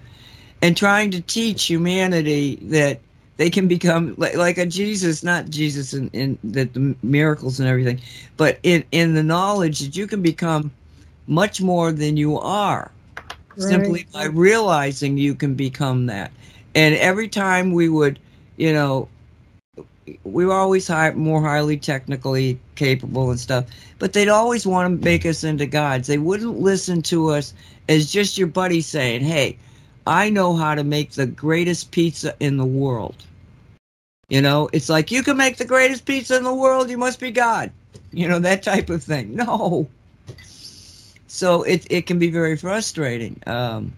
[0.62, 3.01] and trying to teach humanity that
[3.39, 7.69] they can become like, like a Jesus, not Jesus in, in that the miracles and
[7.69, 8.01] everything,
[8.36, 10.70] but in in the knowledge that you can become
[11.27, 12.90] much more than you are
[13.57, 16.31] simply by realizing you can become that.
[16.74, 18.19] And every time we would,
[18.57, 19.09] you know,
[20.24, 23.66] we were always high, more highly technically capable and stuff,
[23.98, 26.09] but they'd always want to make us into gods.
[26.09, 27.52] They wouldn't listen to us
[27.90, 29.59] as just your buddy saying, "Hey,
[30.07, 33.16] I know how to make the greatest pizza in the world."
[34.31, 36.89] You know, it's like you can make the greatest pizza in the world.
[36.89, 37.70] You must be God.
[38.12, 39.36] You know that type of thing.
[39.44, 39.86] No,
[41.27, 43.93] so it it can be very frustrating um,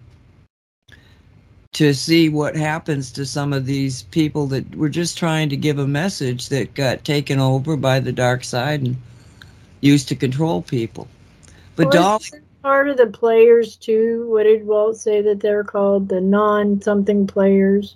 [1.73, 5.79] to see what happens to some of these people that were just trying to give
[5.79, 8.95] a message that got taken over by the dark side and
[9.81, 11.07] used to control people.
[11.75, 14.27] But Well, Dolly, part of the players too.
[14.29, 16.09] What did Walt say that they're called?
[16.09, 17.95] The non something players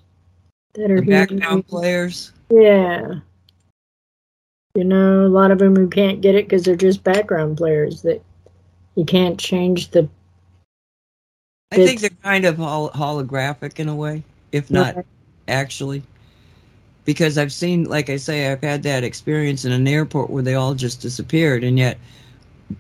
[0.74, 3.16] that are background players, Yeah.
[4.76, 8.04] You know, a lot of them who can't get it because they're just background players
[8.04, 8.22] that
[8.95, 10.08] you can't change the.
[11.72, 14.95] I think they're kind of hol- holographic in a way, if not
[15.48, 16.03] actually.
[17.06, 20.56] Because I've seen, like I say, I've had that experience in an airport where they
[20.56, 21.98] all just disappeared, and yet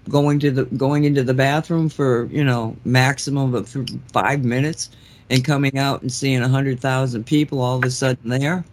[0.09, 3.73] going to the going into the bathroom for you know maximum of
[4.11, 4.89] five minutes,
[5.29, 8.65] and coming out and seeing a hundred thousand people all of a sudden there,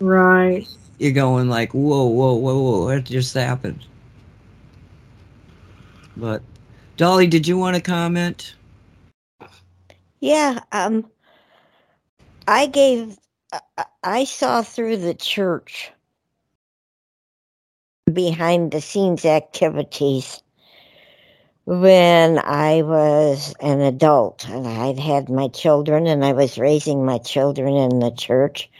[0.00, 0.66] Right.
[0.98, 3.84] you're going like, whoa, whoa, whoa, whoa, what just happened?
[6.16, 6.42] But
[6.96, 8.54] Dolly, did you want to comment?
[10.20, 11.10] Yeah, um,
[12.48, 13.18] I gave,
[13.52, 15.92] I- I- I saw through the church
[18.12, 20.42] behind the scenes activities
[21.66, 27.18] when I was an adult and I'd had my children and I was raising my
[27.18, 28.70] children in the church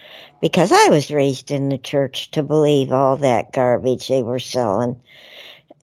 [0.40, 5.00] because I was raised in the church to believe all that garbage they were selling.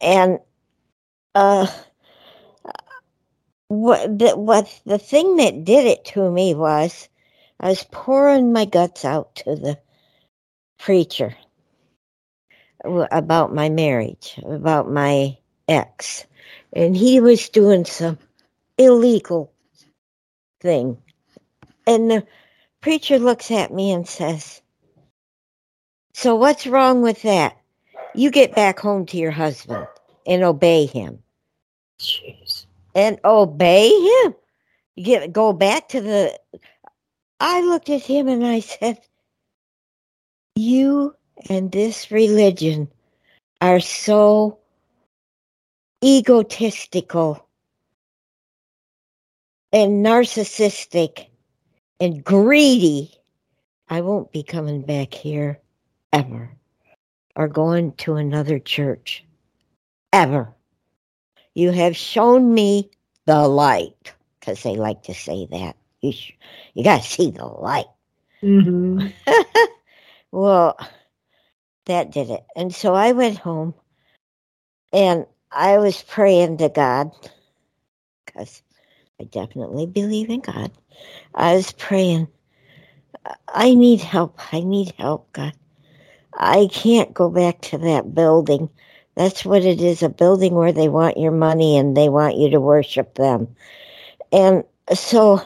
[0.02, 0.40] And,
[1.36, 1.68] uh,
[3.70, 7.10] what the, what the thing that did it to me was
[7.60, 9.80] I was pouring my guts out to the
[10.80, 11.36] preacher
[12.84, 15.38] about my marriage, about my
[15.68, 16.26] ex,
[16.74, 18.18] and he was doing some
[18.78, 19.52] illegal
[20.62, 20.98] thing.
[21.88, 22.28] And the
[22.82, 24.62] preacher looks at me and says,
[26.14, 27.58] "So what's wrong with that?
[28.16, 29.88] You get back home to your husband
[30.28, 31.24] and obey him."
[32.00, 32.47] Jeez.
[32.98, 34.36] And obey him.
[34.98, 36.38] Get go back to the.
[37.40, 39.00] I looked at him and I said,
[40.56, 41.16] "You
[41.50, 42.92] and this religion
[43.62, 44.58] are so
[46.04, 47.48] egotistical
[49.72, 51.28] and narcissistic
[52.00, 53.14] and greedy.
[53.90, 55.60] I won't be coming back here
[56.12, 56.50] ever,
[57.36, 59.24] or going to another church
[60.12, 60.57] ever."
[61.58, 62.92] You have shown me
[63.26, 65.76] the light, because they like to say that.
[66.02, 66.34] You, sh-
[66.76, 67.88] you got to see the light.
[68.42, 69.08] hmm
[70.32, 70.78] well,
[71.88, 72.44] that did it.
[72.56, 73.74] And so I went home
[74.94, 77.10] and I was praying to God,
[78.28, 78.62] because
[79.20, 80.72] I definitely believe in God.
[81.34, 82.28] I was praying,
[83.48, 84.40] I need help.
[84.54, 85.54] I need help, God.
[86.38, 88.70] I can't go back to that building.
[89.18, 92.52] That's what it is a building where they want your money and they want you
[92.52, 93.58] to worship them.
[94.32, 95.42] And so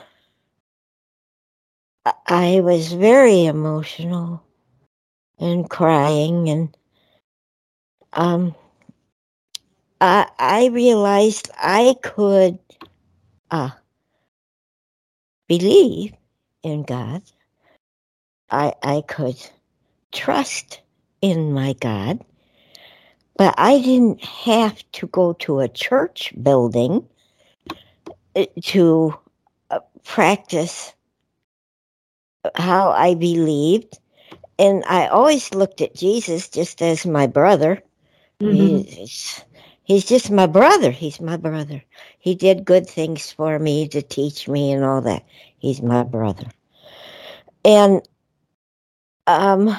[2.06, 2.16] I-
[2.62, 4.44] was very emotional
[5.40, 6.78] and crying and
[8.14, 8.56] um
[10.02, 12.60] I I realized I could
[13.52, 13.72] uh
[15.48, 16.14] believe
[16.64, 17.24] in God.
[18.52, 19.38] I I could
[20.14, 20.82] trust
[21.22, 22.26] in my God.
[23.38, 27.08] But I didn't have to go to a church building
[28.36, 29.16] uh, to
[29.72, 30.94] uh, practice
[32.56, 34.00] how I believed.
[34.60, 37.82] And I always looked at Jesus just as my brother.
[38.42, 38.86] Mhm.
[38.88, 39.44] He's,
[39.84, 40.92] he's just my brother.
[40.92, 41.84] He's my brother.
[42.20, 45.26] He did good things for me to teach me and all that.
[45.60, 46.48] He's my brother.
[47.66, 48.02] And
[49.28, 49.78] um,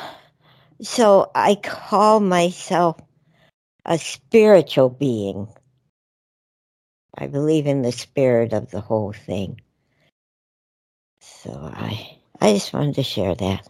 [0.80, 2.96] so I call myself
[3.84, 5.48] a spiritual being.
[7.18, 9.60] I believe in the spirit of the whole thing.
[11.20, 13.68] So I I just wanted to share that.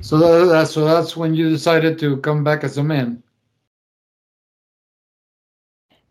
[0.00, 3.22] So that, that's so that's when you decided to come back as a man.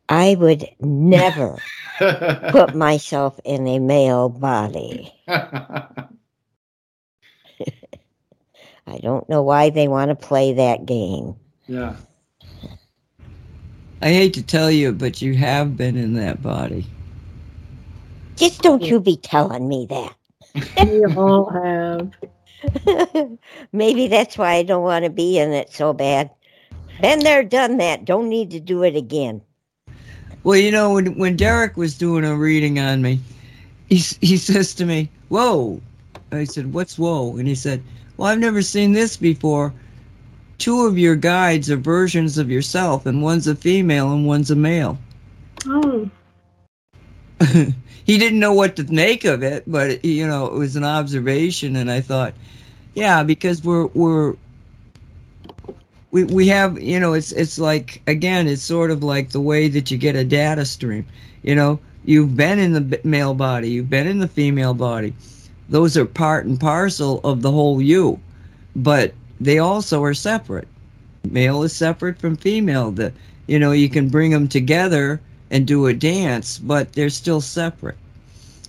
[0.10, 1.58] I would never
[2.50, 5.14] put myself in a male body.
[8.90, 11.36] I don't know why they want to play that game.
[11.68, 11.96] Yeah.
[14.02, 16.86] I hate to tell you, but you have been in that body.
[18.36, 20.16] Just don't you be telling me that.
[20.88, 22.12] We all have.
[23.72, 26.32] Maybe that's why I don't want to be in it so bad.
[27.02, 28.06] Been there, done that.
[28.06, 29.42] Don't need to do it again.
[30.44, 33.20] Well, you know, when when Derek was doing a reading on me,
[33.90, 35.82] he he says to me, "Whoa!"
[36.32, 37.84] I said, "What's whoa?" And he said,
[38.20, 39.74] "Well, I've never seen this before.
[40.58, 44.58] Two of your guides are versions of yourself, and one's a female and one's a
[44.58, 44.98] male."
[45.66, 46.10] Oh,
[48.04, 51.78] he didn't know what to make of it, but you know, it was an observation,
[51.78, 52.34] and I thought,
[52.94, 54.36] yeah, because we're we're
[56.12, 59.70] we we have you know, it's it's like again, it's sort of like the way
[59.70, 61.06] that you get a data stream.
[61.42, 65.14] You know, you've been in the male body, you've been in the female body.
[65.70, 68.20] Those are part and parcel of the whole you,
[68.76, 70.68] but they also are separate.
[71.30, 72.92] Male is separate from female.
[72.92, 73.14] The
[73.48, 75.22] you know, you can bring them together
[75.52, 77.98] and do a dance, but they're still separate.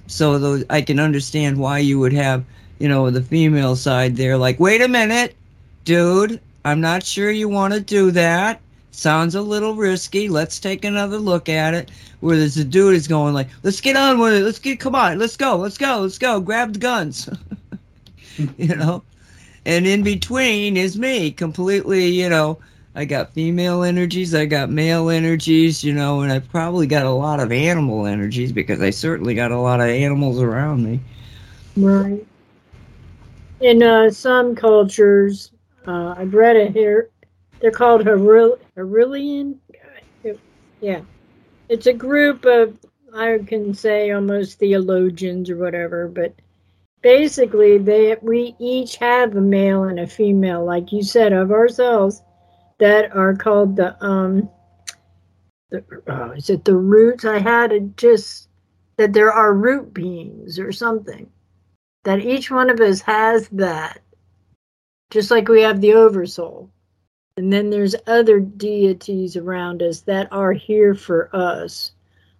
[0.06, 2.44] So those I can understand why you would have,
[2.78, 5.36] you know, the female side there like, "Wait a minute,
[5.84, 8.60] dude, I'm not sure you want to do that.
[8.92, 10.28] Sounds a little risky.
[10.28, 11.90] Let's take another look at it."
[12.20, 14.42] Whereas the dude is going like, "Let's get on with it.
[14.42, 15.18] Let's get come on.
[15.18, 15.56] Let's go.
[15.56, 16.00] Let's go.
[16.00, 16.40] Let's go.
[16.40, 17.28] Grab the guns."
[18.56, 19.02] you know?
[19.66, 22.58] And in between is me, completely, you know,
[22.94, 27.10] I got female energies, I got male energies, you know, and I probably got a
[27.10, 31.00] lot of animal energies because I certainly got a lot of animals around me.
[31.76, 32.26] right.
[33.60, 35.50] In uh, some cultures,
[35.86, 37.10] uh, I've read it here.
[37.60, 39.58] They're called Herillian.
[40.80, 41.02] Yeah,
[41.68, 42.78] it's a group of
[43.14, 46.34] I can say almost theologians or whatever, but
[47.02, 52.22] basically they we each have a male and a female, like you said, of ourselves
[52.78, 54.48] that are called the um.
[55.70, 57.24] The, oh, is it the roots?
[57.24, 58.48] I had it just
[58.96, 61.30] that there are root beings or something
[62.04, 64.00] that each one of us has that
[65.10, 66.70] just like we have the oversoul
[67.40, 71.92] and then there's other deities around us that are here for us.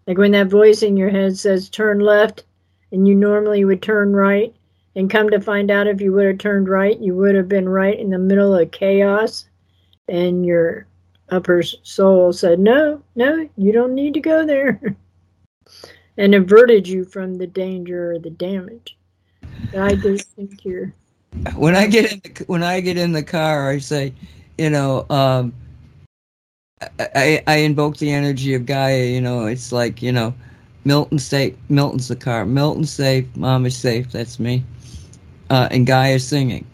[0.07, 2.45] Like when that voice in your head says turn left
[2.93, 4.55] and you normally would turn right
[4.95, 7.67] and come to find out if you would have turned right you would have been
[7.67, 9.49] right in the middle of chaos
[10.09, 10.87] and your
[11.31, 14.81] upper soul said no no you don't need to go there
[16.17, 18.99] and averted you from the danger or the damage.
[19.75, 20.93] I just think you're
[21.55, 24.13] When I get in the, when I get in the car, I say,
[24.61, 25.55] you know, um,
[26.99, 29.05] I, I invoke the energy of Gaia.
[29.05, 30.35] You know, it's like you know,
[30.85, 32.45] Milton's safe, Milton's the car.
[32.45, 34.13] Milton's safe, Mom is safe.
[34.13, 34.63] That's me.
[35.49, 36.67] Uh, and Gaia's singing.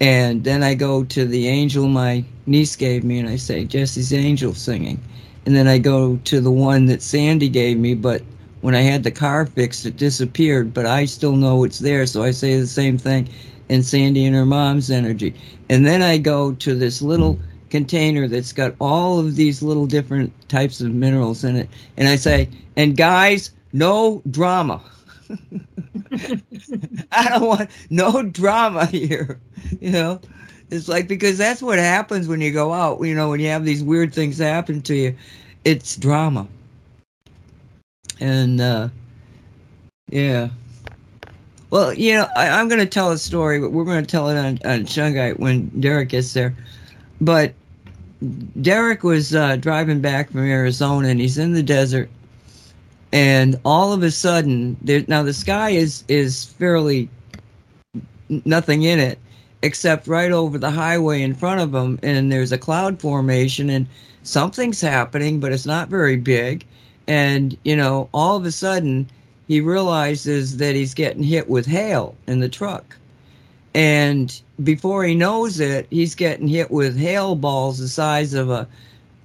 [0.00, 4.12] And then I go to the angel my niece gave me, and I say Jesse's
[4.12, 5.00] angel singing.
[5.46, 8.22] And then I go to the one that Sandy gave me, but
[8.60, 10.72] when I had the car fixed, it disappeared.
[10.72, 13.28] But I still know it's there, so I say the same thing.
[13.70, 15.34] And Sandy and her mom's energy.
[15.70, 17.38] And then I go to this little
[17.70, 21.70] container that's got all of these little different types of minerals in it.
[21.96, 24.82] And I say, and guys, no drama.
[27.12, 29.40] I don't want no drama here.
[29.80, 30.20] You know,
[30.70, 33.00] it's like because that's what happens when you go out.
[33.02, 35.16] You know, when you have these weird things happen to you,
[35.64, 36.48] it's drama.
[38.18, 38.88] And uh,
[40.08, 40.48] yeah.
[41.70, 44.28] Well, you know, I, I'm going to tell a story, but we're going to tell
[44.28, 46.54] it on, on Shungite when Derek gets there.
[47.20, 47.54] But
[48.60, 52.10] Derek was uh, driving back from Arizona, and he's in the desert,
[53.12, 57.08] and all of a sudden, there, now the sky is is fairly
[58.44, 59.18] nothing in it,
[59.62, 63.86] except right over the highway in front of him, and there's a cloud formation, and
[64.22, 66.66] something's happening, but it's not very big,
[67.06, 69.08] and you know, all of a sudden,
[69.50, 72.96] he realizes that he's getting hit with hail in the truck.
[73.74, 78.68] And before he knows it, he's getting hit with hail balls the size of a,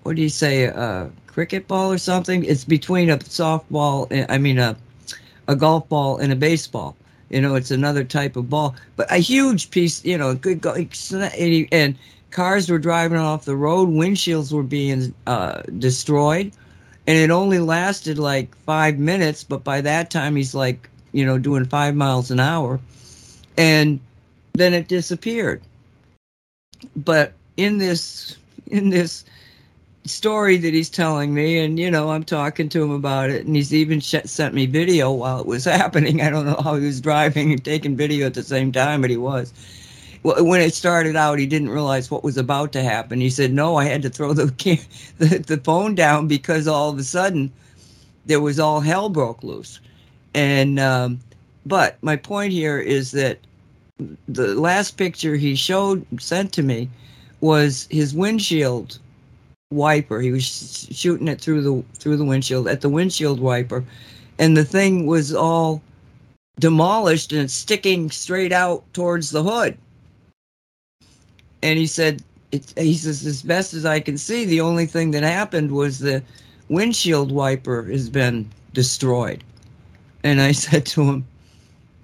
[0.01, 2.43] what do you say, a cricket ball or something?
[2.43, 4.75] It's between a softball, I mean, a,
[5.47, 6.95] a golf ball and a baseball.
[7.29, 10.73] You know, it's another type of ball, but a huge piece, you know, good go,
[10.73, 11.95] and he- and
[12.31, 16.51] cars were driving off the road, windshields were being uh, destroyed
[17.07, 21.37] and it only lasted like five minutes but by that time he's like you know
[21.37, 22.79] doing five miles an hour.
[23.57, 24.01] And
[24.53, 25.61] then it disappeared.
[26.95, 28.35] But in this
[28.67, 29.23] in this
[30.03, 33.55] story that he's telling me and you know i'm talking to him about it and
[33.55, 36.21] he's even sh- sent me video while it was happening.
[36.21, 39.09] I don't know how he was driving and taking video at the same time but
[39.09, 39.53] he was
[40.25, 43.21] when it started out, he didn't realize what was about to happen.
[43.21, 44.45] He said, "No, I had to throw the
[45.19, 47.51] the, the phone down because all of a sudden
[48.25, 49.79] there was all hell broke loose."
[50.33, 51.19] And um,
[51.65, 53.37] but my point here is that
[54.27, 56.89] the last picture he showed sent to me
[57.41, 58.97] was his windshield
[59.71, 60.21] wiper.
[60.21, 63.83] He was shooting it through the through the windshield at the windshield wiper,
[64.39, 65.83] and the thing was all
[66.59, 69.77] demolished and sticking straight out towards the hood.
[71.65, 72.21] And he said,
[72.51, 75.97] it, he says, as best as I can see, the only thing that happened was
[75.97, 76.21] the
[76.69, 79.43] windshield wiper has been destroyed.
[80.23, 81.25] And I said to him,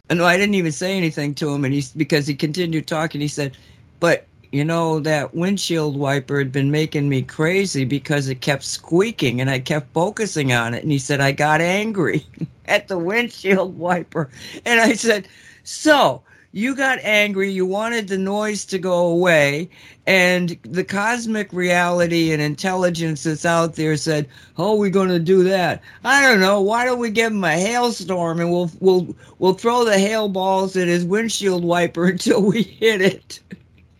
[0.09, 3.21] no, I didn't even say anything to him, and he's because he continued talking.
[3.21, 3.55] He said,
[3.99, 9.39] "But you know that windshield wiper had been making me crazy because it kept squeaking,
[9.39, 12.25] and I kept focusing on it." And he said, "I got angry
[12.65, 14.29] at the windshield wiper,"
[14.65, 15.27] and I said,
[15.63, 19.69] "So." You got angry, you wanted the noise to go away,
[20.05, 25.43] and the cosmic reality and intelligence that's out there said, "Oh, we're going to do
[25.43, 26.59] that." I don't know.
[26.61, 30.75] Why don't we give him a hailstorm and we'll we'll we'll throw the hail balls
[30.75, 33.39] at his windshield wiper until we hit it.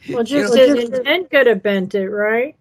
[0.09, 2.55] Well, just You know, his intent could have bent it, right?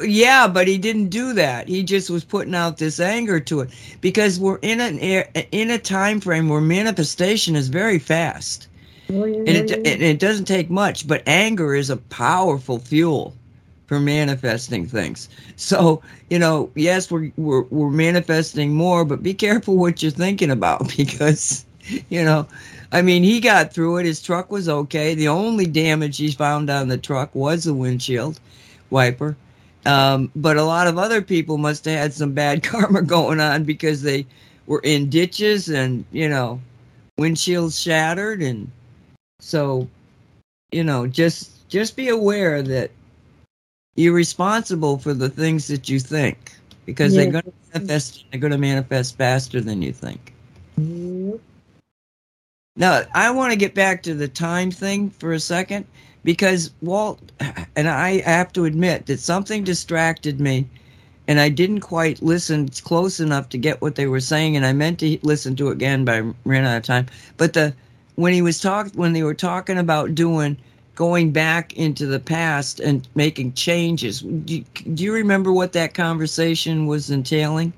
[0.00, 1.68] Yeah, but he didn't do that.
[1.68, 3.70] He just was putting out this anger to it
[4.00, 8.68] because we're in an air in a time frame where manifestation is very fast.
[9.10, 13.34] Oh, and it, and it doesn't take much, but anger is a powerful fuel
[13.86, 15.28] for manifesting things.
[15.54, 20.50] So, you know, yes, we're, we're, we're manifesting more, but be careful what you're thinking
[20.50, 21.64] about because,
[22.08, 22.46] you know,
[22.92, 24.06] I mean, he got through it.
[24.06, 25.14] His truck was okay.
[25.14, 28.40] The only damage he found on the truck was the windshield
[28.90, 29.36] wiper.
[29.86, 33.64] Um, but a lot of other people must have had some bad karma going on
[33.64, 34.26] because they
[34.66, 36.60] were in ditches and, you know,
[37.18, 38.70] windshields shattered and
[39.40, 39.88] so,
[40.72, 42.90] you know, just just be aware that
[43.94, 46.52] you're responsible for the things that you think
[46.84, 48.24] because they're going to manifest.
[48.30, 50.34] They're going to manifest faster than you think.
[52.76, 55.86] Now, I want to get back to the time thing for a second
[56.26, 57.20] because Walt
[57.76, 60.68] and I have to admit that something distracted me
[61.28, 64.72] and I didn't quite listen close enough to get what they were saying and I
[64.72, 67.06] meant to listen to it again but I ran out of time.
[67.36, 67.72] But the
[68.16, 70.58] when he was talk when they were talking about doing
[70.96, 75.94] going back into the past and making changes, do you, do you remember what that
[75.94, 77.72] conversation was entailing?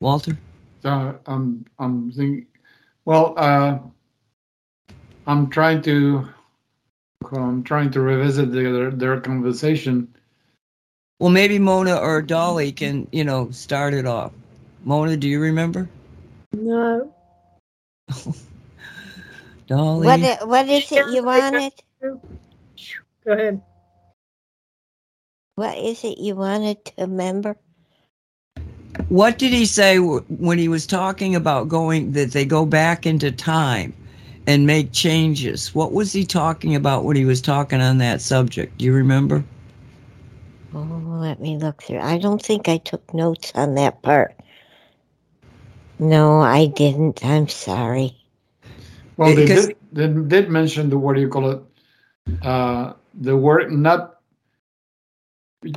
[0.00, 0.38] Walter?
[0.84, 2.46] Uh, I'm I'm thinking.
[3.04, 3.78] Well, uh,
[5.28, 6.26] I'm trying to.
[7.32, 10.08] I'm trying to revisit their their conversation.
[11.20, 14.32] Well, maybe Mona or Dolly can, you know, start it off.
[14.84, 15.86] Mona, do you remember?
[16.54, 17.12] No.
[19.66, 20.06] Dolly?
[20.06, 21.74] What what is it you wanted?
[22.00, 22.20] Go
[23.26, 23.60] ahead.
[25.56, 27.56] What is it you wanted to remember?
[29.10, 33.30] What did he say when he was talking about going that they go back into
[33.30, 33.92] time
[34.48, 35.74] and make changes?
[35.74, 38.78] What was he talking about when he was talking on that subject?
[38.78, 39.44] Do you remember?
[40.74, 40.80] Oh,
[41.20, 42.00] let me look through.
[42.00, 44.34] I don't think I took notes on that part.
[45.98, 47.22] No, I didn't.
[47.24, 48.16] I'm sorry.
[49.18, 51.62] Well, they did, they did mention the what do you call it?
[52.42, 54.20] Uh, the word not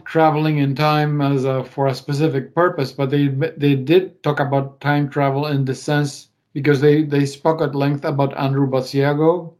[0.06, 4.80] traveling in time as a, for a specific purpose, but they they did talk about
[4.80, 9.54] time travel in the sense because they they spoke at length about Andrew Basiago.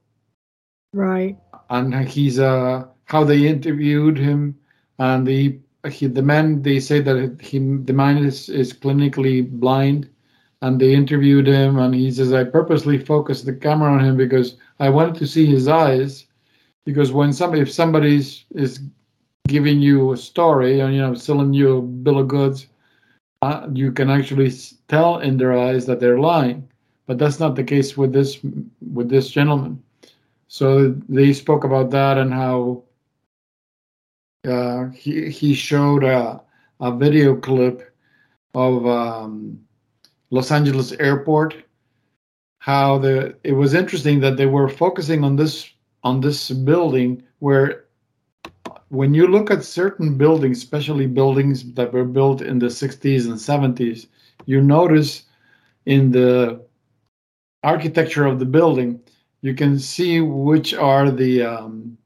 [0.94, 1.38] Right.
[1.70, 4.58] and he's uh how they interviewed him.
[5.00, 5.60] And the
[5.90, 10.10] he, the man they say that he the man is is clinically blind.
[10.64, 11.80] And they interviewed him.
[11.80, 15.46] And he says i purposely focused the camera on him because i wanted to see
[15.46, 16.26] his eyes.
[16.86, 18.82] Because when somebody if somebody's is
[19.48, 22.68] giving you a story and you know selling you a bill of goods
[23.42, 24.52] uh, you can actually
[24.88, 26.71] tell in their eyes that they're lying
[27.12, 28.40] but that's not the case with this
[28.94, 29.84] with this gentleman
[30.48, 32.84] so they spoke about that and how
[34.48, 36.42] uh, he he showed a,
[36.80, 37.94] a video clip
[38.54, 39.60] of um,
[40.30, 41.56] Los Angeles airport.
[42.60, 45.70] How the it was interesting that they were focusing on this
[46.04, 47.86] on this building where
[48.90, 53.40] when you look at certain buildings, especially buildings that were built in the 60s and
[53.78, 54.08] 70s,
[54.46, 55.24] you notice
[55.86, 56.62] in the
[57.64, 59.00] architecture of the building,
[59.42, 61.98] you can see which are the um,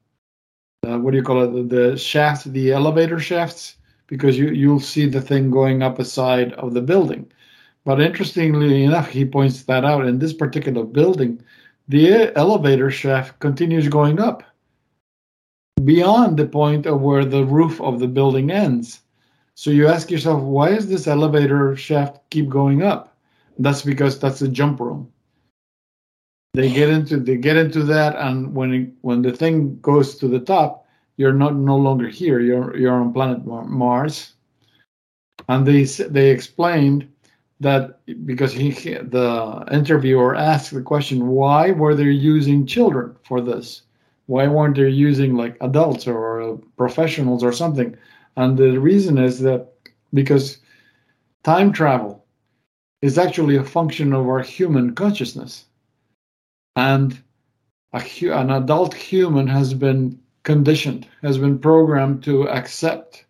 [0.85, 1.69] uh, what do you call it?
[1.69, 3.75] The, the shafts, the elevator shafts,
[4.07, 7.31] because you you'll see the thing going up a side of the building.
[7.85, 11.41] But interestingly enough, he points that out in this particular building,
[11.87, 14.43] the elevator shaft continues going up
[15.83, 19.01] beyond the point of where the roof of the building ends.
[19.53, 23.15] So you ask yourself, why is this elevator shaft keep going up?
[23.59, 25.11] That's because that's a jump room.
[26.55, 30.27] They get into they get into that, and when it, when the thing goes to
[30.27, 30.87] the top,
[31.17, 32.39] you're not no longer here.
[32.39, 34.33] You're you're on planet Mars,
[35.49, 37.11] and they they explained
[37.59, 43.81] that because he the interviewer asked the question, why were they using children for this?
[44.27, 47.97] Why weren't they using like adults or professionals or something?
[48.37, 49.67] And the reason is that
[50.13, 50.57] because
[51.43, 52.25] time travel
[53.01, 55.65] is actually a function of our human consciousness.
[56.75, 57.21] And
[57.93, 63.25] a, an adult human has been conditioned, has been programmed to accept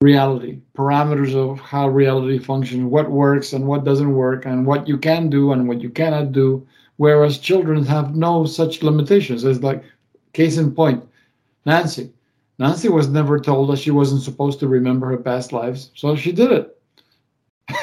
[0.00, 4.98] reality, parameters of how reality functions, what works and what doesn't work, and what you
[4.98, 6.66] can do and what you cannot do.
[6.96, 9.44] Whereas children have no such limitations.
[9.44, 9.84] It's like,
[10.32, 11.04] case in point,
[11.64, 12.12] Nancy.
[12.58, 16.32] Nancy was never told that she wasn't supposed to remember her past lives, so she
[16.32, 16.78] did it.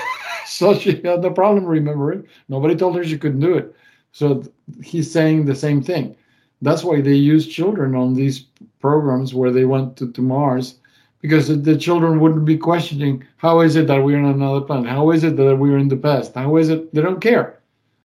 [0.45, 2.27] so she had no problem remembering.
[2.47, 3.75] Nobody told her she couldn't do it.
[4.11, 4.43] So
[4.83, 6.15] he's saying the same thing.
[6.61, 8.45] That's why they use children on these
[8.79, 10.75] programs where they went to, to Mars,
[11.21, 14.89] because the children wouldn't be questioning how is it that we're on another planet?
[14.89, 16.35] How is it that we're in the past?
[16.35, 16.93] How is it?
[16.93, 17.59] They don't care.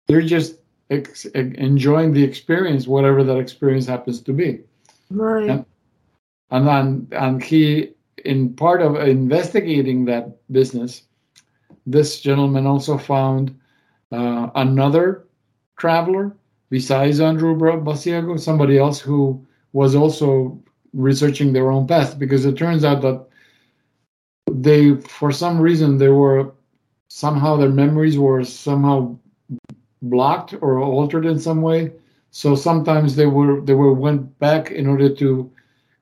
[0.07, 0.57] They're just
[0.89, 4.61] ex- enjoying the experience, whatever that experience happens to be.
[5.09, 5.49] Right.
[5.49, 5.65] And,
[6.51, 7.93] and then, and he,
[8.23, 11.03] in part of investigating that business,
[11.85, 13.57] this gentleman also found
[14.11, 15.24] uh, another
[15.77, 16.35] traveler
[16.69, 20.59] besides Andrew Basiago, somebody else who was also
[20.93, 23.25] researching their own past, because it turns out that
[24.51, 26.53] they, for some reason, they were
[27.09, 29.17] somehow their memories were somehow
[30.01, 31.91] blocked or altered in some way.
[32.31, 35.51] So sometimes they were they were went back in order to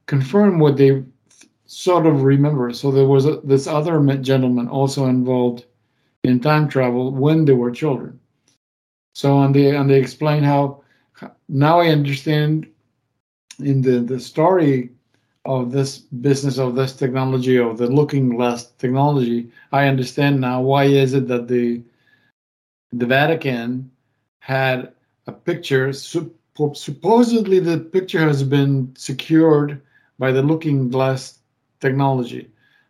[0.07, 1.03] confirm what they
[1.65, 2.73] sort of remember.
[2.73, 5.65] So there was a, this other gentleman also involved
[6.23, 8.19] in time travel when they were children.
[9.13, 10.83] So and they and they explain how
[11.47, 12.67] now I understand
[13.59, 14.91] in the the story
[15.45, 20.85] of this business of this technology of the looking glass technology i understand now why
[20.85, 21.81] is it that the
[22.93, 23.91] the vatican
[24.39, 24.93] had
[25.27, 25.91] a picture
[26.73, 29.81] supposedly the picture has been secured
[30.19, 31.39] by the looking glass
[31.79, 32.49] technology.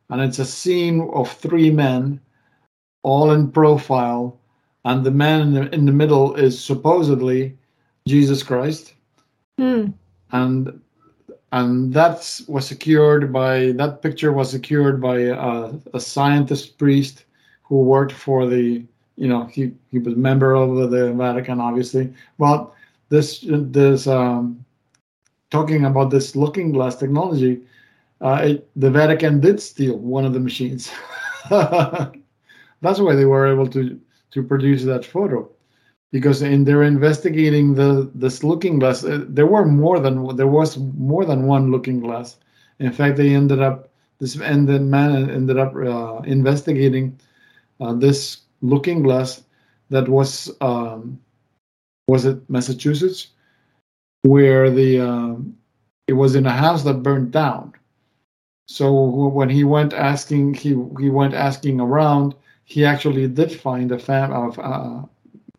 [0.10, 2.20] And it's a scene of three men
[3.04, 4.40] all in profile
[4.86, 7.58] and the man in the, in the middle is supposedly
[8.08, 8.94] Jesus Christ.
[9.58, 9.88] Hmm.
[10.32, 10.82] And
[11.52, 17.26] and that was secured by that picture was secured by a, a, scientist priest
[17.62, 18.84] who worked for the
[19.16, 22.12] you know he, he was a member of the Vatican obviously.
[22.40, 22.76] Well,
[23.10, 24.66] this this um,
[25.52, 27.62] talking about this looking glass technology,
[28.22, 30.92] uh, it, the Vatican did steal one of the machines.
[31.52, 34.00] That's why they were able to
[34.34, 35.50] to produce that photo.
[36.12, 40.78] Because in their investigating the this looking glass uh, there were more than there was
[40.78, 42.38] more than one looking glass.
[42.80, 43.90] In fact they ended up
[44.20, 47.20] this and the man ended up uh, investigating
[47.80, 49.44] uh, this looking glass
[49.90, 51.20] that was um,
[52.08, 53.28] was it massachusetts?
[54.22, 55.58] Where the um,
[56.08, 57.74] it was in a house that burned down.
[58.68, 60.70] So when he went asking he
[61.00, 62.36] he went asking around
[62.66, 65.02] he actually did find a fam of uh,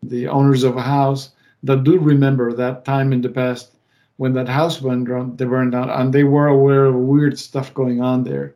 [0.03, 1.31] the owners of a house
[1.63, 3.71] that do remember that time in the past
[4.17, 7.73] when that house went down, they burned down, and they were aware of weird stuff
[7.73, 8.55] going on there.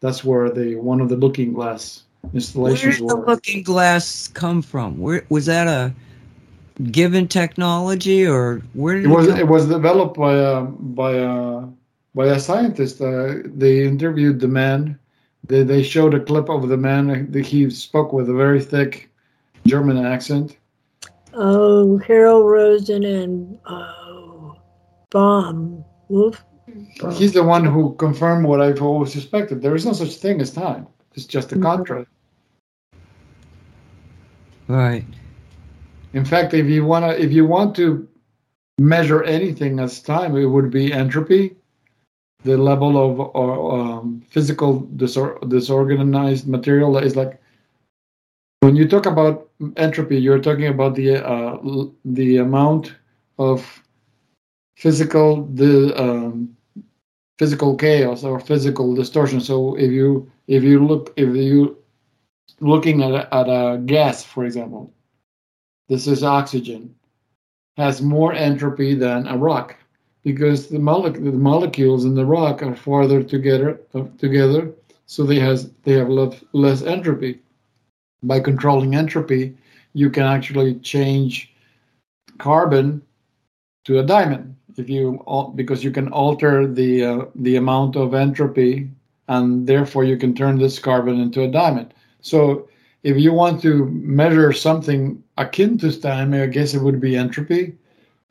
[0.00, 2.02] That's where the one of the looking glass
[2.34, 4.98] installations Where did the looking glass come from?
[4.98, 5.92] Where was that a
[6.90, 9.28] given technology, or where did it, it was?
[9.28, 11.66] It, it was developed by a by a
[12.14, 13.00] by a scientist.
[13.00, 14.98] Uh, they interviewed the man
[15.44, 17.30] they, they showed a clip of the man.
[17.30, 19.10] that He spoke with a very thick
[19.66, 20.56] German accent.
[21.34, 24.56] Oh, Harold Rosen and oh,
[25.10, 25.84] Bomb.
[26.08, 26.44] Wolf.
[27.12, 29.62] He's the one who confirmed what I've always suspected.
[29.62, 30.86] There is no such thing as time.
[31.14, 31.64] It's just a mm-hmm.
[31.64, 32.08] contrast.
[34.68, 35.04] Right.
[36.12, 38.08] In fact, if you wanna, if you want to
[38.78, 41.56] measure anything as time, it would be entropy
[42.44, 47.40] the level of um, physical disor- disorganized material is like
[48.60, 51.58] when you talk about entropy you're talking about the uh,
[52.04, 52.94] the amount
[53.38, 53.82] of
[54.76, 56.56] physical the um,
[57.38, 59.40] physical chaos or physical distortion.
[59.40, 61.76] So if you if you look if you
[62.60, 64.92] looking at a, at a gas for example
[65.88, 66.94] this is oxygen
[67.76, 69.76] has more entropy than a rock
[70.24, 74.72] because the, mole- the molecules in the rock are farther together uh, together
[75.06, 77.40] so they has they have less, less entropy.
[78.22, 79.56] By controlling entropy
[79.94, 81.52] you can actually change
[82.38, 83.02] carbon
[83.84, 84.56] to a diamond.
[84.76, 85.22] If you
[85.54, 88.88] because you can alter the uh, the amount of entropy
[89.28, 91.92] and therefore you can turn this carbon into a diamond.
[92.20, 92.68] So
[93.02, 97.74] if you want to measure something akin to time i guess it would be entropy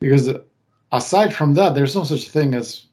[0.00, 0.30] because
[0.92, 2.86] aside from that there's no such thing as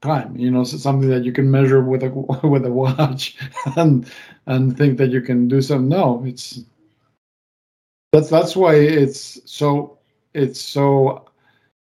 [0.00, 2.10] time you know something that you can measure with a
[2.46, 3.36] with a watch
[3.76, 4.10] and
[4.46, 5.88] and think that you can do something.
[5.88, 6.60] No it's
[8.12, 9.98] that's that's why it's so
[10.34, 11.24] it's so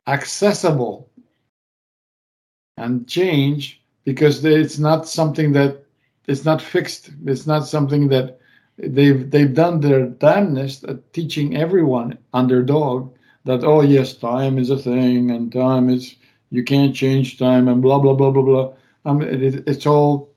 [0.07, 1.09] accessible
[2.79, 5.85] and change because it's not something that
[6.27, 7.11] it's not fixed.
[7.27, 8.41] It's not something that
[8.79, 13.13] they've they've done their damnness at teaching everyone underdog
[13.45, 16.17] that oh yes time is a thing and time is
[16.51, 18.73] you can't change time and blah blah blah blah blah.
[19.05, 20.31] Um, it, it's all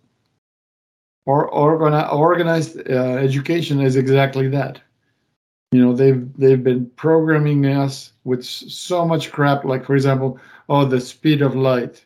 [1.26, 4.82] or organi- organized uh, education is exactly that.
[5.72, 10.86] You know they've they've been programming us with so much crap like for example oh
[10.86, 12.04] the speed of light.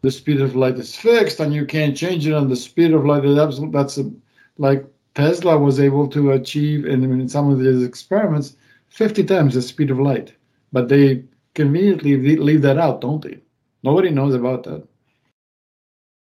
[0.00, 3.04] The speed of light is fixed and you can't change it and the speed of
[3.04, 4.10] light is absolute that's a,
[4.56, 4.84] like
[5.14, 8.54] tesla was able to achieve in, in some of his experiments
[8.90, 10.34] 50 times the speed of light.
[10.72, 11.24] But they
[11.54, 13.38] conveniently leave that out don't they?
[13.82, 14.86] Nobody knows about that.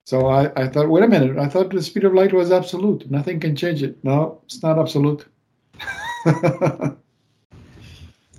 [0.05, 3.09] So I, I thought wait a minute i thought the speed of light was absolute.
[3.11, 4.03] Nothing can change it.
[4.03, 5.25] No it's not absolute.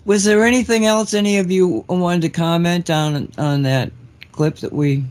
[0.05, 3.93] Was there anything else any of you wanted to comment on on that
[4.33, 5.05] clip that we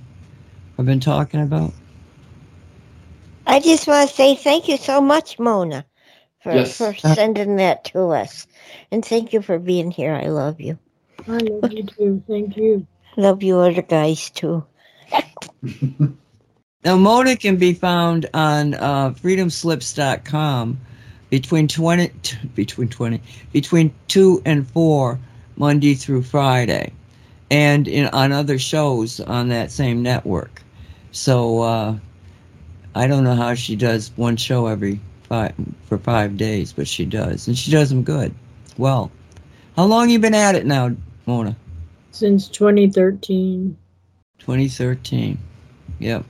[0.78, 1.74] have been talking about?
[3.48, 5.86] I just want to say thank you so much, Mona,
[6.42, 6.78] for, Yes.
[6.78, 8.48] for sending that to us.
[8.92, 10.14] And thank you for being here.
[10.14, 10.78] I love you.
[11.28, 12.24] I love you too.
[12.28, 12.86] Thank you.
[13.18, 14.64] Love you other guys too.
[16.86, 20.80] Now, Mona can be found on uh, freedomslips.com
[21.30, 23.22] between 20, t- between 20,
[23.52, 25.20] between 2 and 4,
[25.58, 26.94] Monday through Friday,
[27.52, 30.62] and in, on other shows on that same network.
[31.12, 31.98] So, uh,
[32.96, 35.54] I don't know how she does one show every five,
[35.86, 37.48] for five days, but she does.
[37.48, 38.34] And she does them good.
[38.78, 39.12] Well,
[39.76, 40.96] how long you been at it now,
[41.26, 41.56] Mona?
[42.12, 43.78] Since 2013.
[44.40, 45.38] 2013.
[46.00, 46.26] Yep.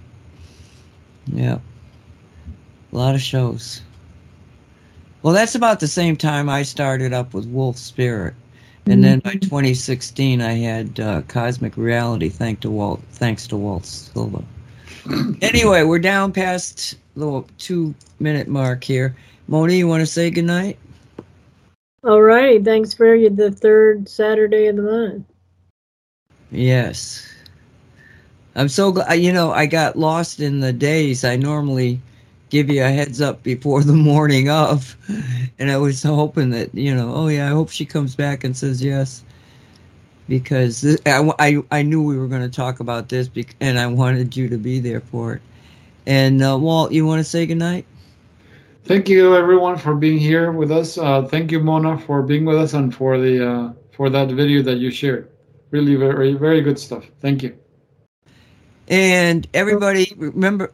[1.27, 1.61] Yep.
[2.91, 3.81] A lot of shows.
[5.21, 8.33] Well, that's about the same time I started up with Wolf Spirit.
[8.85, 13.85] And then by 2016, I had uh, Cosmic Reality, thanks to Walt, thanks to Walt
[13.85, 14.43] Silva.
[15.43, 19.15] anyway, we're down past little two minute mark here.
[19.47, 20.77] Moni, you want to say goodnight?
[22.03, 22.63] All righty.
[22.63, 25.25] Thanks for the third Saturday of the month.
[26.51, 27.27] Yes.
[28.55, 29.13] I'm so glad.
[29.15, 31.23] You know, I got lost in the days.
[31.23, 31.99] I normally
[32.49, 34.95] give you a heads up before the morning of,
[35.59, 37.13] and I was hoping that you know.
[37.13, 39.23] Oh yeah, I hope she comes back and says yes,
[40.27, 43.29] because I, I I knew we were going to talk about this,
[43.59, 45.41] and I wanted you to be there for it.
[46.09, 47.85] And uh, Walt, you want to say goodnight?
[48.85, 50.97] Thank you, everyone, for being here with us.
[50.97, 54.63] Uh, thank you, Mona, for being with us and for the uh, for that video
[54.63, 55.29] that you shared.
[55.69, 57.05] Really, very, very good stuff.
[57.21, 57.55] Thank you.
[58.87, 60.71] And everybody, remember.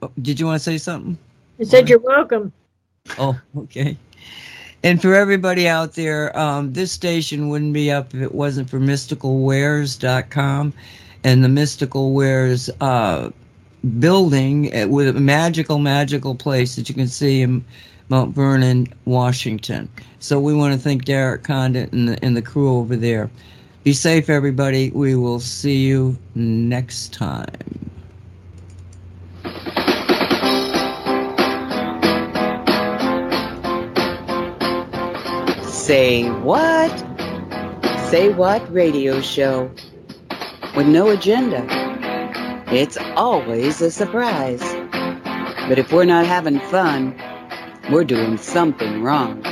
[0.00, 1.18] oh, Did you want to say something?
[1.60, 2.50] I said you're welcome.
[3.18, 3.94] Oh, okay.
[4.82, 8.80] And for everybody out there, um, this station wouldn't be up if it wasn't for
[8.80, 10.72] mysticalwares.com
[11.24, 13.28] and the Mystical Wares uh,
[13.98, 17.64] building with a magical, magical place that you can see in
[18.08, 19.88] Mount Vernon, Washington.
[20.18, 23.30] So we want to thank Derek Condit and the, and the crew over there.
[23.84, 24.90] Be safe, everybody.
[24.90, 27.46] We will see you next time.
[35.62, 36.90] Say what?
[38.10, 39.70] Say what radio show
[40.76, 41.87] with no agenda.
[42.70, 44.60] It's always a surprise.
[45.68, 47.18] But if we're not having fun,
[47.90, 49.42] we're doing something wrong.